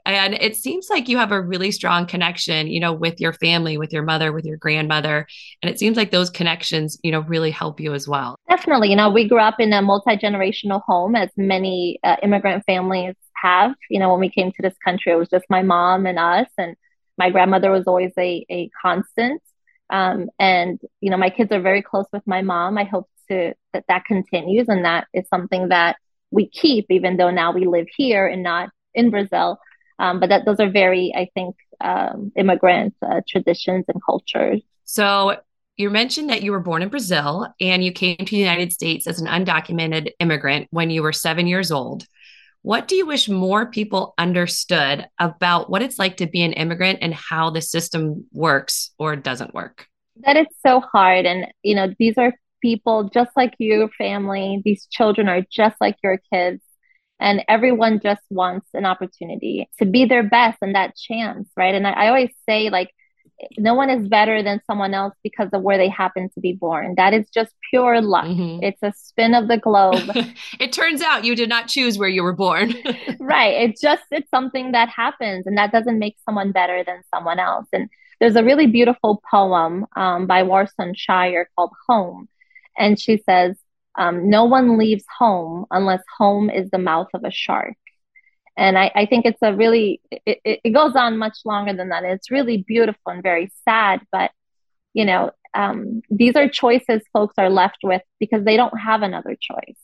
And 0.05 0.35
it 0.35 0.57
seems 0.57 0.89
like 0.91 1.09
you 1.09 1.19
have 1.19 1.31
a 1.31 1.41
really 1.41 1.71
strong 1.71 2.07
connection, 2.07 2.67
you 2.67 2.81
know, 2.81 2.93
with 2.93 3.21
your 3.21 3.33
family, 3.35 3.79
with 3.79 3.93
your 3.93 4.03
mother, 4.03 4.33
with 4.33 4.45
your 4.45 4.57
grandmother. 4.57 5.29
And 5.63 5.71
it 5.71 5.79
seems 5.79 5.97
like 5.97 6.11
those 6.11 6.29
connections, 6.29 6.99
you 7.05 7.13
know, 7.13 7.21
really 7.21 7.53
help 7.53 7.79
you 7.79 7.95
as 7.95 8.09
well. 8.09 8.37
Definitely. 8.49 8.91
You 8.91 8.97
know, 8.97 9.11
we 9.11 9.29
grew 9.29 9.39
up 9.39 9.61
in 9.61 9.73
a 9.73 9.81
multi 9.81 10.17
generational 10.17 10.83
home, 10.83 11.15
as 11.15 11.31
many 11.37 12.01
uh, 12.03 12.17
immigrant 12.23 12.65
families 12.65 13.15
have. 13.43 13.75
You 13.91 13.99
know, 13.99 14.11
when 14.11 14.21
we 14.21 14.31
came 14.31 14.53
to 14.53 14.63
this 14.63 14.77
country, 14.85 15.13
it 15.13 15.17
was 15.17 15.29
just 15.29 15.45
my 15.51 15.63
mom 15.63 16.07
and 16.07 16.19
us. 16.19 16.49
And 16.57 16.77
my 17.19 17.31
grandmother 17.31 17.71
was 17.71 17.87
always 17.87 18.13
a, 18.19 18.47
a 18.51 18.71
constant. 18.81 19.43
Um, 19.91 20.31
and, 20.39 20.81
you 21.01 21.11
know, 21.11 21.19
my 21.19 21.31
kids 21.31 21.53
are 21.53 21.61
very 21.61 21.83
close 21.83 22.07
with 22.13 22.27
my 22.27 22.43
mom. 22.43 22.79
I 22.79 22.85
hope 22.85 23.09
to 23.31 23.55
that 23.73 23.85
that 23.89 24.05
continues 24.05 24.69
and 24.69 24.85
that 24.85 25.07
is 25.13 25.29
something 25.29 25.69
that 25.69 25.97
we 26.31 26.49
keep, 26.49 26.87
even 26.91 27.17
though 27.17 27.31
now 27.31 27.53
we 27.53 27.67
live 27.67 27.87
here 27.95 28.27
and 28.27 28.43
not 28.43 28.71
in 28.95 29.11
Brazil. 29.11 29.59
Um, 29.99 30.19
but 30.19 30.31
that 30.31 30.45
those 30.45 30.59
are 30.61 30.71
very, 30.71 31.13
I 31.15 31.29
think, 31.35 31.57
um, 31.81 32.33
immigrant 32.37 32.95
uh, 33.03 33.21
traditions 33.29 33.85
and 33.89 34.01
cultures. 34.05 34.63
So 34.85 35.37
you 35.77 35.91
mentioned 35.91 36.31
that 36.31 36.43
you 36.43 36.53
were 36.53 36.61
born 36.61 36.83
in 36.83 36.89
Brazil 36.89 37.47
and 37.61 37.85
you 37.85 37.93
came 37.93 38.17
to 38.17 38.25
the 38.25 38.37
United 38.37 38.73
States 38.73 39.07
as 39.07 39.21
an 39.21 39.27
undocumented 39.27 40.11
immigrant 40.21 40.69
when 40.71 40.91
you 40.91 41.03
were 41.03 41.13
seven 41.13 41.47
years 41.47 41.71
old. 41.71 42.07
What 42.63 42.87
do 42.87 42.95
you 42.95 43.07
wish 43.07 43.29
more 43.29 43.67
people 43.67 44.15
understood 44.19 45.09
about 45.19 45.69
what 45.69 45.83
it's 45.83 45.99
like 45.99 46.19
to 46.19 46.27
be 46.27 46.43
an 46.43 46.53
immigrant 46.53 47.01
and 47.03 47.13
how 47.13 47.51
the 47.51 47.61
system 47.61 48.27
works 48.33 48.93
or 48.99 49.17
doesn't 49.17 49.53
work? 49.53 49.89
That 50.25 50.37
it's 50.37 50.55
so 50.65 50.81
hard. 50.81 51.27
And, 51.27 51.47
you 51.63 51.75
know, 51.75 51.93
these 51.99 52.15
are 52.19 52.33
people 52.63 53.11
just 53.13 53.33
like 53.37 53.55
your 53.59 53.89
family. 53.99 54.63
These 54.65 54.87
children 54.91 55.29
are 55.29 55.43
just 55.51 55.75
like 55.81 55.97
your 56.05 56.21
kids. 56.33 56.63
And 57.19 57.45
everyone 57.49 58.01
just 58.01 58.23
wants 58.31 58.69
an 58.75 58.87
opportunity 58.87 59.69
to 59.79 59.85
be 59.85 60.05
their 60.05 60.23
best 60.23 60.59
and 60.63 60.75
that 60.77 60.97
chance, 60.97 61.49
right? 61.57 61.75
And 61.75 61.87
I, 61.87 61.93
I 61.93 62.09
always 62.09 62.31
say, 62.49 62.71
like, 62.71 62.91
no 63.59 63.75
one 63.75 63.91
is 63.91 64.09
better 64.09 64.43
than 64.43 64.61
someone 64.67 64.95
else 64.95 65.15
because 65.23 65.49
of 65.53 65.63
where 65.63 65.77
they 65.77 65.89
happen 65.89 66.29
to 66.35 66.41
be 66.41 66.53
born. 66.53 66.95
That 66.97 67.13
is 67.15 67.29
just 67.31 67.53
pure 67.71 68.01
luck. 68.01 68.25
Mm-hmm. 68.25 68.63
It's 68.63 68.83
a 68.83 68.93
spin 68.97 69.35
of 69.35 69.49
the 69.49 69.59
globe. 69.59 70.11
it 70.61 70.73
turns 70.73 71.03
out 71.03 71.25
you 71.25 71.35
did 71.35 71.49
not 71.49 71.69
choose 71.69 71.99
where 71.99 72.09
you 72.09 72.23
were 72.23 72.33
born. 72.33 72.75
right. 73.21 73.69
It 73.69 73.81
just 73.81 74.03
it's 74.11 74.31
something 74.31 74.73
that 74.73 74.89
happens 74.89 75.47
and 75.47 75.59
that 75.59 75.73
doesn't 75.73 75.99
make 75.99 76.17
someone 76.25 76.53
better 76.53 76.85
than 76.85 77.03
someone 77.15 77.39
else. 77.39 77.67
And 77.73 77.89
there's 78.21 78.37
a 78.37 78.45
really 78.45 78.67
beautiful 78.67 79.21
poem 79.29 79.87
um, 79.97 80.27
by 80.27 80.43
Warsan 80.45 80.97
Shire 80.97 81.49
called 81.57 81.73
Home. 81.89 82.29
And 82.79 82.99
she 82.99 83.23
says, 83.29 83.57
um, 83.99 84.31
no 84.31 84.45
one 84.45 84.79
leaves 84.79 85.05
home 85.19 85.67
unless 85.71 86.03
home 86.19 86.49
is 86.49 86.71
the 86.71 86.79
mouth 86.79 87.09
of 87.13 87.25
a 87.25 87.31
shark 87.31 87.75
and 88.57 88.79
I, 88.79 88.91
I 88.95 89.07
think 89.07 89.25
it's 89.25 89.43
a 89.43 89.55
really 89.55 90.01
it, 90.11 90.61
it 90.65 90.71
goes 90.73 90.95
on 90.95 91.17
much 91.19 91.39
longer 91.45 91.73
than 91.75 91.89
that. 91.89 92.05
It's 92.05 92.31
really 92.31 92.65
beautiful 92.67 93.13
and 93.13 93.23
very 93.23 93.51
sad 93.65 94.01
but 94.11 94.31
you 94.95 95.05
know 95.05 95.31
um, 95.55 96.03
these 96.11 96.37
are 96.37 96.49
choices 96.49 97.03
folks 97.13 97.35
are 97.39 97.51
left 97.51 97.79
with 97.83 98.03
because 98.19 98.45
they 98.45 98.57
don't 98.57 98.79
have 98.79 99.03
another 99.03 99.37
choice. 99.39 99.79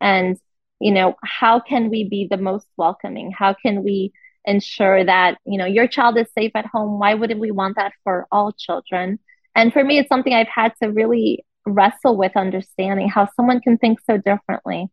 And 0.00 0.36
you 0.80 0.92
know 0.92 1.14
how 1.22 1.60
can 1.60 1.88
we 1.88 2.08
be 2.08 2.26
the 2.28 2.36
most 2.36 2.66
welcoming? 2.76 3.30
How 3.30 3.54
can 3.54 3.84
we 3.84 4.12
ensure 4.44 5.04
that 5.04 5.38
you 5.46 5.56
know 5.58 5.66
your 5.66 5.86
child 5.86 6.18
is 6.18 6.26
safe 6.36 6.52
at 6.54 6.66
home? 6.66 6.98
Why 6.98 7.14
wouldn't 7.14 7.40
we 7.40 7.50
want 7.50 7.76
that 7.76 7.92
for 8.02 8.26
all 8.32 8.52
children? 8.52 9.18
And 9.54 9.72
for 9.72 9.84
me 9.84 9.98
it's 9.98 10.08
something 10.08 10.34
i've 10.34 10.48
had 10.48 10.72
to 10.82 10.88
really 10.90 11.44
wrestle 11.64 12.16
with 12.16 12.36
understanding 12.36 13.08
how 13.08 13.28
someone 13.36 13.60
can 13.60 13.78
think 13.78 14.00
so 14.00 14.18
differently 14.18 14.88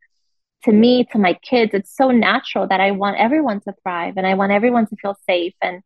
to 0.63 0.71
me, 0.71 1.05
to 1.11 1.17
my 1.17 1.33
kids, 1.33 1.73
it's 1.73 1.95
so 1.95 2.11
natural 2.11 2.67
that 2.67 2.79
I 2.79 2.91
want 2.91 3.17
everyone 3.17 3.61
to 3.61 3.73
thrive 3.83 4.15
and 4.17 4.27
I 4.27 4.35
want 4.35 4.51
everyone 4.51 4.87
to 4.87 4.95
feel 4.95 5.17
safe 5.27 5.53
and 5.61 5.81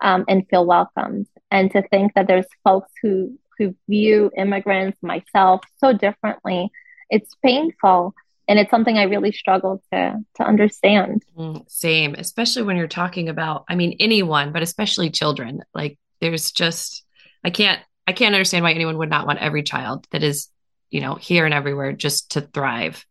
um, 0.00 0.24
and 0.28 0.46
feel 0.48 0.66
welcomed. 0.66 1.26
And 1.50 1.70
to 1.72 1.82
think 1.88 2.14
that 2.14 2.26
there's 2.26 2.46
folks 2.64 2.92
who 3.02 3.38
who 3.58 3.74
view 3.88 4.30
immigrants, 4.36 4.98
myself, 5.02 5.62
so 5.78 5.92
differently, 5.92 6.70
it's 7.10 7.34
painful. 7.42 8.14
And 8.48 8.60
it's 8.60 8.70
something 8.70 8.96
I 8.96 9.04
really 9.04 9.32
struggle 9.32 9.82
to 9.92 10.18
to 10.36 10.42
understand. 10.42 11.24
Mm, 11.36 11.68
same, 11.68 12.14
especially 12.14 12.62
when 12.62 12.76
you're 12.76 12.86
talking 12.86 13.28
about, 13.28 13.64
I 13.68 13.74
mean, 13.74 13.96
anyone, 13.98 14.52
but 14.52 14.62
especially 14.62 15.10
children. 15.10 15.62
Like, 15.74 15.98
there's 16.20 16.52
just, 16.52 17.04
I 17.42 17.50
can't, 17.50 17.80
I 18.06 18.12
can't 18.12 18.34
understand 18.34 18.62
why 18.62 18.72
anyone 18.72 18.98
would 18.98 19.10
not 19.10 19.26
want 19.26 19.40
every 19.40 19.64
child 19.64 20.06
that 20.12 20.22
is, 20.22 20.48
you 20.90 21.00
know, 21.00 21.16
here 21.16 21.44
and 21.44 21.52
everywhere 21.52 21.92
just 21.92 22.32
to 22.32 22.40
thrive. 22.40 23.04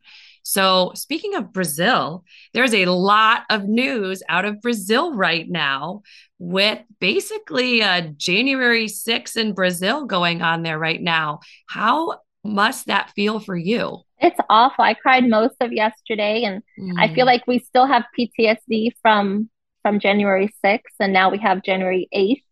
So, 0.48 0.92
speaking 0.94 1.34
of 1.34 1.52
Brazil, 1.52 2.24
there's 2.54 2.76
a 2.76 2.86
lot 2.86 3.46
of 3.50 3.64
news 3.64 4.22
out 4.30 4.46
of 4.46 4.62
Brazil 4.62 5.16
right 5.16 5.50
now 5.50 6.04
with 6.38 6.80
basically 7.00 7.82
a 7.82 8.14
January 8.16 8.86
6th 8.86 9.38
in 9.38 9.54
Brazil 9.54 10.06
going 10.06 10.44
on 10.44 10.62
there 10.62 10.78
right 10.78 11.02
now. 11.02 11.40
How 11.68 12.20
must 12.44 12.86
that 12.86 13.10
feel 13.16 13.40
for 13.40 13.58
you? 13.58 14.02
It's 14.20 14.40
awful. 14.48 14.84
I 14.84 14.94
cried 14.94 15.28
most 15.28 15.56
of 15.62 15.74
yesterday 15.74 16.44
and 16.44 16.62
mm. 16.80 16.94
I 17.00 17.08
feel 17.16 17.26
mm. 17.26 17.30
like 17.30 17.48
we 17.48 17.58
still 17.58 17.88
have 17.88 18.04
PTSD 18.18 18.92
from 19.02 19.50
from 19.82 20.00
January 20.00 20.54
6th 20.64 20.82
and 21.00 21.12
now 21.12 21.32
we 21.32 21.40
have 21.40 21.64
January 21.64 22.08
8th 22.14 22.44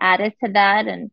added 0.00 0.32
to 0.42 0.52
that 0.52 0.86
and 0.86 1.10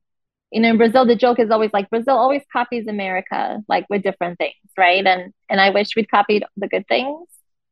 you 0.52 0.62
know, 0.62 0.70
in 0.70 0.78
Brazil, 0.78 1.06
the 1.06 1.16
joke 1.16 1.39
is 1.39 1.49
always 1.49 1.72
like 1.74 1.89
Brazil 1.89 2.18
always 2.18 2.43
copies 2.52 2.88
America, 2.88 3.60
like 3.70 3.86
with 3.89 4.04
different 4.04 4.38
things, 4.38 4.56
right? 4.78 5.06
And 5.06 5.34
and 5.49 5.62
I 5.62 5.70
wish 5.70 5.95
we'd 5.95 6.12
copied 6.12 6.43
the 6.58 6.68
good 6.68 6.88
things, 6.88 7.28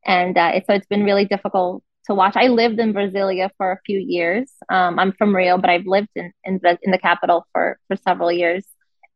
and 0.06 0.36
uh, 0.36 0.52
so 0.66 0.72
it's 0.74 0.86
been 0.86 1.04
really 1.04 1.26
difficult 1.26 1.82
to 2.06 2.14
watch. 2.14 2.36
I 2.36 2.48
lived 2.48 2.78
in 2.78 2.94
Brasilia 2.94 3.50
for 3.58 3.72
a 3.72 3.80
few 3.84 3.98
years. 3.98 4.50
Um, 4.70 4.98
I'm 4.98 5.12
from 5.12 5.36
Rio, 5.36 5.58
but 5.58 5.68
I've 5.68 5.86
lived 5.86 6.08
in 6.16 6.32
in 6.44 6.58
the, 6.62 6.78
in 6.82 6.90
the 6.90 6.98
capital 6.98 7.46
for 7.52 7.78
for 7.88 7.96
several 7.96 8.32
years, 8.32 8.64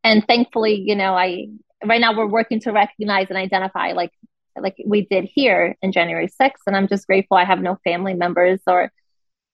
and 0.03 0.27
thankfully, 0.27 0.75
you 0.75 0.95
know, 0.95 1.15
I 1.15 1.47
right 1.85 2.01
now 2.01 2.17
we're 2.17 2.27
working 2.27 2.61
to 2.61 2.73
recognize 2.73 3.29
and 3.31 3.39
identify 3.39 3.93
like 3.93 4.13
like 4.57 4.77
we 4.87 5.07
did 5.07 5.25
here 5.25 5.75
in 5.81 5.91
January 5.91 6.29
6th, 6.29 6.63
and 6.67 6.77
I'm 6.77 6.89
just 6.89 7.07
grateful 7.07 7.39
I 7.39 7.45
have 7.45 7.61
no 7.61 7.79
family 7.83 8.15
members 8.15 8.61
or 8.67 8.93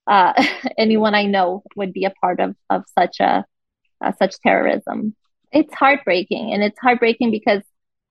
uh, 0.08 0.32
anyone 0.78 1.14
I 1.14 1.26
know 1.26 1.62
would 1.76 1.92
be 1.92 2.06
a 2.06 2.10
part 2.10 2.40
of 2.40 2.56
of 2.70 2.82
such 2.98 3.20
a 3.20 3.44
uh, 4.04 4.12
such 4.18 4.38
terrorism. 4.40 5.14
It's 5.52 5.74
heartbreaking, 5.74 6.52
and 6.52 6.62
it's 6.62 6.78
heartbreaking 6.78 7.30
because 7.30 7.62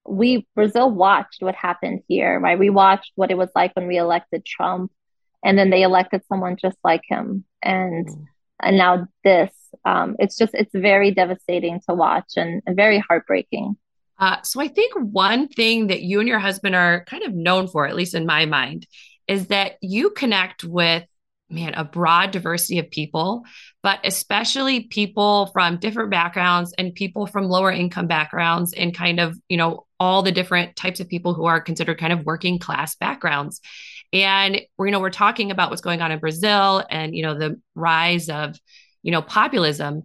we 0.08 0.48
Brazil 0.56 0.90
watched 0.90 1.42
what 1.42 1.56
happened 1.56 2.02
here, 2.08 2.40
right? 2.40 2.60
We 2.60 2.70
watched 2.70 3.12
what 3.16 3.32
it 3.32 3.38
was 3.38 3.50
like 3.56 3.76
when 3.76 3.88
we 3.88 3.98
elected 3.98 4.46
Trump, 4.46 4.92
and 5.44 5.58
then 5.58 5.70
they 5.70 5.84
elected 5.84 6.22
someone 6.28 6.58
just 6.58 6.78
like 6.84 7.02
him, 7.08 7.46
and 7.64 8.08
mm. 8.08 8.26
and 8.62 8.78
now 8.78 9.08
this. 9.24 9.52
Um, 9.86 10.16
it's 10.18 10.36
just 10.36 10.56
it's 10.56 10.74
very 10.74 11.12
devastating 11.12 11.80
to 11.88 11.96
watch 11.96 12.34
and, 12.36 12.64
and 12.66 12.76
very 12.76 13.00
heartbreaking. 13.00 13.78
Uh, 14.18 14.42
so 14.42 14.60
I 14.60 14.68
think 14.68 14.94
one 14.96 15.48
thing 15.48 15.88
that 15.88 16.02
you 16.02 16.20
and 16.20 16.28
your 16.28 16.40
husband 16.40 16.76
are 16.76 17.06
kind 17.06 17.24
of 17.24 17.34
known 17.34 17.68
for, 17.68 17.88
at 17.88 17.96
least 17.96 18.16
in 18.16 18.26
my 18.26 18.46
mind, 18.46 18.86
is 19.28 19.48
that 19.48 19.74
you 19.82 20.10
connect 20.10 20.64
with 20.64 21.06
man 21.50 21.74
a 21.74 21.84
broad 21.84 22.32
diversity 22.32 22.80
of 22.80 22.89
people 22.91 23.43
but 23.82 24.00
especially 24.04 24.82
people 24.82 25.47
from 25.47 25.78
different 25.78 26.12
backgrounds 26.12 26.74
and 26.78 26.93
people 26.93 27.26
from 27.26 27.45
lower 27.45 27.72
income 27.72 28.08
backgrounds 28.08 28.74
and 28.74 28.95
kind 28.95 29.20
of 29.20 29.38
you 29.50 29.58
know 29.58 29.86
all 30.00 30.24
the 30.24 30.32
different 30.32 30.76
types 30.76 31.00
of 31.00 31.10
people 31.10 31.34
who 31.34 31.45
are 31.45 31.60
considered 31.60 32.00
kind 32.00 32.14
of 32.14 32.26
working 32.26 32.58
class 32.58 32.95
backgrounds. 32.95 33.60
And 34.14 34.62
you 34.80 34.91
know 34.91 35.00
we're 35.00 35.12
talking 35.12 35.52
about 35.52 35.70
what's 35.70 35.82
going 35.82 36.02
on 36.02 36.12
in 36.12 36.20
brazil 36.20 36.84
and 36.89 37.16
you 37.16 37.22
know 37.22 37.38
the 37.38 37.62
rise 37.76 38.30
of 38.30 38.58
you 39.04 39.12
know 39.12 39.22
populism. 39.22 40.04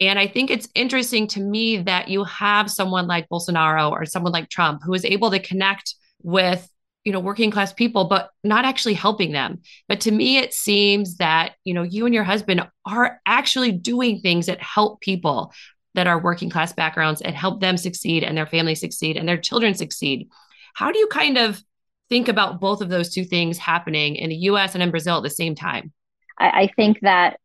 And 0.00 0.18
I 0.18 0.26
think 0.26 0.50
it's 0.50 0.68
interesting 0.74 1.28
to 1.28 1.40
me 1.40 1.78
that 1.78 2.08
you 2.08 2.24
have 2.24 2.68
someone 2.68 3.06
like 3.06 3.28
Bolsonaro 3.28 3.92
or 3.92 4.04
someone 4.06 4.32
like 4.32 4.48
Trump 4.48 4.80
who 4.84 4.92
is 4.92 5.04
able 5.04 5.30
to 5.30 5.38
connect 5.38 5.94
with 6.20 6.68
you 7.04 7.12
know 7.12 7.20
working 7.20 7.50
class 7.50 7.72
people 7.72 8.06
but 8.06 8.30
not 8.42 8.64
actually 8.64 8.94
helping 8.94 9.32
them. 9.32 9.60
But 9.88 10.00
to 10.02 10.10
me 10.10 10.38
it 10.38 10.52
seems 10.54 11.16
that 11.16 11.52
you 11.64 11.74
know 11.74 11.82
you 11.82 12.06
and 12.06 12.14
your 12.14 12.24
husband 12.24 12.66
are 12.86 13.20
actually 13.26 13.72
doing 13.72 14.20
things 14.20 14.46
that 14.46 14.60
help 14.60 15.00
people 15.00 15.52
that 15.94 16.06
are 16.06 16.20
working 16.20 16.50
class 16.50 16.72
backgrounds 16.72 17.20
and 17.20 17.36
help 17.36 17.60
them 17.60 17.76
succeed 17.76 18.24
and 18.24 18.36
their 18.36 18.46
family 18.46 18.74
succeed 18.74 19.16
and 19.16 19.28
their 19.28 19.38
children 19.38 19.74
succeed. 19.74 20.28
How 20.74 20.90
do 20.90 20.98
you 20.98 21.06
kind 21.06 21.38
of 21.38 21.62
think 22.08 22.28
about 22.28 22.60
both 22.60 22.80
of 22.80 22.88
those 22.88 23.10
two 23.10 23.24
things 23.24 23.58
happening 23.58 24.16
in 24.16 24.30
the 24.30 24.36
us 24.36 24.74
and 24.74 24.82
in 24.82 24.90
brazil 24.90 25.18
at 25.18 25.22
the 25.22 25.30
same 25.30 25.54
time? 25.54 25.92
I, 26.38 26.48
I 26.48 26.70
think 26.74 27.00
that 27.00 27.38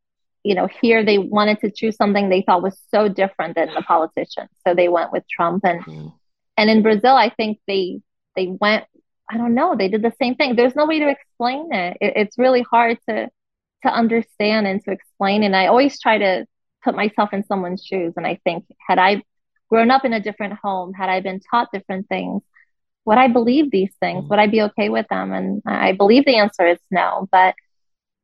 you 0.43 0.55
know 0.55 0.67
here 0.81 1.03
they 1.03 1.17
wanted 1.17 1.59
to 1.61 1.69
choose 1.69 1.97
something 1.97 2.29
they 2.29 2.41
thought 2.41 2.63
was 2.63 2.79
so 2.91 3.09
different 3.09 3.55
than 3.55 3.73
the 3.73 3.81
politicians. 3.81 4.49
So 4.65 4.73
they 4.73 4.87
went 4.87 5.11
with 5.11 5.23
trump 5.29 5.65
and 5.65 5.83
mm. 5.85 6.13
and 6.57 6.69
in 6.69 6.81
brazil 6.81 7.15
i 7.15 7.29
think 7.29 7.59
they 7.67 7.99
they 8.35 8.47
went 8.47 8.85
I 9.29 9.37
don't 9.37 9.53
know. 9.53 9.75
They 9.75 9.89
did 9.89 10.01
the 10.01 10.13
same 10.19 10.35
thing. 10.35 10.55
There's 10.55 10.75
no 10.75 10.85
way 10.85 10.99
to 10.99 11.09
explain 11.09 11.71
it. 11.71 11.97
it. 12.01 12.13
It's 12.15 12.37
really 12.37 12.61
hard 12.61 12.97
to 13.07 13.29
to 13.83 13.89
understand 13.89 14.67
and 14.67 14.83
to 14.83 14.91
explain. 14.91 15.43
And 15.43 15.55
I 15.55 15.67
always 15.67 15.99
try 15.99 16.17
to 16.17 16.45
put 16.83 16.95
myself 16.95 17.31
in 17.31 17.45
someone's 17.45 17.85
shoes. 17.85 18.13
And 18.17 18.27
I 18.27 18.39
think 18.43 18.65
had 18.85 18.99
I 18.99 19.23
grown 19.69 19.91
up 19.91 20.03
in 20.03 20.13
a 20.13 20.19
different 20.19 20.53
home, 20.61 20.93
had 20.93 21.09
I 21.09 21.21
been 21.21 21.39
taught 21.39 21.71
different 21.71 22.09
things, 22.09 22.41
would 23.05 23.17
I 23.17 23.27
believe 23.27 23.71
these 23.71 23.93
things? 23.99 24.21
Mm-hmm. 24.21 24.29
Would 24.29 24.39
I 24.39 24.47
be 24.47 24.63
okay 24.63 24.89
with 24.89 25.07
them? 25.09 25.31
And 25.31 25.61
I 25.65 25.93
believe 25.93 26.25
the 26.25 26.37
answer 26.37 26.67
is 26.67 26.79
no. 26.91 27.29
But 27.31 27.55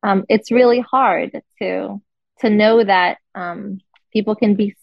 um, 0.02 0.24
it's 0.28 0.50
really 0.50 0.80
hard 0.80 1.40
to 1.60 2.02
to 2.40 2.50
know 2.50 2.84
that 2.84 3.18
um, 3.34 3.80
people 4.12 4.34
can 4.34 4.54
be 4.54 4.74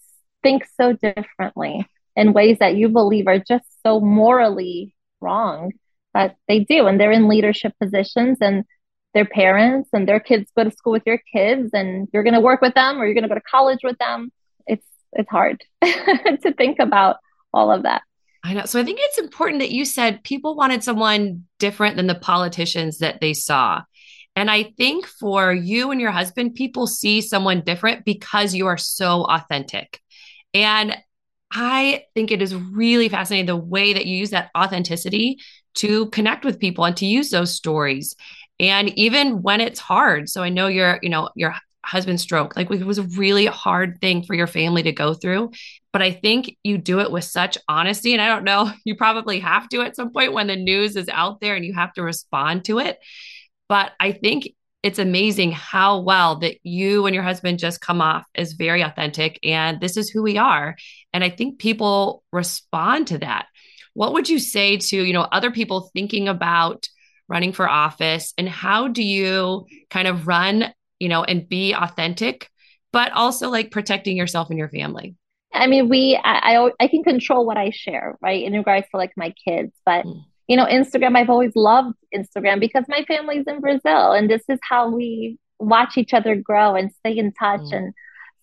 think 0.42 0.66
so 0.76 0.92
differently 0.92 1.88
in 2.16 2.32
ways 2.32 2.58
that 2.58 2.76
you 2.76 2.88
believe 2.88 3.26
are 3.26 3.38
just 3.38 3.64
so 3.82 4.00
morally 4.00 4.94
wrong 5.20 5.72
but 6.14 6.36
they 6.48 6.60
do 6.60 6.86
and 6.86 6.98
they're 6.98 7.12
in 7.12 7.28
leadership 7.28 7.74
positions 7.80 8.38
and 8.40 8.64
their 9.12 9.26
parents 9.26 9.90
and 9.92 10.08
their 10.08 10.20
kids 10.20 10.50
go 10.56 10.64
to 10.64 10.70
school 10.70 10.92
with 10.92 11.02
your 11.04 11.20
kids 11.32 11.70
and 11.74 12.08
you're 12.12 12.22
going 12.22 12.34
to 12.34 12.40
work 12.40 12.62
with 12.62 12.74
them 12.74 13.00
or 13.00 13.04
you're 13.04 13.14
going 13.14 13.22
to 13.22 13.28
go 13.28 13.34
to 13.34 13.40
college 13.42 13.80
with 13.82 13.98
them 13.98 14.30
it's 14.66 14.86
it's 15.12 15.30
hard 15.30 15.62
to 15.84 16.54
think 16.56 16.78
about 16.78 17.16
all 17.52 17.70
of 17.70 17.82
that 17.82 18.02
I 18.46 18.52
know. 18.52 18.66
So 18.66 18.78
I 18.78 18.84
think 18.84 18.98
it's 19.00 19.16
important 19.16 19.60
that 19.60 19.70
you 19.70 19.86
said 19.86 20.22
people 20.22 20.54
wanted 20.54 20.84
someone 20.84 21.44
different 21.58 21.96
than 21.96 22.06
the 22.06 22.14
politicians 22.14 22.98
that 22.98 23.22
they 23.22 23.32
saw. 23.32 23.80
And 24.36 24.50
I 24.50 24.64
think 24.76 25.06
for 25.06 25.52
you 25.52 25.90
and 25.90 26.00
your 26.00 26.10
husband, 26.10 26.54
people 26.54 26.86
see 26.86 27.22
someone 27.22 27.62
different 27.62 28.04
because 28.04 28.54
you 28.54 28.66
are 28.66 28.76
so 28.76 29.22
authentic. 29.24 29.98
And 30.52 30.94
I 31.54 32.04
think 32.14 32.30
it 32.30 32.42
is 32.42 32.54
really 32.54 33.08
fascinating 33.08 33.46
the 33.46 33.56
way 33.56 33.92
that 33.92 34.06
you 34.06 34.16
use 34.16 34.30
that 34.30 34.50
authenticity 34.56 35.38
to 35.76 36.06
connect 36.10 36.44
with 36.44 36.58
people 36.58 36.84
and 36.84 36.96
to 36.96 37.06
use 37.06 37.30
those 37.30 37.54
stories. 37.54 38.16
And 38.58 38.90
even 38.98 39.42
when 39.42 39.60
it's 39.60 39.80
hard. 39.80 40.28
So 40.28 40.42
I 40.42 40.48
know 40.48 40.66
your, 40.66 40.98
you 41.02 41.08
know, 41.08 41.30
your 41.36 41.54
husband 41.84 42.20
stroke, 42.20 42.56
like 42.56 42.70
it 42.70 42.84
was 42.84 42.98
a 42.98 43.02
really 43.02 43.46
hard 43.46 44.00
thing 44.00 44.22
for 44.22 44.34
your 44.34 44.46
family 44.46 44.82
to 44.82 44.92
go 44.92 45.14
through. 45.14 45.52
But 45.92 46.02
I 46.02 46.12
think 46.12 46.56
you 46.64 46.78
do 46.78 47.00
it 47.00 47.10
with 47.10 47.24
such 47.24 47.58
honesty. 47.68 48.12
And 48.12 48.22
I 48.22 48.28
don't 48.28 48.44
know, 48.44 48.72
you 48.84 48.96
probably 48.96 49.40
have 49.40 49.68
to 49.70 49.80
at 49.82 49.96
some 49.96 50.12
point 50.12 50.32
when 50.32 50.48
the 50.48 50.56
news 50.56 50.96
is 50.96 51.08
out 51.08 51.40
there 51.40 51.54
and 51.54 51.64
you 51.64 51.74
have 51.74 51.92
to 51.94 52.02
respond 52.02 52.64
to 52.66 52.80
it. 52.80 52.98
But 53.68 53.92
I 54.00 54.12
think 54.12 54.48
it's 54.84 54.98
amazing 54.98 55.50
how 55.50 55.98
well 55.98 56.36
that 56.36 56.58
you 56.62 57.06
and 57.06 57.14
your 57.14 57.24
husband 57.24 57.58
just 57.58 57.80
come 57.80 58.00
off 58.00 58.24
as 58.34 58.52
very 58.52 58.82
authentic 58.82 59.40
and 59.42 59.80
this 59.80 59.96
is 59.96 60.10
who 60.10 60.22
we 60.22 60.38
are. 60.38 60.76
And 61.12 61.24
I 61.24 61.30
think 61.30 61.58
people 61.58 62.22
respond 62.30 63.08
to 63.08 63.18
that 63.18 63.46
what 63.94 64.12
would 64.12 64.28
you 64.28 64.38
say 64.38 64.76
to 64.76 65.02
you 65.02 65.12
know 65.12 65.22
other 65.22 65.50
people 65.50 65.90
thinking 65.94 66.28
about 66.28 66.88
running 67.28 67.52
for 67.52 67.68
office 67.68 68.34
and 68.36 68.48
how 68.48 68.88
do 68.88 69.02
you 69.02 69.64
kind 69.88 70.06
of 70.06 70.26
run 70.26 70.72
you 70.98 71.08
know 71.08 71.24
and 71.24 71.48
be 71.48 71.72
authentic 71.72 72.50
but 72.92 73.10
also 73.12 73.48
like 73.48 73.70
protecting 73.70 74.16
yourself 74.16 74.50
and 74.50 74.58
your 74.58 74.68
family 74.68 75.14
i 75.52 75.66
mean 75.66 75.88
we 75.88 76.20
i 76.22 76.56
i, 76.56 76.70
I 76.80 76.88
can 76.88 77.02
control 77.02 77.46
what 77.46 77.56
i 77.56 77.70
share 77.70 78.18
right 78.20 78.44
in 78.44 78.52
regards 78.52 78.86
to 78.90 78.98
like 78.98 79.12
my 79.16 79.32
kids 79.46 79.72
but 79.86 80.04
mm. 80.04 80.22
You 80.46 80.56
know 80.56 80.66
instagram 80.66 81.16
i've 81.16 81.30
always 81.30 81.52
loved 81.54 81.96
instagram 82.14 82.60
because 82.60 82.84
my 82.88 83.04
family's 83.06 83.44
in 83.46 83.60
brazil 83.60 84.12
and 84.12 84.30
this 84.30 84.42
is 84.48 84.58
how 84.62 84.90
we 84.90 85.38
watch 85.58 85.96
each 85.96 86.12
other 86.12 86.36
grow 86.36 86.74
and 86.74 86.92
stay 86.92 87.16
in 87.16 87.32
touch 87.32 87.60
mm. 87.60 87.76
and 87.76 87.94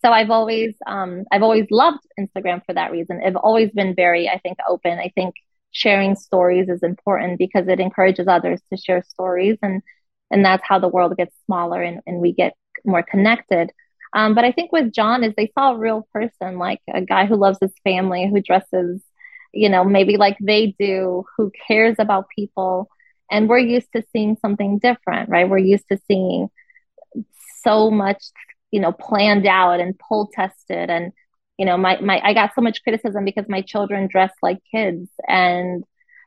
so 0.04 0.10
I've 0.10 0.30
always 0.30 0.74
um, 0.86 1.24
I've 1.30 1.42
always 1.42 1.66
loved 1.70 2.04
Instagram 2.18 2.60
for 2.66 2.74
that 2.74 2.90
reason. 2.90 3.20
I've 3.24 3.36
always 3.36 3.70
been 3.70 3.94
very, 3.94 4.28
I 4.28 4.38
think, 4.38 4.58
open. 4.68 4.98
I 4.98 5.12
think 5.14 5.36
sharing 5.70 6.16
stories 6.16 6.68
is 6.68 6.82
important 6.82 7.38
because 7.38 7.68
it 7.68 7.80
encourages 7.80 8.28
others 8.28 8.60
to 8.70 8.76
share 8.76 9.02
stories 9.02 9.58
and 9.62 9.82
and 10.30 10.44
that's 10.44 10.62
how 10.66 10.78
the 10.78 10.88
world 10.88 11.16
gets 11.16 11.34
smaller 11.46 11.82
and, 11.82 12.00
and 12.06 12.18
we 12.18 12.32
get 12.32 12.54
more 12.84 13.02
connected. 13.02 13.70
Um, 14.14 14.34
but 14.34 14.44
I 14.44 14.52
think 14.52 14.72
with 14.72 14.92
John 14.92 15.24
is 15.24 15.34
they 15.36 15.52
saw 15.54 15.72
a 15.72 15.78
real 15.78 16.08
person, 16.12 16.58
like 16.58 16.80
a 16.92 17.02
guy 17.02 17.26
who 17.26 17.36
loves 17.36 17.58
his 17.60 17.72
family, 17.84 18.28
who 18.28 18.40
dresses, 18.40 19.02
you 19.52 19.68
know, 19.68 19.84
maybe 19.84 20.16
like 20.16 20.36
they 20.40 20.74
do, 20.78 21.24
who 21.36 21.50
cares 21.66 21.96
about 21.98 22.28
people. 22.34 22.88
And 23.30 23.48
we're 23.48 23.58
used 23.58 23.88
to 23.94 24.02
seeing 24.12 24.36
something 24.40 24.78
different, 24.78 25.28
right? 25.28 25.48
We're 25.48 25.58
used 25.58 25.88
to 25.90 25.98
seeing 26.06 26.50
so 27.62 27.90
much 27.90 28.22
you 28.72 28.80
know 28.80 28.90
planned 28.90 29.46
out 29.46 29.78
and 29.78 29.96
poll 29.98 30.28
tested 30.32 30.90
and 30.90 31.12
you 31.58 31.64
know 31.64 31.76
my, 31.76 32.00
my 32.00 32.20
i 32.24 32.34
got 32.34 32.52
so 32.54 32.60
much 32.60 32.82
criticism 32.82 33.24
because 33.24 33.44
my 33.48 33.60
children 33.60 34.08
dressed 34.08 34.34
like 34.42 34.58
kids 34.70 35.08
and 35.28 35.84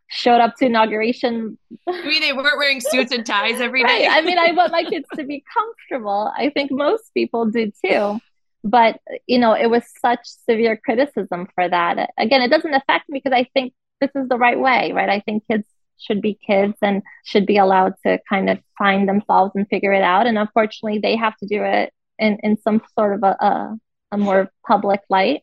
showed 0.08 0.40
up 0.40 0.56
to 0.56 0.66
inauguration 0.66 1.58
i 1.88 2.08
mean 2.08 2.22
they 2.22 2.32
weren't 2.32 2.58
wearing 2.58 2.80
suits 2.80 3.12
and 3.12 3.26
ties 3.26 3.60
every 3.60 3.84
day 3.88 4.08
right. 4.08 4.18
i 4.18 4.22
mean 4.22 4.38
i 4.38 4.52
want 4.52 4.72
my 4.72 4.84
kids 4.84 5.08
to 5.16 5.26
be 5.26 5.44
comfortable 5.54 6.32
i 6.38 6.50
think 6.50 6.72
most 6.72 7.14
people 7.14 7.48
do 7.48 7.72
too 7.84 8.20
but 8.66 9.00
you 9.28 9.40
know 9.40 9.54
it 9.54 9.70
was 9.70 9.84
such 10.02 10.20
severe 10.26 10.76
criticism 10.76 11.48
for 11.56 11.70
that 11.70 12.10
again 12.18 12.42
it 12.42 12.50
doesn't 12.50 12.74
affect 12.74 13.08
me 13.08 13.22
because 13.24 13.36
i 13.36 13.48
think 13.54 13.74
this 14.02 14.12
is 14.16 14.28
the 14.28 14.38
right 14.38 14.60
way 14.60 14.92
right 14.92 15.10
i 15.10 15.22
think 15.22 15.44
kids 15.50 15.66
should 15.98 16.22
be 16.22 16.38
kids 16.46 16.76
and 16.82 17.02
should 17.24 17.46
be 17.46 17.58
allowed 17.58 17.94
to 18.06 18.20
kind 18.28 18.50
of 18.50 18.60
find 18.78 19.08
themselves 19.08 19.54
and 19.56 19.68
figure 19.70 19.94
it 19.94 20.04
out 20.04 20.28
and 20.28 20.38
unfortunately 20.38 21.00
they 21.00 21.16
have 21.16 21.38
to 21.38 21.46
do 21.46 21.64
it 21.64 21.94
in, 22.20 22.38
in 22.44 22.58
some 22.58 22.82
sort 22.98 23.16
of 23.16 23.24
a, 23.24 23.46
a, 23.46 23.78
a 24.14 24.18
more 24.18 24.52
public 24.66 25.02
light. 25.10 25.42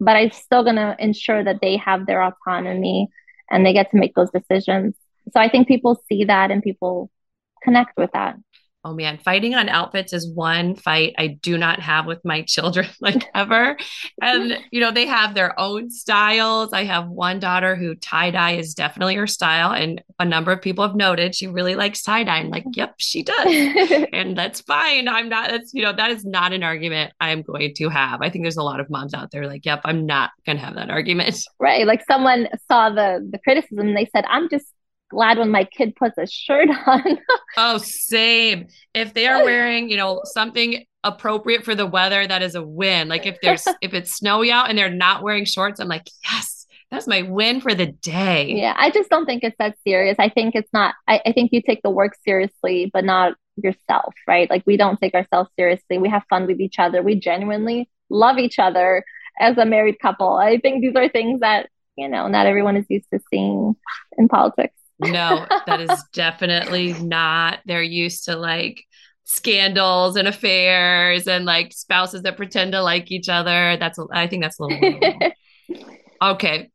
But 0.00 0.16
I'm 0.16 0.30
still 0.30 0.64
going 0.64 0.76
to 0.76 0.96
ensure 0.98 1.42
that 1.42 1.60
they 1.60 1.76
have 1.76 2.06
their 2.06 2.22
autonomy 2.22 3.08
and 3.50 3.64
they 3.64 3.72
get 3.72 3.90
to 3.90 3.96
make 3.96 4.14
those 4.14 4.30
decisions. 4.30 4.94
So 5.32 5.40
I 5.40 5.48
think 5.48 5.68
people 5.68 6.02
see 6.08 6.24
that 6.24 6.50
and 6.50 6.62
people 6.62 7.10
connect 7.62 7.96
with 7.96 8.10
that 8.12 8.36
oh 8.84 8.92
man, 8.92 9.18
fighting 9.18 9.54
on 9.54 9.68
outfits 9.68 10.12
is 10.12 10.28
one 10.28 10.74
fight 10.74 11.14
I 11.16 11.28
do 11.28 11.56
not 11.56 11.80
have 11.80 12.06
with 12.06 12.24
my 12.24 12.42
children 12.42 12.86
like 13.00 13.24
ever. 13.34 13.76
And, 14.20 14.58
you 14.70 14.80
know, 14.80 14.90
they 14.90 15.06
have 15.06 15.34
their 15.34 15.58
own 15.58 15.90
styles. 15.90 16.72
I 16.72 16.84
have 16.84 17.08
one 17.08 17.40
daughter 17.40 17.76
who 17.76 17.94
tie 17.94 18.30
dye 18.30 18.52
is 18.52 18.74
definitely 18.74 19.14
her 19.14 19.26
style. 19.26 19.72
And 19.72 20.02
a 20.18 20.24
number 20.24 20.52
of 20.52 20.60
people 20.60 20.86
have 20.86 20.96
noted 20.96 21.34
she 21.34 21.46
really 21.46 21.74
likes 21.74 22.02
tie 22.02 22.24
dye. 22.24 22.38
I'm 22.38 22.50
like, 22.50 22.64
yep, 22.74 22.94
she 22.98 23.22
does. 23.22 23.46
and 24.12 24.36
that's 24.36 24.60
fine. 24.60 25.08
I'm 25.08 25.28
not, 25.28 25.50
that's, 25.50 25.72
you 25.72 25.82
know, 25.82 25.92
that 25.94 26.10
is 26.10 26.24
not 26.24 26.52
an 26.52 26.62
argument 26.62 27.12
I'm 27.20 27.42
going 27.42 27.74
to 27.74 27.88
have. 27.88 28.20
I 28.20 28.28
think 28.28 28.44
there's 28.44 28.58
a 28.58 28.62
lot 28.62 28.80
of 28.80 28.90
moms 28.90 29.14
out 29.14 29.30
there 29.30 29.46
like, 29.46 29.64
yep, 29.64 29.80
I'm 29.84 30.04
not 30.04 30.30
going 30.44 30.58
to 30.58 30.64
have 30.64 30.74
that 30.74 30.90
argument. 30.90 31.42
Right. 31.58 31.86
Like 31.86 32.04
someone 32.06 32.48
saw 32.68 32.90
the, 32.90 33.26
the 33.30 33.38
criticism 33.38 33.88
and 33.88 33.96
they 33.96 34.08
said, 34.12 34.24
I'm 34.28 34.48
just 34.50 34.66
glad 35.14 35.38
when 35.38 35.50
my 35.50 35.64
kid 35.64 35.96
puts 35.96 36.18
a 36.18 36.26
shirt 36.26 36.68
on. 36.86 37.18
oh, 37.56 37.78
same. 37.78 38.68
If 38.92 39.14
they 39.14 39.26
are 39.26 39.42
wearing, 39.44 39.88
you 39.88 39.96
know, 39.96 40.20
something 40.24 40.84
appropriate 41.02 41.64
for 41.64 41.74
the 41.74 41.86
weather, 41.86 42.26
that 42.26 42.42
is 42.42 42.54
a 42.54 42.62
win. 42.62 43.08
Like 43.08 43.26
if 43.26 43.40
there's 43.40 43.66
if 43.80 43.94
it's 43.94 44.12
snowy 44.12 44.50
out 44.52 44.68
and 44.68 44.76
they're 44.78 44.90
not 44.90 45.22
wearing 45.22 45.44
shorts, 45.44 45.80
I'm 45.80 45.88
like, 45.88 46.08
yes, 46.30 46.66
That's 46.90 47.06
my 47.06 47.22
win 47.22 47.60
for 47.60 47.74
the 47.74 47.86
day. 47.86 48.52
Yeah, 48.56 48.74
I 48.76 48.90
just 48.90 49.10
don't 49.10 49.26
think 49.26 49.42
it's 49.42 49.56
that 49.58 49.76
serious. 49.86 50.16
I 50.18 50.28
think 50.28 50.54
it's 50.54 50.72
not, 50.72 50.94
I, 51.08 51.20
I 51.26 51.32
think 51.32 51.50
you 51.52 51.60
take 51.62 51.82
the 51.82 51.90
work 51.90 52.12
seriously, 52.24 52.90
but 52.92 53.04
not 53.04 53.34
yourself, 53.56 54.14
right? 54.28 54.48
Like 54.48 54.62
we 54.66 54.76
don't 54.76 54.98
take 55.00 55.14
ourselves 55.14 55.50
seriously. 55.56 55.98
We 55.98 56.08
have 56.08 56.22
fun 56.30 56.46
with 56.46 56.60
each 56.60 56.78
other. 56.78 57.02
We 57.02 57.16
genuinely 57.18 57.88
love 58.10 58.38
each 58.38 58.58
other 58.58 59.04
as 59.40 59.58
a 59.58 59.64
married 59.64 59.98
couple. 59.98 60.34
I 60.34 60.58
think 60.58 60.82
these 60.82 60.94
are 60.94 61.08
things 61.08 61.40
that, 61.40 61.68
you 61.96 62.08
know, 62.08 62.28
not 62.28 62.46
everyone 62.46 62.76
is 62.76 62.86
used 62.88 63.10
to 63.12 63.20
seeing 63.30 63.74
in 64.16 64.28
politics. 64.28 64.74
No, 64.98 65.46
that 65.66 65.80
is 65.80 66.04
definitely 66.12 66.92
not. 66.94 67.60
They're 67.64 67.82
used 67.82 68.26
to 68.26 68.36
like 68.36 68.84
scandals 69.24 70.16
and 70.16 70.28
affairs 70.28 71.26
and 71.26 71.44
like 71.44 71.72
spouses 71.72 72.22
that 72.22 72.36
pretend 72.36 72.72
to 72.72 72.82
like 72.82 73.10
each 73.10 73.28
other. 73.28 73.76
That's 73.78 73.98
I 74.12 74.26
think 74.26 74.42
that's 74.42 74.58
a 74.58 74.64
little 74.64 75.18
okay. 76.22 76.70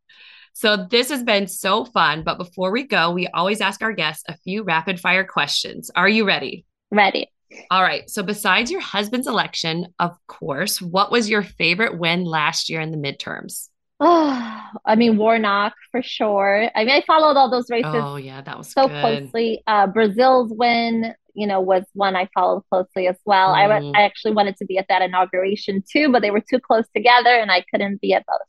So 0.53 0.87
this 0.89 1.09
has 1.09 1.23
been 1.23 1.47
so 1.47 1.85
fun, 1.85 2.23
but 2.23 2.37
before 2.37 2.71
we 2.71 2.83
go, 2.83 3.11
we 3.11 3.27
always 3.27 3.61
ask 3.61 3.81
our 3.81 3.93
guests 3.93 4.23
a 4.27 4.35
few 4.37 4.63
rapid 4.63 4.99
fire 4.99 5.23
questions. 5.23 5.89
Are 5.95 6.09
you 6.09 6.25
ready? 6.25 6.65
Ready. 6.91 7.31
All 7.71 7.81
right. 7.81 8.09
So 8.09 8.23
besides 8.23 8.69
your 8.69 8.81
husband's 8.81 9.27
election, 9.27 9.87
of 9.99 10.17
course, 10.27 10.81
what 10.81 11.11
was 11.11 11.29
your 11.29 11.43
favorite 11.43 11.97
win 11.97 12.25
last 12.25 12.69
year 12.69 12.81
in 12.81 12.91
the 12.91 12.97
midterms? 12.97 13.68
Oh, 13.99 14.69
I 14.85 14.95
mean 14.95 15.17
Warnock 15.17 15.73
for 15.91 16.01
sure. 16.01 16.69
I 16.75 16.85
mean, 16.85 16.95
I 16.95 17.01
followed 17.05 17.37
all 17.37 17.49
those 17.49 17.69
races. 17.69 17.91
Oh 17.93 18.15
yeah, 18.17 18.41
that 18.41 18.57
was 18.57 18.71
so 18.71 18.87
good. 18.87 19.01
closely. 19.01 19.63
Uh, 19.67 19.87
Brazil's 19.87 20.51
win, 20.51 21.13
you 21.33 21.47
know, 21.47 21.59
was 21.61 21.83
one 21.93 22.15
I 22.15 22.29
followed 22.33 22.63
closely 22.69 23.07
as 23.07 23.17
well. 23.25 23.49
Mm. 23.49 23.95
I 23.95 23.99
I 23.99 24.03
actually 24.03 24.33
wanted 24.33 24.57
to 24.57 24.65
be 24.65 24.77
at 24.77 24.87
that 24.89 25.01
inauguration 25.01 25.83
too, 25.89 26.11
but 26.11 26.21
they 26.21 26.31
were 26.31 26.41
too 26.41 26.59
close 26.59 26.85
together, 26.95 27.29
and 27.35 27.51
I 27.51 27.63
couldn't 27.71 28.01
be 28.01 28.13
at 28.13 28.25
both. 28.25 28.39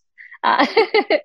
Uh, 0.42 0.66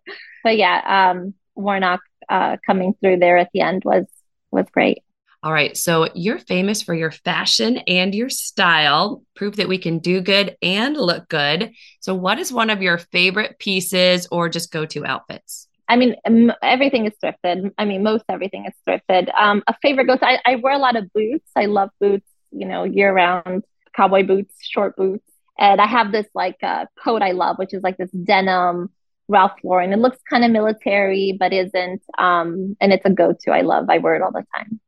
but 0.43 0.57
yeah, 0.57 1.11
um, 1.11 1.33
Warnock 1.55 2.01
uh, 2.29 2.57
coming 2.65 2.95
through 3.01 3.17
there 3.19 3.37
at 3.37 3.49
the 3.53 3.61
end 3.61 3.83
was 3.85 4.05
was 4.51 4.65
great. 4.71 4.99
All 5.45 5.53
right. 5.53 5.77
So 5.77 6.09
you're 6.15 6.39
famous 6.39 6.81
for 6.81 6.95
your 6.95 7.11
fashion 7.11 7.77
and 7.87 8.15
your 8.15 8.29
style, 8.29 9.21
proof 9.35 9.57
that 9.57 9.67
we 9.67 9.77
can 9.77 9.99
do 9.99 10.19
good 10.19 10.57
and 10.63 10.97
look 10.97 11.29
good. 11.29 11.71
So, 11.99 12.15
what 12.15 12.39
is 12.39 12.51
one 12.51 12.71
of 12.71 12.81
your 12.81 12.97
favorite 12.97 13.59
pieces 13.59 14.27
or 14.31 14.49
just 14.49 14.71
go 14.71 14.87
to 14.87 15.05
outfits? 15.05 15.67
I 15.87 15.97
mean, 15.97 16.15
everything 16.63 17.05
is 17.05 17.13
thrifted. 17.23 17.71
I 17.77 17.85
mean, 17.85 18.01
most 18.01 18.23
everything 18.27 18.65
is 18.65 18.73
thrifted. 18.87 19.31
Um, 19.39 19.61
a 19.67 19.75
favorite 19.83 20.07
goes, 20.07 20.17
I, 20.23 20.39
I 20.43 20.55
wear 20.55 20.73
a 20.73 20.79
lot 20.79 20.95
of 20.95 21.13
boots. 21.13 21.47
I 21.55 21.67
love 21.67 21.91
boots, 21.99 22.27
you 22.51 22.65
know, 22.65 22.83
year 22.83 23.13
round 23.13 23.65
cowboy 23.95 24.25
boots, 24.25 24.55
short 24.61 24.95
boots. 24.97 25.29
And 25.59 25.79
I 25.79 25.85
have 25.85 26.11
this 26.11 26.25
like 26.33 26.57
uh, 26.63 26.87
coat 27.03 27.21
I 27.21 27.33
love, 27.33 27.59
which 27.59 27.75
is 27.75 27.83
like 27.83 27.97
this 27.97 28.09
denim 28.09 28.89
Ralph 29.27 29.53
Lauren. 29.63 29.93
It 29.93 29.99
looks 29.99 30.17
kind 30.27 30.43
of 30.43 30.49
military, 30.49 31.37
but 31.39 31.53
isn't. 31.53 32.01
Um, 32.17 32.75
and 32.81 32.91
it's 32.91 33.05
a 33.05 33.11
go 33.11 33.35
to. 33.41 33.51
I 33.51 33.61
love, 33.61 33.85
I 33.91 33.99
wear 33.99 34.15
it 34.15 34.23
all 34.23 34.31
the 34.31 34.43
time. 34.57 34.79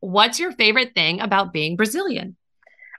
What's 0.00 0.38
your 0.38 0.52
favorite 0.52 0.94
thing 0.94 1.20
about 1.20 1.52
being 1.52 1.76
Brazilian? 1.76 2.36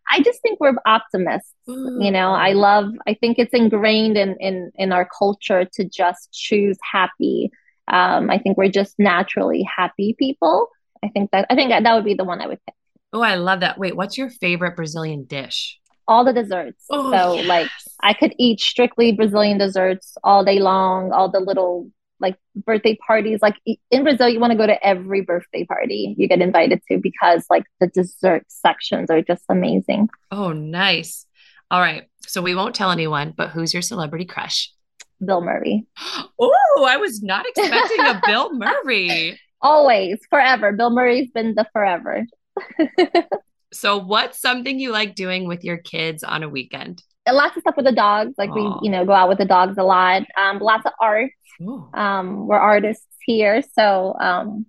I 0.10 0.22
just 0.22 0.42
think 0.42 0.60
we're 0.60 0.74
optimists. 0.86 1.54
You 1.68 2.12
know, 2.12 2.32
I 2.32 2.54
love. 2.54 2.92
I 3.08 3.14
think 3.14 3.38
it's 3.40 3.54
ingrained 3.54 4.18
in 4.18 4.38
in 4.40 4.72
in 4.76 4.92
our 4.92 5.08
culture 5.18 5.66
to 5.74 5.84
just 5.84 6.32
choose 6.32 6.78
happy. 6.82 7.52
Um, 7.90 8.30
I 8.30 8.38
think 8.38 8.58
we're 8.58 8.70
just 8.70 8.96
naturally 8.98 9.64
happy 9.64 10.16
people. 10.18 10.70
I 11.04 11.10
think 11.10 11.32
that 11.32 11.46
I 11.50 11.56
think 11.56 11.70
that, 11.70 11.84
that 11.84 11.94
would 11.94 12.06
be 12.06 12.14
the 12.14 12.24
one 12.24 12.42
I 12.42 12.48
would 12.48 12.60
pick. 12.66 12.76
Oh, 13.14 13.22
I 13.22 13.36
love 13.36 13.62
that. 13.62 13.78
Wait, 13.78 13.96
what's 13.96 14.18
your 14.18 14.30
favorite 14.30 14.76
Brazilian 14.76 15.26
dish? 15.26 15.80
All 16.08 16.24
the 16.24 16.34
desserts. 16.34 16.86
Oh, 16.90 17.12
so 17.12 17.34
yes. 17.36 17.48
like 17.48 17.70
I 18.02 18.14
could 18.14 18.34
eat 18.38 18.62
strictly 18.62 19.12
Brazilian 19.12 19.58
desserts 19.58 20.16
all 20.24 20.46
day 20.46 20.60
long, 20.60 21.12
all 21.12 21.30
the 21.30 21.40
little 21.40 21.90
like 22.20 22.36
birthday 22.56 22.98
parties. 23.06 23.40
Like 23.42 23.56
in 23.92 24.04
Brazil, 24.04 24.30
you 24.30 24.40
want 24.40 24.52
to 24.52 24.58
go 24.58 24.68
to 24.68 24.86
every 24.86 25.22
birthday 25.22 25.66
party 25.66 26.16
you 26.18 26.28
get 26.28 26.42
invited 26.42 26.82
to 26.90 26.98
because 26.98 27.46
like 27.50 27.64
the 27.80 27.88
dessert 27.88 28.44
sections 28.48 29.10
are 29.10 29.22
just 29.22 29.44
amazing. 29.50 30.10
Oh, 30.32 30.52
nice. 30.52 31.26
All 31.70 31.82
right. 31.82 32.06
So 32.22 32.42
we 32.42 32.56
won't 32.56 32.76
tell 32.76 32.92
anyone, 32.92 33.34
but 33.36 33.50
who's 33.50 33.74
your 33.74 33.82
celebrity 33.82 34.26
crush? 34.26 34.72
Bill 35.24 35.42
Murray. 35.42 35.86
Oh, 36.80 36.86
I 36.88 36.98
was 36.98 37.24
not 37.24 37.48
expecting 37.48 38.06
a 38.06 38.22
Bill 38.24 38.54
Murray. 38.54 39.40
Always, 39.62 40.20
forever. 40.30 40.72
Bill 40.72 40.92
Murray's 40.92 41.32
been 41.32 41.56
the 41.56 41.66
forever. 41.74 42.28
so, 43.74 43.98
what's 43.98 44.40
something 44.40 44.80
you 44.80 44.92
like 44.92 45.16
doing 45.16 45.48
with 45.48 45.64
your 45.64 45.78
kids 45.78 46.24
on 46.24 46.44
a 46.44 46.50
weekend? 46.50 47.02
Lots 47.32 47.58
of 47.58 47.62
stuff 47.62 47.76
with 47.76 47.86
the 47.86 47.92
dogs. 47.92 48.34
Like 48.38 48.50
Aww. 48.52 48.82
we, 48.82 48.88
you 48.88 48.92
know, 48.92 49.06
go 49.06 49.14
out 49.14 49.30
with 49.30 49.38
the 49.38 49.46
dogs 49.46 49.78
a 49.78 49.84
lot. 49.84 50.24
Um, 50.38 50.60
lots 50.60 50.86
of 50.86 50.94
art. 51.00 51.32
Um, 51.94 52.48
we're 52.48 52.58
artists 52.58 53.06
here, 53.26 53.62
so 53.74 54.16
um, 54.20 54.66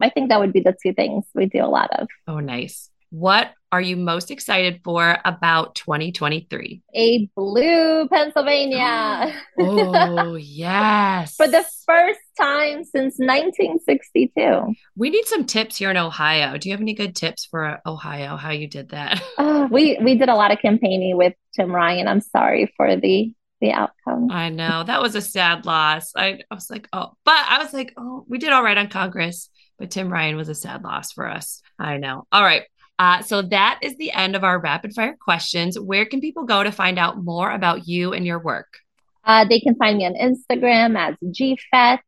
I 0.00 0.08
think 0.08 0.30
that 0.30 0.40
would 0.40 0.52
be 0.52 0.60
the 0.60 0.74
two 0.82 0.92
things 0.92 1.24
we 1.34 1.46
do 1.46 1.62
a 1.62 1.66
lot 1.66 1.90
of. 1.98 2.08
Oh, 2.26 2.40
nice. 2.40 2.90
What 3.10 3.52
are 3.72 3.80
you 3.80 3.96
most 3.96 4.30
excited 4.30 4.82
for 4.84 5.16
about 5.24 5.74
2023? 5.76 6.82
A 6.94 7.26
blue 7.34 8.06
Pennsylvania. 8.08 9.34
oh, 9.58 10.34
yes. 10.40 11.34
for 11.34 11.48
the 11.48 11.64
first 11.86 12.20
time 12.38 12.84
since 12.84 13.14
1962. 13.18 14.74
We 14.94 15.08
need 15.08 15.24
some 15.24 15.46
tips 15.46 15.78
here 15.78 15.90
in 15.90 15.96
Ohio. 15.96 16.58
Do 16.58 16.68
you 16.68 16.74
have 16.74 16.82
any 16.82 16.92
good 16.92 17.16
tips 17.16 17.46
for 17.46 17.80
Ohio 17.86 18.36
how 18.36 18.50
you 18.50 18.68
did 18.68 18.90
that? 18.90 19.22
Uh, 19.38 19.68
we 19.72 19.98
we 20.02 20.18
did 20.18 20.28
a 20.28 20.34
lot 20.34 20.52
of 20.52 20.58
campaigning 20.58 21.16
with 21.16 21.32
Tim 21.56 21.74
Ryan. 21.74 22.08
I'm 22.08 22.20
sorry 22.20 22.72
for 22.76 22.94
the 22.96 23.32
the 23.62 23.72
outcome. 23.72 24.30
I 24.30 24.50
know 24.50 24.82
that 24.84 25.00
was 25.00 25.14
a 25.14 25.22
sad 25.22 25.64
loss. 25.64 26.12
I, 26.14 26.40
I 26.50 26.54
was 26.54 26.68
like, 26.68 26.88
oh, 26.92 27.12
but 27.24 27.36
I 27.48 27.62
was 27.62 27.72
like, 27.72 27.94
oh, 27.96 28.26
we 28.28 28.38
did 28.38 28.52
all 28.52 28.62
right 28.62 28.76
on 28.76 28.88
Congress, 28.88 29.48
but 29.78 29.90
Tim 29.90 30.12
Ryan 30.12 30.36
was 30.36 30.48
a 30.48 30.54
sad 30.54 30.82
loss 30.82 31.12
for 31.12 31.28
us. 31.28 31.62
I 31.78 31.96
know. 31.96 32.26
All 32.32 32.42
right. 32.42 32.64
Uh, 32.98 33.22
so 33.22 33.42
that 33.42 33.80
is 33.82 33.96
the 33.96 34.12
end 34.12 34.36
of 34.36 34.44
our 34.44 34.58
rapid 34.58 34.92
fire 34.94 35.16
questions. 35.20 35.78
Where 35.78 36.04
can 36.04 36.20
people 36.20 36.44
go 36.44 36.62
to 36.62 36.70
find 36.70 36.98
out 36.98 37.22
more 37.22 37.50
about 37.50 37.88
you 37.88 38.12
and 38.12 38.26
your 38.26 38.38
work? 38.38 38.78
Uh, 39.24 39.44
they 39.48 39.60
can 39.60 39.74
find 39.76 39.98
me 39.98 40.06
on 40.06 40.14
Instagram 40.14 40.98
as 40.98 41.16
GFET 41.24 42.00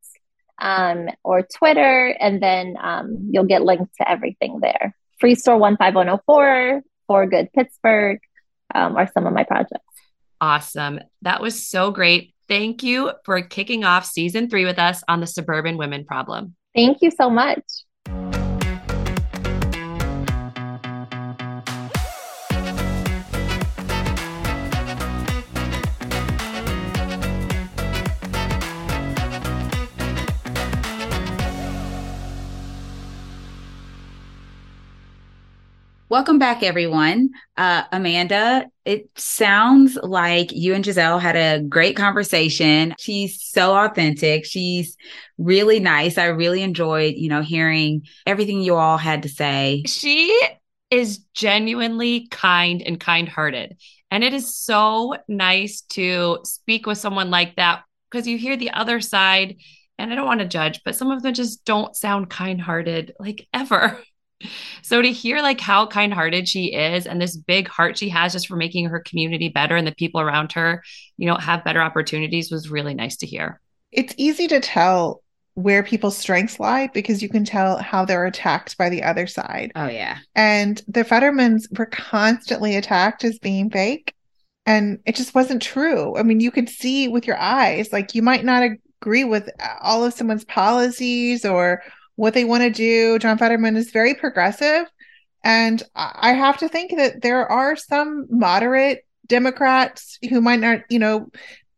um, 0.61 1.09
or 1.23 1.43
Twitter, 1.43 2.17
and 2.21 2.43
then 2.43 2.77
um, 2.81 3.29
you'll 3.31 3.45
get 3.45 3.63
links 3.63 3.91
to 3.99 4.09
everything 4.09 4.61
there. 4.61 4.95
Free 5.19 5.35
Store 5.35 5.59
15104, 5.59 6.83
For 7.07 7.27
Good 7.27 7.53
Pittsburgh 7.53 8.21
um, 8.75 8.97
are 8.97 9.11
some 9.13 9.27
of 9.27 9.33
my 9.33 9.45
projects. 9.45 9.85
Awesome. 10.41 11.01
That 11.23 11.41
was 11.41 11.67
so 11.67 11.91
great. 11.91 12.35
Thank 12.49 12.83
you 12.83 13.13
for 13.25 13.41
kicking 13.43 13.85
off 13.85 14.05
season 14.05 14.51
three 14.51 14.65
with 14.65 14.79
us 14.79 15.03
on 15.09 15.21
the 15.21 15.27
Suburban 15.27 15.79
Women 15.79 16.05
Problem. 16.05 16.57
Thank 16.75 16.99
you 17.01 17.11
so 17.11 17.31
much. 17.31 17.63
Welcome 36.15 36.39
back, 36.39 36.63
everyone. 36.63 37.31
Uh, 37.57 37.83
Amanda, 37.91 38.67
it 38.85 39.11
sounds 39.17 39.99
like 40.01 40.53
you 40.53 40.73
and 40.73 40.85
Gisele 40.85 41.19
had 41.19 41.35
a 41.35 41.61
great 41.61 41.97
conversation. 41.97 42.95
She's 43.01 43.43
so 43.43 43.75
authentic. 43.75 44.45
She's 44.45 44.97
really 45.39 45.81
nice. 45.81 46.17
I 46.17 46.27
really 46.27 46.63
enjoyed, 46.63 47.15
you 47.17 47.29
know, 47.29 47.43
hearing 47.43 48.03
everything 48.27 48.61
you 48.63 48.77
all 48.77 48.97
had 48.97 49.25
to 49.25 49.29
say. 49.29 49.83
She 49.89 50.41
is 50.89 51.19
genuinely 51.35 52.29
kind 52.29 52.81
and 52.81 53.01
kind 53.01 53.29
hearted. 53.29 53.77
And 54.13 54.23
it 54.23 54.35
is 54.35 54.55
so 54.55 55.17
nice 55.27 55.81
to 55.81 56.39
speak 56.45 56.87
with 56.87 56.99
someone 56.99 57.33
like 57.33 57.57
that 57.57 57.83
because 58.09 58.29
you 58.29 58.39
hear 58.39 58.57
the 58.57 58.71
other 58.71 59.01
side. 59.01 59.57
And 59.99 60.13
I 60.13 60.15
don't 60.15 60.27
want 60.27 60.43
to 60.43 60.47
judge, 60.47 60.81
but 60.85 60.95
some 60.95 61.11
of 61.11 61.25
them 61.25 61.35
just 61.35 61.65
don't 61.65 61.97
sound 61.97 62.31
kind 62.31 62.61
hearted 62.61 63.15
like 63.19 63.49
ever. 63.53 64.01
So 64.83 65.03
to 65.03 65.11
hear 65.11 65.43
like 65.43 65.61
how 65.61 65.87
kind-hearted 65.87 66.49
she 66.49 66.75
is 66.75 67.07
and 67.07 67.21
this 67.21 67.37
big 67.37 67.69
heart 67.69 67.99
she 67.99 68.09
has 68.11 68.33
just 68.33 68.49
for 68.49 68.57
making 68.57 68.87
her 68.87 69.01
community 69.01 69.49
better 69.49 69.77
and 69.77 69.87
the 69.87 69.95
people 69.95 70.21
around 70.21 70.53
her, 70.53 70.83
you 71.17 71.27
know, 71.27 71.37
have 71.37 71.65
better 71.65 71.81
opportunities 71.81 72.51
was 72.51 72.71
really 72.71 72.95
nice 72.95 73.17
to 73.19 73.27
hear. 73.27 73.61
It's 73.93 74.15
easy 74.17 74.49
to 74.49 74.61
tell 74.61 75.23
where 75.55 75.85
people's 75.85 76.19
strengths 76.19 76.59
lie 76.59 76.89
because 76.93 77.23
you 77.23 77.29
can 77.29 77.45
tell 77.45 77.79
how 77.79 78.05
they're 78.05 78.27
attacked 78.27 78.77
by 78.77 78.89
the 78.89 79.05
other 79.05 79.27
side. 79.27 79.71
Oh 79.77 79.87
yeah. 79.87 80.19
And 80.35 80.83
the 80.89 81.05
Fettermans 81.05 81.67
were 81.79 81.87
constantly 81.87 82.77
attacked 82.77 83.25
as 83.25 83.39
being 83.39 83.71
fake 83.71 84.15
and 84.67 84.99
it 85.07 85.15
just 85.15 85.35
wasn't 85.35 85.63
true. 85.63 86.17
I 86.17 86.23
mean, 86.23 86.41
you 86.41 86.51
could 86.51 86.69
see 86.69 87.07
with 87.09 87.27
your 87.27 87.39
eyes 87.39 87.93
like 87.93 88.15
you 88.15 88.23
might 88.23 88.45
not 88.45 88.69
agree 89.01 89.25
with 89.25 89.49
all 89.81 90.05
of 90.05 90.15
someone's 90.15 90.45
policies 90.45 91.45
or 91.45 91.83
what 92.17 92.35
they 92.35 92.45
want 92.45 92.63
to 92.63 92.71
do. 92.71 93.19
John 93.19 93.39
Fetterman 93.39 93.77
is 93.77 93.91
very 93.91 94.15
progressive. 94.15 94.87
And 95.43 95.83
I 95.95 96.33
have 96.33 96.59
to 96.59 96.69
think 96.69 96.97
that 96.97 97.21
there 97.21 97.47
are 97.51 97.77
some 97.77 98.27
moderate 98.31 99.05
Democrats 99.27 100.19
who 100.31 100.41
might 100.41 100.61
not, 100.61 100.81
you 100.89 100.99
know, 100.99 101.31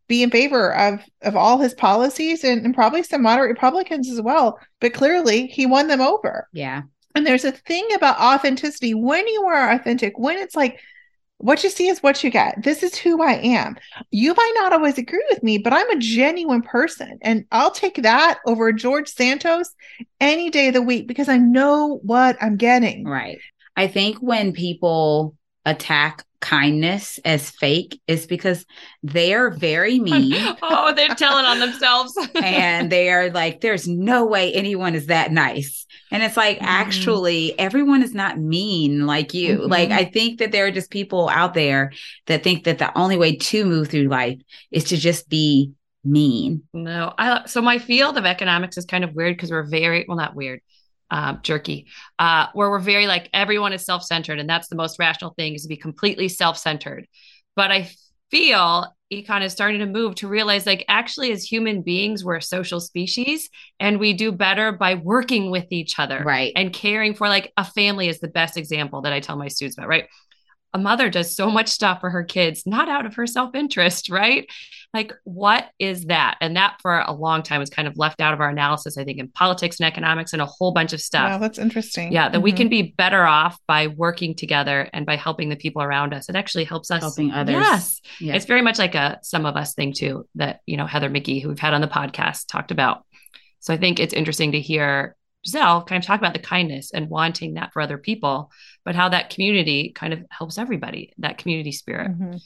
be 0.09 0.23
in 0.23 0.31
favor 0.31 0.73
of 0.73 1.01
of 1.23 1.35
all 1.35 1.59
his 1.59 1.75
policies 1.75 2.45
and, 2.45 2.65
and 2.65 2.75
probably 2.75 3.03
some 3.03 3.23
moderate 3.23 3.51
Republicans 3.51 4.09
as 4.09 4.21
well. 4.21 4.59
But 4.81 4.95
clearly 4.95 5.49
he 5.49 5.67
won 5.67 5.89
them 5.89 6.01
over. 6.01 6.49
Yeah. 6.53 6.83
And 7.17 7.27
there's 7.27 7.45
a 7.45 7.53
thing 7.53 7.89
about 7.95 8.21
authenticity 8.21 8.95
when 8.95 9.27
you 9.27 9.45
are 9.47 9.73
authentic, 9.73 10.17
when 10.17 10.37
it's 10.37 10.55
like 10.55 10.79
what 11.39 11.63
you 11.63 11.71
see 11.71 11.89
is 11.89 12.03
what 12.03 12.25
you 12.25 12.31
get. 12.31 12.63
This 12.63 12.83
is 12.83 12.97
who 12.97 13.23
I 13.23 13.35
am. 13.35 13.77
You 14.11 14.35
might 14.35 14.53
not 14.57 14.73
always 14.73 14.99
agree 14.99 15.25
with 15.31 15.43
me, 15.43 15.59
but 15.59 15.73
I'm 15.73 15.91
a 15.91 15.99
genuine 15.99 16.63
person. 16.63 17.19
And 17.23 17.45
I'll 17.53 17.71
take 17.71 18.03
that 18.03 18.39
over 18.47 18.73
George 18.73 19.09
Santos 19.09 19.75
any 20.21 20.51
day 20.51 20.69
of 20.69 20.75
the 20.75 20.83
week 20.83 21.07
because 21.07 21.29
I 21.29 21.37
know 21.37 22.01
what 22.03 22.37
I'm 22.41 22.57
getting. 22.57 23.05
Right. 23.05 23.39
I 23.77 23.87
think 23.87 24.19
when 24.19 24.53
people 24.53 25.37
attack 25.67 26.25
kindness 26.41 27.19
as 27.25 27.51
fake 27.51 28.01
is 28.07 28.27
because 28.27 28.65
they 29.03 29.35
are 29.35 29.51
very 29.51 29.99
mean. 29.99 30.35
oh, 30.63 30.93
they're 30.95 31.15
telling 31.15 31.45
on 31.45 31.59
themselves. 31.59 32.17
and 32.37 32.91
they 32.91 33.11
are 33.11 33.31
like, 33.31 33.61
there's 33.61 33.87
no 33.87 34.25
way 34.25 34.53
anyone 34.53 34.95
is 34.95 35.07
that 35.07 35.33
nice. 35.33 35.86
And 36.17 36.23
it's 36.23 36.37
like, 36.39 36.57
mm-hmm. 36.57 36.65
actually, 36.65 37.59
everyone 37.59 38.03
is 38.03 38.15
not 38.15 38.39
mean 38.39 39.05
like 39.05 39.35
you. 39.35 39.59
Mm-hmm. 39.59 39.71
Like, 39.71 39.91
I 39.91 40.07
think 40.07 40.39
that 40.39 40.51
there 40.51 40.65
are 40.65 40.71
just 40.71 40.91
people 40.91 41.29
out 41.29 41.53
there 41.53 41.93
that 42.25 42.43
think 42.43 42.65
that 42.65 42.79
the 42.79 42.97
only 42.97 43.19
way 43.19 43.37
to 43.37 43.67
move 43.67 43.89
through 43.89 44.09
life 44.09 44.41
is 44.71 44.85
to 44.85 44.97
just 44.97 45.29
be 45.29 45.73
mean. 46.05 46.63
No, 46.73 47.13
I 47.19 47.45
so 47.45 47.61
my 47.61 47.79
field 47.79 48.17
of 48.17 48.25
economics 48.25 48.79
is 48.79 48.87
kind 48.87 49.05
of 49.05 49.13
weird 49.13 49.37
because 49.37 49.51
we're 49.51 49.69
very 49.69 50.07
well, 50.09 50.17
not 50.17 50.35
weird 50.35 50.63
uh, 51.11 51.35
jerky, 51.43 51.87
uh, 52.19 52.47
where 52.55 52.71
we're 52.71 52.79
very 52.79 53.07
like 53.07 53.29
everyone 53.35 53.75
is 53.75 53.85
self 53.85 54.03
centered, 54.03 54.39
and 54.39 54.49
that's 54.49 54.69
the 54.69 54.75
most 54.75 54.99
rational 54.99 55.35
thing 55.35 55.55
is 55.55 55.65
to 55.65 55.69
be 55.69 55.77
completely 55.77 56.31
self 56.31 56.57
centered. 56.57 57.07
But 57.57 57.71
I 57.71 57.91
feel 58.31 58.96
econ 59.13 59.43
is 59.43 59.53
starting 59.53 59.79
to 59.79 59.87
move 59.87 60.15
to 60.17 60.27
realize 60.27 60.67
like 60.67 60.85
actually 60.89 61.31
as 61.31 61.45
human 61.45 61.83
beings 61.83 62.25
we're 62.25 62.37
a 62.37 62.43
social 62.43 62.81
species 62.81 63.49
and 63.79 64.01
we 64.01 64.13
do 64.13 64.33
better 64.33 64.73
by 64.73 64.95
working 64.95 65.51
with 65.51 65.67
each 65.71 65.99
other 65.99 66.23
right. 66.25 66.53
and 66.57 66.73
caring 66.73 67.15
for 67.15 67.29
like 67.29 67.53
a 67.57 67.65
family 67.65 68.09
is 68.09 68.19
the 68.19 68.29
best 68.29 68.57
example 68.57 69.03
that 69.03 69.13
i 69.13 69.21
tell 69.21 69.37
my 69.37 69.49
students 69.49 69.79
about 69.79 69.89
right 69.89 70.09
a 70.73 70.79
mother 70.79 71.09
does 71.09 71.35
so 71.35 71.51
much 71.51 71.69
stuff 71.69 72.01
for 72.01 72.11
her 72.11 72.25
kids, 72.25 72.65
not 72.67 72.89
out 72.89 73.07
of 73.07 73.15
her 73.15 73.27
self 73.27 73.55
interest, 73.55 74.11
right? 74.11 74.49
Like, 74.93 75.13
what 75.25 75.69
is 75.79 76.07
that? 76.07 76.37
And 76.41 76.57
that 76.57 76.79
for 76.81 77.01
a 77.01 77.13
long 77.13 77.43
time 77.43 77.61
was 77.61 77.71
kind 77.71 77.87
of 77.87 77.99
left 77.99 78.21
out 78.21 78.33
of 78.33 78.41
our 78.41 78.49
analysis, 78.49 78.97
I 78.97 79.05
think, 79.05 79.19
in 79.19 79.29
politics 79.29 79.79
and 79.79 79.87
economics 79.87 80.33
and 80.33 80.41
a 80.41 80.47
whole 80.47 80.73
bunch 80.73 80.93
of 80.93 81.01
stuff. 81.01 81.33
Wow, 81.33 81.39
that's 81.39 81.59
interesting. 81.59 82.13
Yeah, 82.13 82.29
that 82.29 82.39
mm-hmm. 82.39 82.45
we 82.45 82.53
can 82.53 82.69
be 82.69 82.95
better 82.97 83.25
off 83.25 83.59
by 83.67 83.89
working 83.89 84.35
together 84.35 84.89
and 84.93 85.05
by 85.05 85.17
helping 85.17 85.49
the 85.49 85.57
people 85.57 85.83
around 85.83 86.15
us. 86.15 86.29
It 86.29 86.37
actually 86.37 86.65
helps 86.65 86.91
us 86.91 87.03
helping 87.03 87.31
others. 87.31 87.55
Yes. 87.55 88.01
yes. 88.21 88.37
It's 88.37 88.47
very 88.47 88.63
much 88.63 88.79
like 88.79 88.95
a 88.95 89.19
Sum 89.23 89.45
of 89.45 89.57
Us 89.57 89.75
thing 89.75 89.93
too, 89.93 90.27
that, 90.37 90.61
you 90.67 90.77
know, 90.77 90.87
Heather 90.87 91.11
McGhee, 91.11 91.43
who 91.43 91.49
we've 91.51 91.59
had 91.59 91.75
on 91.75 91.81
the 91.81 91.89
podcast, 91.89 92.47
talked 92.49 92.71
about. 92.71 93.05
So 93.61 93.75
I 93.75 93.77
think 93.77 93.99
it's 93.99 94.15
interesting 94.15 94.53
to 94.53 94.61
hear 94.61 95.17
Gisele 95.45 95.83
kind 95.83 96.03
of 96.03 96.07
talk 96.07 96.21
about 96.21 96.33
the 96.33 96.41
kindness 96.41 96.93
and 96.93 97.09
wanting 97.09 97.55
that 97.55 97.73
for 97.73 97.81
other 97.81 97.99
people, 97.99 98.51
but 98.85 98.95
how 98.95 99.09
that 99.09 99.31
community 99.31 99.93
kind 99.95 100.13
of 100.13 100.25
helps 100.31 100.59
everybody, 100.59 101.13
that 101.19 101.39
community 101.39 101.73
spirit. 101.73 102.11
Mm-hmm. 102.11 102.37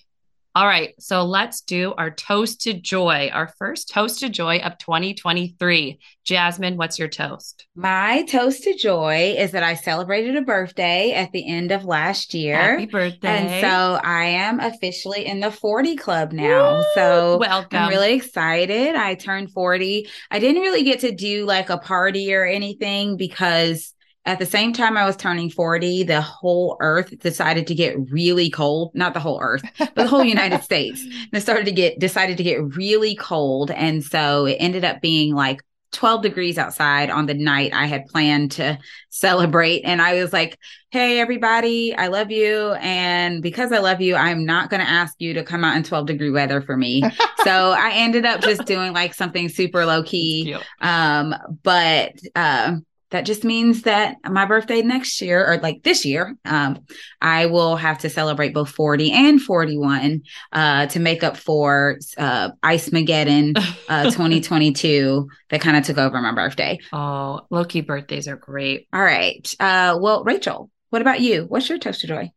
All 0.52 0.66
right. 0.66 0.94
So 0.98 1.24
let's 1.24 1.60
do 1.60 1.94
our 1.96 2.10
toast 2.10 2.62
to 2.62 2.72
joy, 2.72 3.30
our 3.32 3.52
first 3.56 3.88
toast 3.88 4.18
to 4.20 4.28
joy 4.28 4.58
of 4.58 4.78
2023. 4.78 6.00
Jasmine, 6.24 6.76
what's 6.76 6.98
your 6.98 7.06
toast? 7.06 7.66
My 7.76 8.24
toast 8.24 8.64
to 8.64 8.74
joy 8.74 9.36
is 9.38 9.52
that 9.52 9.62
I 9.62 9.74
celebrated 9.74 10.34
a 10.34 10.42
birthday 10.42 11.12
at 11.12 11.30
the 11.30 11.48
end 11.48 11.70
of 11.70 11.84
last 11.84 12.34
year. 12.34 12.56
Happy 12.56 12.86
birthday. 12.86 13.28
And 13.28 13.60
so 13.60 14.00
I 14.02 14.24
am 14.24 14.58
officially 14.58 15.24
in 15.24 15.38
the 15.38 15.52
40 15.52 15.94
club 15.94 16.32
now. 16.32 16.78
Woo! 16.78 16.84
So 16.94 17.38
welcome. 17.38 17.78
I'm 17.78 17.88
really 17.88 18.14
excited. 18.14 18.96
I 18.96 19.14
turned 19.14 19.52
40. 19.52 20.08
I 20.32 20.38
didn't 20.40 20.62
really 20.62 20.82
get 20.82 21.00
to 21.00 21.12
do 21.12 21.46
like 21.46 21.70
a 21.70 21.78
party 21.78 22.34
or 22.34 22.44
anything 22.44 23.16
because 23.16 23.94
at 24.26 24.38
the 24.38 24.46
same 24.46 24.72
time 24.72 24.96
I 24.96 25.06
was 25.06 25.16
turning 25.16 25.50
40, 25.50 26.04
the 26.04 26.20
whole 26.20 26.76
earth 26.80 27.18
decided 27.20 27.66
to 27.68 27.74
get 27.74 27.96
really 28.10 28.50
cold. 28.50 28.92
Not 28.94 29.14
the 29.14 29.20
whole 29.20 29.40
earth, 29.40 29.62
but 29.78 29.94
the 29.94 30.06
whole 30.06 30.24
United 30.24 30.62
States. 30.62 31.04
It 31.32 31.40
started 31.40 31.66
to 31.66 31.72
get 31.72 31.98
decided 31.98 32.36
to 32.38 32.42
get 32.42 32.76
really 32.76 33.14
cold. 33.14 33.70
And 33.70 34.02
so 34.02 34.46
it 34.46 34.56
ended 34.58 34.84
up 34.84 35.00
being 35.00 35.34
like 35.34 35.62
12 35.92 36.22
degrees 36.22 36.58
outside 36.58 37.10
on 37.10 37.26
the 37.26 37.34
night 37.34 37.72
I 37.72 37.86
had 37.86 38.06
planned 38.06 38.52
to 38.52 38.78
celebrate. 39.10 39.82
And 39.82 40.02
I 40.02 40.20
was 40.22 40.32
like, 40.32 40.58
hey, 40.90 41.20
everybody, 41.20 41.94
I 41.94 42.08
love 42.08 42.30
you. 42.30 42.72
And 42.80 43.42
because 43.42 43.72
I 43.72 43.78
love 43.78 44.00
you, 44.00 44.16
I'm 44.16 44.44
not 44.44 44.70
going 44.70 44.80
to 44.80 44.88
ask 44.88 45.14
you 45.18 45.34
to 45.34 45.44
come 45.44 45.64
out 45.64 45.76
in 45.76 45.82
12 45.82 46.06
degree 46.06 46.30
weather 46.30 46.60
for 46.60 46.76
me. 46.76 47.02
so 47.44 47.72
I 47.72 47.92
ended 47.94 48.24
up 48.24 48.40
just 48.40 48.64
doing 48.64 48.92
like 48.92 49.14
something 49.14 49.48
super 49.48 49.86
low 49.86 50.02
key. 50.02 50.56
Um, 50.80 51.34
but, 51.62 52.14
uh, 52.34 52.76
that 53.10 53.26
just 53.26 53.44
means 53.44 53.82
that 53.82 54.16
my 54.24 54.46
birthday 54.46 54.82
next 54.82 55.20
year 55.20 55.44
or 55.46 55.58
like 55.58 55.82
this 55.82 56.04
year 56.04 56.36
um, 56.44 56.78
i 57.20 57.46
will 57.46 57.76
have 57.76 57.98
to 57.98 58.10
celebrate 58.10 58.54
both 58.54 58.70
40 58.70 59.12
and 59.12 59.42
41 59.42 60.22
uh, 60.52 60.86
to 60.86 61.00
make 61.00 61.22
up 61.22 61.36
for 61.36 61.98
uh, 62.18 62.50
ice 62.62 62.90
mageddon 62.90 63.56
uh, 63.88 64.04
2022 64.10 65.28
that 65.50 65.60
kind 65.60 65.76
of 65.76 65.84
took 65.84 65.98
over 65.98 66.20
my 66.20 66.32
birthday. 66.32 66.78
Oh 66.92 67.40
low-key 67.50 67.80
birthdays 67.80 68.28
are 68.28 68.36
great. 68.36 68.86
All 68.92 69.02
right 69.02 69.52
uh, 69.60 69.98
well 70.00 70.24
rachel 70.24 70.70
what 70.90 71.02
about 71.02 71.20
you? 71.20 71.46
What's 71.48 71.68
your 71.68 71.78
toast 71.78 72.00
to 72.00 72.08
joy? 72.08 72.30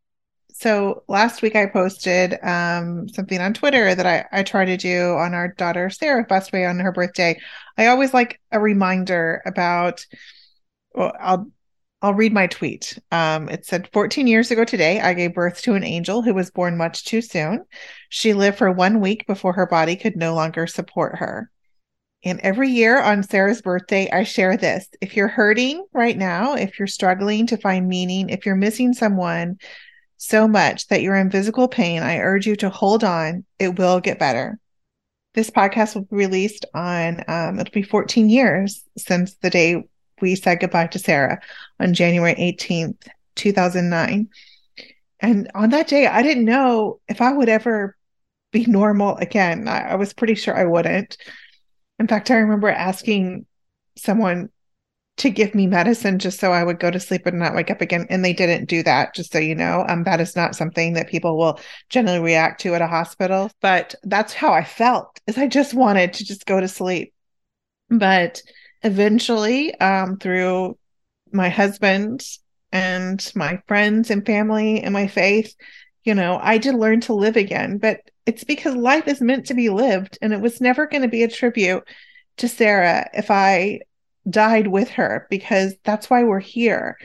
So 0.54 1.04
last 1.08 1.42
week 1.42 1.56
I 1.56 1.66
posted 1.66 2.38
um, 2.44 3.10
something 3.10 3.42
on 3.42 3.56
Twitter 3.56 3.96
that 3.96 4.06
I, 4.06 4.26
I 4.32 4.44
try 4.44 4.64
to 4.66 4.78
do 4.78 5.16
on 5.16 5.34
our 5.34 5.50
daughter 5.50 5.90
Sarah 5.90 6.24
passed 6.24 6.54
away 6.54 6.66
on 6.66 6.80
her 6.80 6.92
birthday. 6.92 7.40
I 7.78 7.88
always 7.88 8.14
like 8.14 8.40
a 8.52 8.60
reminder 8.60 9.42
about 9.46 10.06
well, 10.94 11.14
I'll 11.20 11.52
I'll 12.04 12.14
read 12.14 12.34
my 12.34 12.48
tweet. 12.48 13.00
Um, 13.12 13.48
it 13.48 13.66
said 13.66 13.90
14 13.94 14.28
years 14.28 14.52
ago 14.52 14.66
today, 14.66 15.00
I 15.00 15.14
gave 15.14 15.34
birth 15.34 15.62
to 15.62 15.74
an 15.74 15.86
angel 15.86 16.22
who 16.22 16.34
was 16.34 16.52
born 16.52 16.76
much 16.76 17.06
too 17.06 17.22
soon. 17.22 17.64
She 18.10 18.34
lived 18.34 18.58
for 18.58 18.70
one 18.70 19.00
week 19.00 19.26
before 19.26 19.54
her 19.54 19.66
body 19.66 19.96
could 19.96 20.18
no 20.18 20.36
longer 20.36 20.68
support 20.68 21.16
her. 21.20 21.50
And 22.26 22.42
every 22.42 22.70
year 22.70 23.02
on 23.02 23.24
Sarah's 23.24 23.62
birthday, 23.62 24.10
I 24.12 24.24
share 24.24 24.58
this. 24.58 24.86
If 25.00 25.16
you're 25.16 25.30
hurting 25.30 25.86
right 25.94 26.18
now, 26.18 26.56
if 26.56 26.78
you're 26.78 26.88
struggling 26.88 27.48
to 27.48 27.58
find 27.58 27.88
meaning, 27.88 28.30
if 28.30 28.46
you're 28.46 28.56
missing 28.56 28.92
someone 28.92 29.58
so 30.18 30.46
much 30.46 30.88
that 30.88 31.02
you're 31.02 31.16
in 31.16 31.32
physical 31.32 31.70
pain, 31.70 32.04
I 32.04 32.18
urge 32.18 32.46
you 32.48 32.58
to 32.58 32.70
hold 32.70 33.06
on. 33.06 33.46
It 33.60 33.80
will 33.80 34.02
get 34.02 34.20
better. 34.20 34.60
This 35.36 35.50
podcast 35.50 35.96
will 35.96 36.04
be 36.04 36.18
released 36.18 36.66
on, 36.74 37.24
um, 37.30 37.60
it'll 37.60 37.72
be 37.72 37.82
14 37.82 38.30
years 38.30 38.84
since 38.98 39.36
the 39.36 39.50
day 39.50 39.84
we 40.24 40.36
said 40.36 40.62
goodbye 40.62 40.88
to 40.88 41.00
Sarah 41.00 41.42
on 41.82 41.94
January 41.94 42.34
18th, 42.34 43.08
2009. 43.36 44.30
And 45.20 45.52
on 45.54 45.70
that 45.72 45.90
day, 45.90 46.08
I 46.08 46.24
didn't 46.24 46.46
know 46.46 47.02
if 47.10 47.22
I 47.22 47.34
would 47.34 47.50
ever 47.50 47.98
be 48.52 48.66
normal 48.66 49.18
again. 49.18 49.68
I, 49.68 49.90
I 49.92 49.96
was 49.96 50.14
pretty 50.14 50.36
sure 50.36 50.56
I 50.56 50.64
wouldn't. 50.64 51.18
In 52.00 52.08
fact, 52.08 52.32
I 52.32 52.36
remember 52.36 52.70
asking 52.70 53.46
someone 53.98 54.50
to 55.18 55.30
give 55.30 55.54
me 55.54 55.68
medicine 55.68 56.20
just 56.20 56.40
so 56.40 56.54
I 56.54 56.64
would 56.64 56.80
go 56.80 56.90
to 56.90 57.00
sleep 57.00 57.26
and 57.26 57.38
not 57.38 57.54
wake 57.54 57.70
up 57.70 57.82
again. 57.82 58.08
And 58.10 58.24
they 58.24 58.34
didn't 58.34 58.70
do 58.70 58.82
that, 58.84 59.14
just 59.14 59.34
so 59.34 59.40
you 59.40 59.56
know. 59.56 59.86
Um, 59.88 60.06
that 60.06 60.22
is 60.22 60.38
not 60.38 60.56
something 60.56 60.94
that 60.94 61.10
people 61.10 61.38
will 61.38 61.60
generally 61.90 62.20
react 62.20 62.62
to 62.62 62.76
at 62.76 62.82
a 62.82 62.88
hospital. 62.88 63.52
But 63.62 63.94
that's 64.04 64.34
how 64.34 64.54
I 64.54 64.64
felt, 64.64 65.20
is 65.28 65.38
I 65.38 65.48
just 65.48 65.74
wanted 65.74 66.14
to 66.14 66.24
just 66.24 66.46
go 66.46 66.62
to 66.62 66.68
sleep. 66.70 67.14
But 67.90 68.42
eventually 68.84 69.74
um, 69.80 70.18
through 70.18 70.78
my 71.32 71.50
husband 71.50 72.24
and 72.72 73.32
my 73.36 73.62
friends 73.68 74.10
and 74.10 74.26
family 74.26 74.82
and 74.82 74.94
my 74.94 75.08
faith 75.08 75.56
you 76.04 76.14
know 76.14 76.40
i 76.42 76.58
did 76.58 76.76
learn 76.76 77.00
to 77.00 77.14
live 77.14 77.36
again 77.36 77.78
but 77.78 78.02
it's 78.26 78.44
because 78.44 78.76
life 78.76 79.08
is 79.08 79.22
meant 79.22 79.46
to 79.46 79.54
be 79.54 79.70
lived 79.70 80.18
and 80.22 80.34
it 80.34 80.42
was 80.42 80.62
never 80.62 80.88
going 80.88 81.02
to 81.02 81.08
be 81.08 81.24
a 81.24 81.28
tribute 81.28 81.84
to 82.38 82.48
sarah 82.48 83.10
if 83.14 83.32
i 83.32 83.80
died 84.30 84.68
with 84.68 84.90
her 84.90 85.28
because 85.30 85.76
that's 85.84 86.10
why 86.10 86.24
we're 86.24 86.40
here 86.40 86.98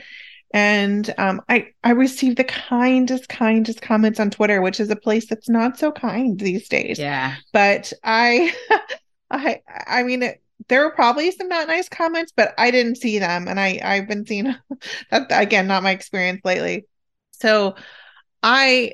and 0.51 1.13
um, 1.17 1.41
I 1.47 1.67
I 1.83 1.91
received 1.91 2.37
the 2.37 2.43
kindest, 2.43 3.29
kindest 3.29 3.81
comments 3.81 4.19
on 4.19 4.31
Twitter, 4.31 4.61
which 4.61 4.79
is 4.79 4.89
a 4.89 4.95
place 4.95 5.27
that's 5.27 5.47
not 5.49 5.77
so 5.77 5.91
kind 5.91 6.39
these 6.39 6.67
days. 6.67 6.97
Yeah. 6.97 7.35
But 7.53 7.93
I, 8.03 8.51
I, 9.31 9.61
I 9.85 10.03
mean, 10.03 10.23
it, 10.23 10.41
there 10.67 10.83
were 10.83 10.91
probably 10.91 11.31
some 11.31 11.47
not 11.47 11.67
nice 11.67 11.89
comments, 11.89 12.33
but 12.35 12.53
I 12.57 12.71
didn't 12.71 12.97
see 12.97 13.19
them. 13.19 13.47
And 13.47 13.59
I, 13.59 13.79
I've 13.83 14.07
been 14.07 14.25
seeing 14.25 14.55
that 15.11 15.27
again, 15.29 15.67
not 15.67 15.83
my 15.83 15.91
experience 15.91 16.41
lately. 16.43 16.85
So 17.31 17.75
I 18.43 18.93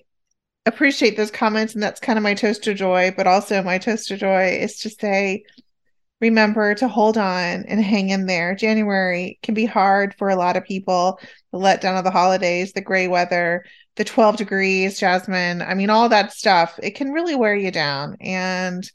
appreciate 0.66 1.18
those 1.18 1.32
comments. 1.32 1.74
And 1.74 1.84
that's 1.84 2.00
kind 2.00 2.18
of 2.18 2.24
my 2.24 2.34
toast 2.34 2.64
to 2.64 2.74
joy. 2.74 3.14
But 3.16 3.28
also, 3.28 3.62
my 3.64 3.78
toast 3.78 4.08
to 4.10 4.18
joy 4.18 4.58
is 4.60 4.80
to 4.80 4.90
say, 4.90 5.44
remember 6.22 6.74
to 6.76 6.88
hold 6.88 7.18
on 7.18 7.66
and 7.68 7.84
hang 7.84 8.10
in 8.10 8.26
there. 8.26 8.56
January 8.56 9.40
can 9.44 9.54
be 9.54 9.66
hard 9.66 10.14
for 10.16 10.30
a 10.30 10.36
lot 10.36 10.58
of 10.58 10.64
people. 10.64 11.20
The 11.52 11.60
letdown 11.60 11.98
of 11.98 12.04
the 12.04 12.12
holidays, 12.12 12.74
the 12.74 12.82
gray 12.82 13.08
weather, 13.08 13.66
the 13.96 14.04
12 14.04 14.38
degrees, 14.38 15.00
Jasmine. 15.00 15.62
I 15.62 15.74
mean, 15.74 15.90
all 15.90 16.10
that 16.10 16.34
stuff, 16.34 16.80
it 16.82 16.92
can 16.92 17.12
really 17.12 17.36
wear 17.36 17.56
you 17.56 17.72
down. 17.72 18.18
And 18.22 18.90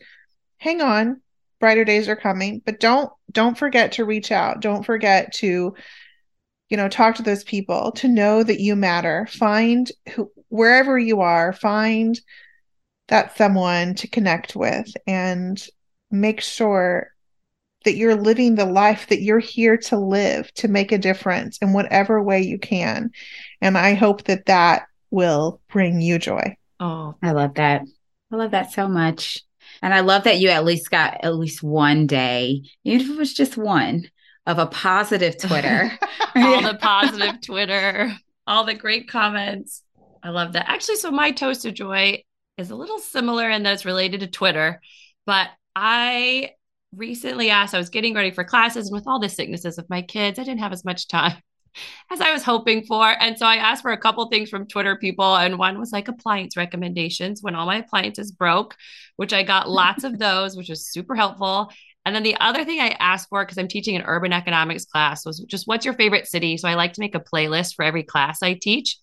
hang 0.59 0.81
on, 0.81 1.21
brighter 1.61 1.85
days 1.85 2.09
are 2.09 2.17
coming, 2.17 2.63
but 2.65 2.81
don't 2.81 3.13
don't 3.31 3.57
forget 3.57 3.93
to 3.93 4.05
reach 4.05 4.33
out. 4.33 4.61
Don't 4.61 4.85
forget 4.85 5.33
to 5.35 5.75
you 6.71 6.77
know, 6.77 6.89
talk 6.89 7.17
to 7.17 7.23
those 7.23 7.45
people, 7.45 7.91
to 7.93 8.09
know 8.09 8.43
that 8.45 8.61
you 8.61 8.77
matter. 8.77 9.27
Find 9.29 9.91
who 10.15 10.31
wherever 10.49 10.99
you 10.99 11.21
are, 11.21 11.53
find 11.53 12.19
that 13.09 13.37
someone 13.37 13.95
to 13.97 14.09
connect 14.09 14.55
with 14.55 14.87
and 15.07 15.61
make 16.13 16.41
sure 16.41 17.09
that 17.85 17.97
you're 17.97 18.15
living 18.15 18.55
the 18.55 18.67
life 18.67 19.09
that 19.09 19.23
you're 19.23 19.41
here 19.41 19.77
to 19.77 19.99
live 19.99 20.53
to 20.55 20.69
make 20.69 20.93
a 20.93 20.99
difference 20.99 21.59
in 21.59 21.73
whatever 21.73 22.23
way 22.23 22.41
you 22.41 22.59
can. 22.59 23.11
And 23.61 23.77
I 23.77 23.95
hope 23.95 24.25
that 24.25 24.47
that 24.47 24.85
will 25.11 25.61
bring 25.73 26.01
you 26.01 26.19
joy. 26.19 26.57
Oh, 26.79 27.17
I 27.21 27.33
love 27.33 27.55
that. 27.55 27.83
I 28.31 28.37
love 28.37 28.53
that 28.53 28.71
so 28.71 28.87
much. 28.87 29.43
And 29.83 29.95
I 29.95 30.01
love 30.01 30.25
that 30.25 30.41
you 30.41 30.49
at 30.49 30.65
least 30.65 30.91
got 30.91 31.25
at 31.25 31.37
least 31.37 31.63
one 31.63 32.07
day, 32.07 32.63
even 32.85 33.01
if 33.01 33.11
it 33.11 33.19
was 33.19 33.33
just 33.33 33.57
one, 33.57 34.09
of 34.47 34.59
a 34.59 34.67
positive 34.67 35.39
Twitter. 35.39 35.91
all 36.37 36.63
the 36.63 36.79
positive 36.81 37.41
Twitter, 37.41 38.13
all 38.47 38.65
the 38.65 38.75
great 38.75 39.09
comments. 39.09 39.83
I 40.23 40.31
love 40.31 40.53
that. 40.53 40.69
Actually, 40.69 40.97
so 40.97 41.11
my 41.11 41.31
toast 41.31 41.65
of 41.65 41.75
joy 41.75 42.23
is 42.59 42.71
a 42.71 42.77
little 42.77 42.99
similar 42.99 43.49
in 43.49 43.63
that 43.63 43.73
it's 43.73 43.85
related 43.85 44.21
to 44.21 44.27
Twitter, 44.27 44.81
but 45.25 45.49
I 45.75 46.51
recently 46.95 47.51
asked, 47.51 47.75
I 47.75 47.79
was 47.79 47.89
getting 47.89 48.15
ready 48.15 48.33
for 48.33 48.45
classes, 48.45 48.89
and 48.89 48.95
with 48.95 49.07
all 49.07 49.21
the 49.21 49.29
sicknesses 49.29 49.79
of 49.79 49.89
my 49.89 50.03
kids, 50.03 50.39
I 50.39 50.45
didn't 50.45 50.61
have 50.61 50.73
as 50.73 50.85
much 50.85 51.09
time 51.09 51.41
as 52.11 52.21
I 52.21 52.33
was 52.33 52.43
hoping 52.43 52.85
for. 52.85 53.07
And 53.21 53.39
so 53.39 53.47
I 53.47 53.57
asked 53.57 53.83
for 53.83 53.93
a 53.93 53.99
couple 53.99 54.27
things 54.29 54.51
from 54.51 54.67
Twitter 54.67 54.97
people, 54.97 55.37
and 55.37 55.59
one 55.59 55.79
was 55.79 55.93
like 55.93 56.09
appliance 56.09 56.57
recommendations 56.57 57.43
when 57.43 57.55
all 57.55 57.67
my 57.67 57.77
appliances 57.77 58.31
broke, 58.33 58.77
which 59.17 59.33
I 59.33 59.43
got 59.43 59.69
lots 59.69 60.05
of 60.05 60.19
those, 60.19 60.57
which 60.57 60.69
was 60.69 60.91
super 60.91 61.15
helpful. 61.15 61.71
And 62.07 62.15
then 62.15 62.23
the 62.23 62.37
other 62.41 62.65
thing 62.65 62.81
I 62.81 62.97
asked 62.99 63.29
for, 63.29 63.45
because 63.45 63.59
I'm 63.59 63.69
teaching 63.69 63.95
an 63.95 64.05
urban 64.07 64.33
economics 64.33 64.87
class, 64.87 65.27
was 65.27 65.41
just 65.41 65.67
what's 65.67 65.85
your 65.85 65.95
favorite 65.95 66.27
city? 66.27 66.57
So 66.57 66.69
I 66.69 66.75
like 66.75 66.95
to 66.95 67.01
make 67.01 67.15
a 67.15 67.21
playlist 67.21 67.75
for 67.75 67.85
every 67.85 68.03
class 68.03 68.43
I 68.43 68.55
teach. 68.55 68.97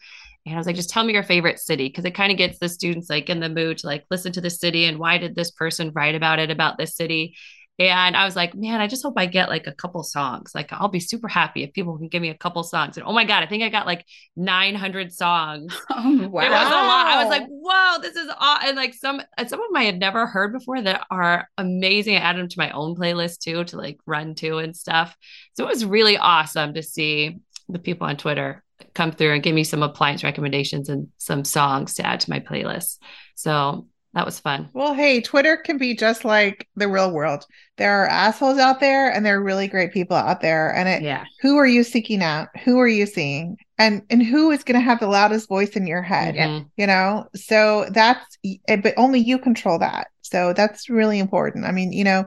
And 0.45 0.55
I 0.55 0.57
was 0.57 0.65
like, 0.65 0.77
just 0.77 0.89
tell 0.89 1.03
me 1.03 1.13
your 1.13 1.23
favorite 1.23 1.59
city, 1.59 1.87
because 1.89 2.05
it 2.05 2.15
kind 2.15 2.31
of 2.31 2.37
gets 2.37 2.57
the 2.57 2.69
students 2.69 3.09
like 3.09 3.29
in 3.29 3.41
the 3.41 3.49
mood 3.49 3.79
to 3.79 3.87
like 3.87 4.05
listen 4.09 4.31
to 4.31 4.41
the 4.41 4.49
city 4.49 4.85
and 4.85 4.97
why 4.97 5.17
did 5.17 5.35
this 5.35 5.51
person 5.51 5.91
write 5.93 6.15
about 6.15 6.39
it 6.39 6.49
about 6.49 6.77
this 6.77 6.95
city? 6.95 7.35
And 7.79 8.17
I 8.17 8.25
was 8.25 8.35
like, 8.35 8.55
man, 8.55 8.81
I 8.81 8.87
just 8.87 9.03
hope 9.03 9.13
I 9.17 9.27
get 9.27 9.49
like 9.49 9.67
a 9.67 9.71
couple 9.71 10.01
songs. 10.01 10.53
Like, 10.55 10.73
I'll 10.73 10.87
be 10.87 10.99
super 10.99 11.27
happy 11.27 11.63
if 11.63 11.73
people 11.73 11.95
can 11.97 12.07
give 12.07 12.23
me 12.23 12.29
a 12.29 12.37
couple 12.37 12.63
songs. 12.63 12.97
And 12.97 13.05
oh 13.05 13.13
my 13.13 13.23
God, 13.23 13.43
I 13.43 13.45
think 13.45 13.61
I 13.61 13.69
got 13.69 13.85
like 13.85 14.05
900 14.35 15.13
songs. 15.13 15.75
Oh, 15.99 16.27
wow. 16.27 16.41
It 16.41 16.49
was 16.49 16.67
a 16.67 16.71
lot. 16.71 17.07
I 17.07 17.23
was 17.23 17.29
like, 17.29 17.47
whoa, 17.47 18.01
this 18.01 18.15
is 18.15 18.29
aw-. 18.29 18.61
And 18.63 18.77
like 18.77 18.93
some, 18.93 19.21
some 19.47 19.59
of 19.59 19.67
them 19.67 19.75
I 19.75 19.83
had 19.83 19.99
never 19.99 20.27
heard 20.27 20.53
before 20.53 20.81
that 20.81 21.05
are 21.09 21.49
amazing. 21.57 22.15
I 22.15 22.19
added 22.19 22.41
them 22.41 22.49
to 22.49 22.59
my 22.59 22.69
own 22.71 22.95
playlist 22.95 23.39
too, 23.39 23.63
to 23.65 23.77
like 23.77 23.99
run 24.05 24.35
to 24.35 24.57
and 24.57 24.75
stuff. 24.75 25.15
So 25.53 25.65
it 25.65 25.69
was 25.69 25.85
really 25.85 26.17
awesome 26.17 26.75
to 26.75 26.83
see 26.83 27.39
the 27.67 27.79
people 27.79 28.05
on 28.07 28.17
Twitter 28.17 28.63
come 28.93 29.11
through 29.11 29.33
and 29.33 29.43
give 29.43 29.55
me 29.55 29.63
some 29.63 29.83
appliance 29.83 30.23
recommendations 30.23 30.89
and 30.89 31.07
some 31.17 31.43
songs 31.43 31.95
to 31.95 32.05
add 32.05 32.19
to 32.21 32.29
my 32.29 32.39
playlist. 32.39 32.99
So 33.35 33.87
that 34.17 34.25
was 34.25 34.39
fun. 34.39 34.67
Well, 34.73 34.95
hey, 34.95 35.21
Twitter 35.21 35.57
can 35.57 35.77
be 35.77 35.95
just 35.95 36.25
like 36.25 36.67
the 36.75 36.87
real 36.87 37.11
world. 37.11 37.45
There 37.75 38.01
are 38.01 38.07
assholes 38.07 38.57
out 38.57 38.79
there 38.79 39.11
and 39.11 39.23
there 39.23 39.37
are 39.37 39.43
really 39.43 39.67
great 39.67 39.93
people 39.93 40.17
out 40.17 40.41
there. 40.41 40.73
And 40.73 40.89
it 40.89 41.03
yeah. 41.03 41.25
who 41.43 41.57
are 41.57 41.67
you 41.67 41.83
seeking 41.83 42.23
out? 42.23 42.47
Who 42.63 42.79
are 42.79 42.87
you 42.87 43.05
seeing? 43.05 43.57
And 43.77 44.01
and 44.09 44.23
who 44.23 44.49
is 44.49 44.63
gonna 44.63 44.79
have 44.79 44.99
the 44.99 45.07
loudest 45.07 45.47
voice 45.47 45.75
in 45.75 45.85
your 45.85 46.01
head? 46.01 46.33
Mm-hmm. 46.33 46.65
You 46.77 46.87
know? 46.87 47.27
So 47.35 47.85
that's 47.91 48.39
eh, 48.43 48.77
but 48.77 48.95
only 48.97 49.19
you 49.19 49.37
control 49.37 49.77
that. 49.77 50.07
So 50.21 50.51
that's 50.51 50.89
really 50.89 51.19
important. 51.19 51.65
I 51.65 51.71
mean, 51.71 51.91
you 51.91 52.03
know, 52.03 52.25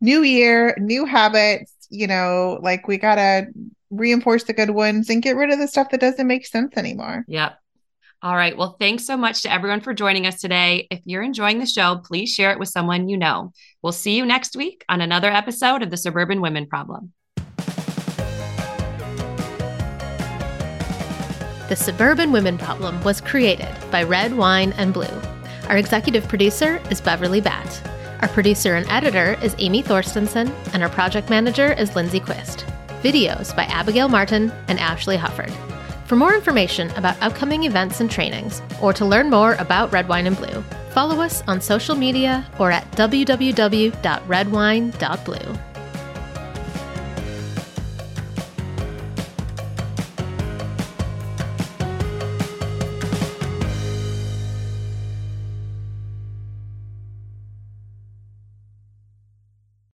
new 0.00 0.22
year, 0.22 0.76
new 0.80 1.04
habits, 1.04 1.72
you 1.88 2.08
know, 2.08 2.58
like 2.62 2.88
we 2.88 2.98
gotta 2.98 3.46
reinforce 3.90 4.42
the 4.42 4.54
good 4.54 4.70
ones 4.70 5.08
and 5.08 5.22
get 5.22 5.36
rid 5.36 5.50
of 5.50 5.60
the 5.60 5.68
stuff 5.68 5.90
that 5.90 6.00
doesn't 6.00 6.26
make 6.26 6.46
sense 6.46 6.76
anymore. 6.76 7.24
Yep. 7.28 7.60
All 8.20 8.34
right. 8.34 8.56
Well, 8.56 8.76
thanks 8.80 9.06
so 9.06 9.16
much 9.16 9.42
to 9.42 9.52
everyone 9.52 9.80
for 9.80 9.94
joining 9.94 10.26
us 10.26 10.40
today. 10.40 10.88
If 10.90 11.02
you're 11.04 11.22
enjoying 11.22 11.60
the 11.60 11.66
show, 11.66 12.00
please 12.04 12.34
share 12.34 12.50
it 12.50 12.58
with 12.58 12.68
someone 12.68 13.08
you 13.08 13.16
know. 13.16 13.52
We'll 13.80 13.92
see 13.92 14.16
you 14.16 14.26
next 14.26 14.56
week 14.56 14.84
on 14.88 15.00
another 15.00 15.30
episode 15.30 15.82
of 15.82 15.90
the 15.90 15.96
Suburban 15.96 16.40
Women 16.40 16.66
Problem. 16.66 17.12
The 21.68 21.76
Suburban 21.76 22.32
Women 22.32 22.58
Problem 22.58 23.00
was 23.04 23.20
created 23.20 23.72
by 23.92 24.02
Red 24.02 24.36
Wine 24.36 24.72
and 24.78 24.92
Blue. 24.92 25.06
Our 25.68 25.76
executive 25.76 26.26
producer 26.26 26.82
is 26.90 27.00
Beverly 27.00 27.40
Batt. 27.40 27.82
Our 28.20 28.28
producer 28.28 28.74
and 28.74 28.88
editor 28.88 29.38
is 29.44 29.54
Amy 29.58 29.84
Thorstensen, 29.84 30.52
and 30.72 30.82
our 30.82 30.88
project 30.88 31.30
manager 31.30 31.72
is 31.74 31.94
Lindsay 31.94 32.18
Quist. 32.18 32.66
Videos 33.02 33.54
by 33.54 33.62
Abigail 33.64 34.08
Martin 34.08 34.50
and 34.66 34.80
Ashley 34.80 35.16
Hufford. 35.16 35.52
For 36.08 36.16
more 36.16 36.34
information 36.34 36.90
about 36.92 37.22
upcoming 37.22 37.64
events 37.64 38.00
and 38.00 38.10
trainings, 38.10 38.62
or 38.80 38.94
to 38.94 39.04
learn 39.04 39.28
more 39.28 39.56
about 39.56 39.92
Red 39.92 40.08
Wine 40.08 40.26
and 40.26 40.38
Blue, 40.38 40.64
follow 40.88 41.20
us 41.20 41.42
on 41.46 41.60
social 41.60 41.94
media 41.94 42.46
or 42.58 42.70
at 42.70 42.90
www.redwine.blue. 42.92 45.67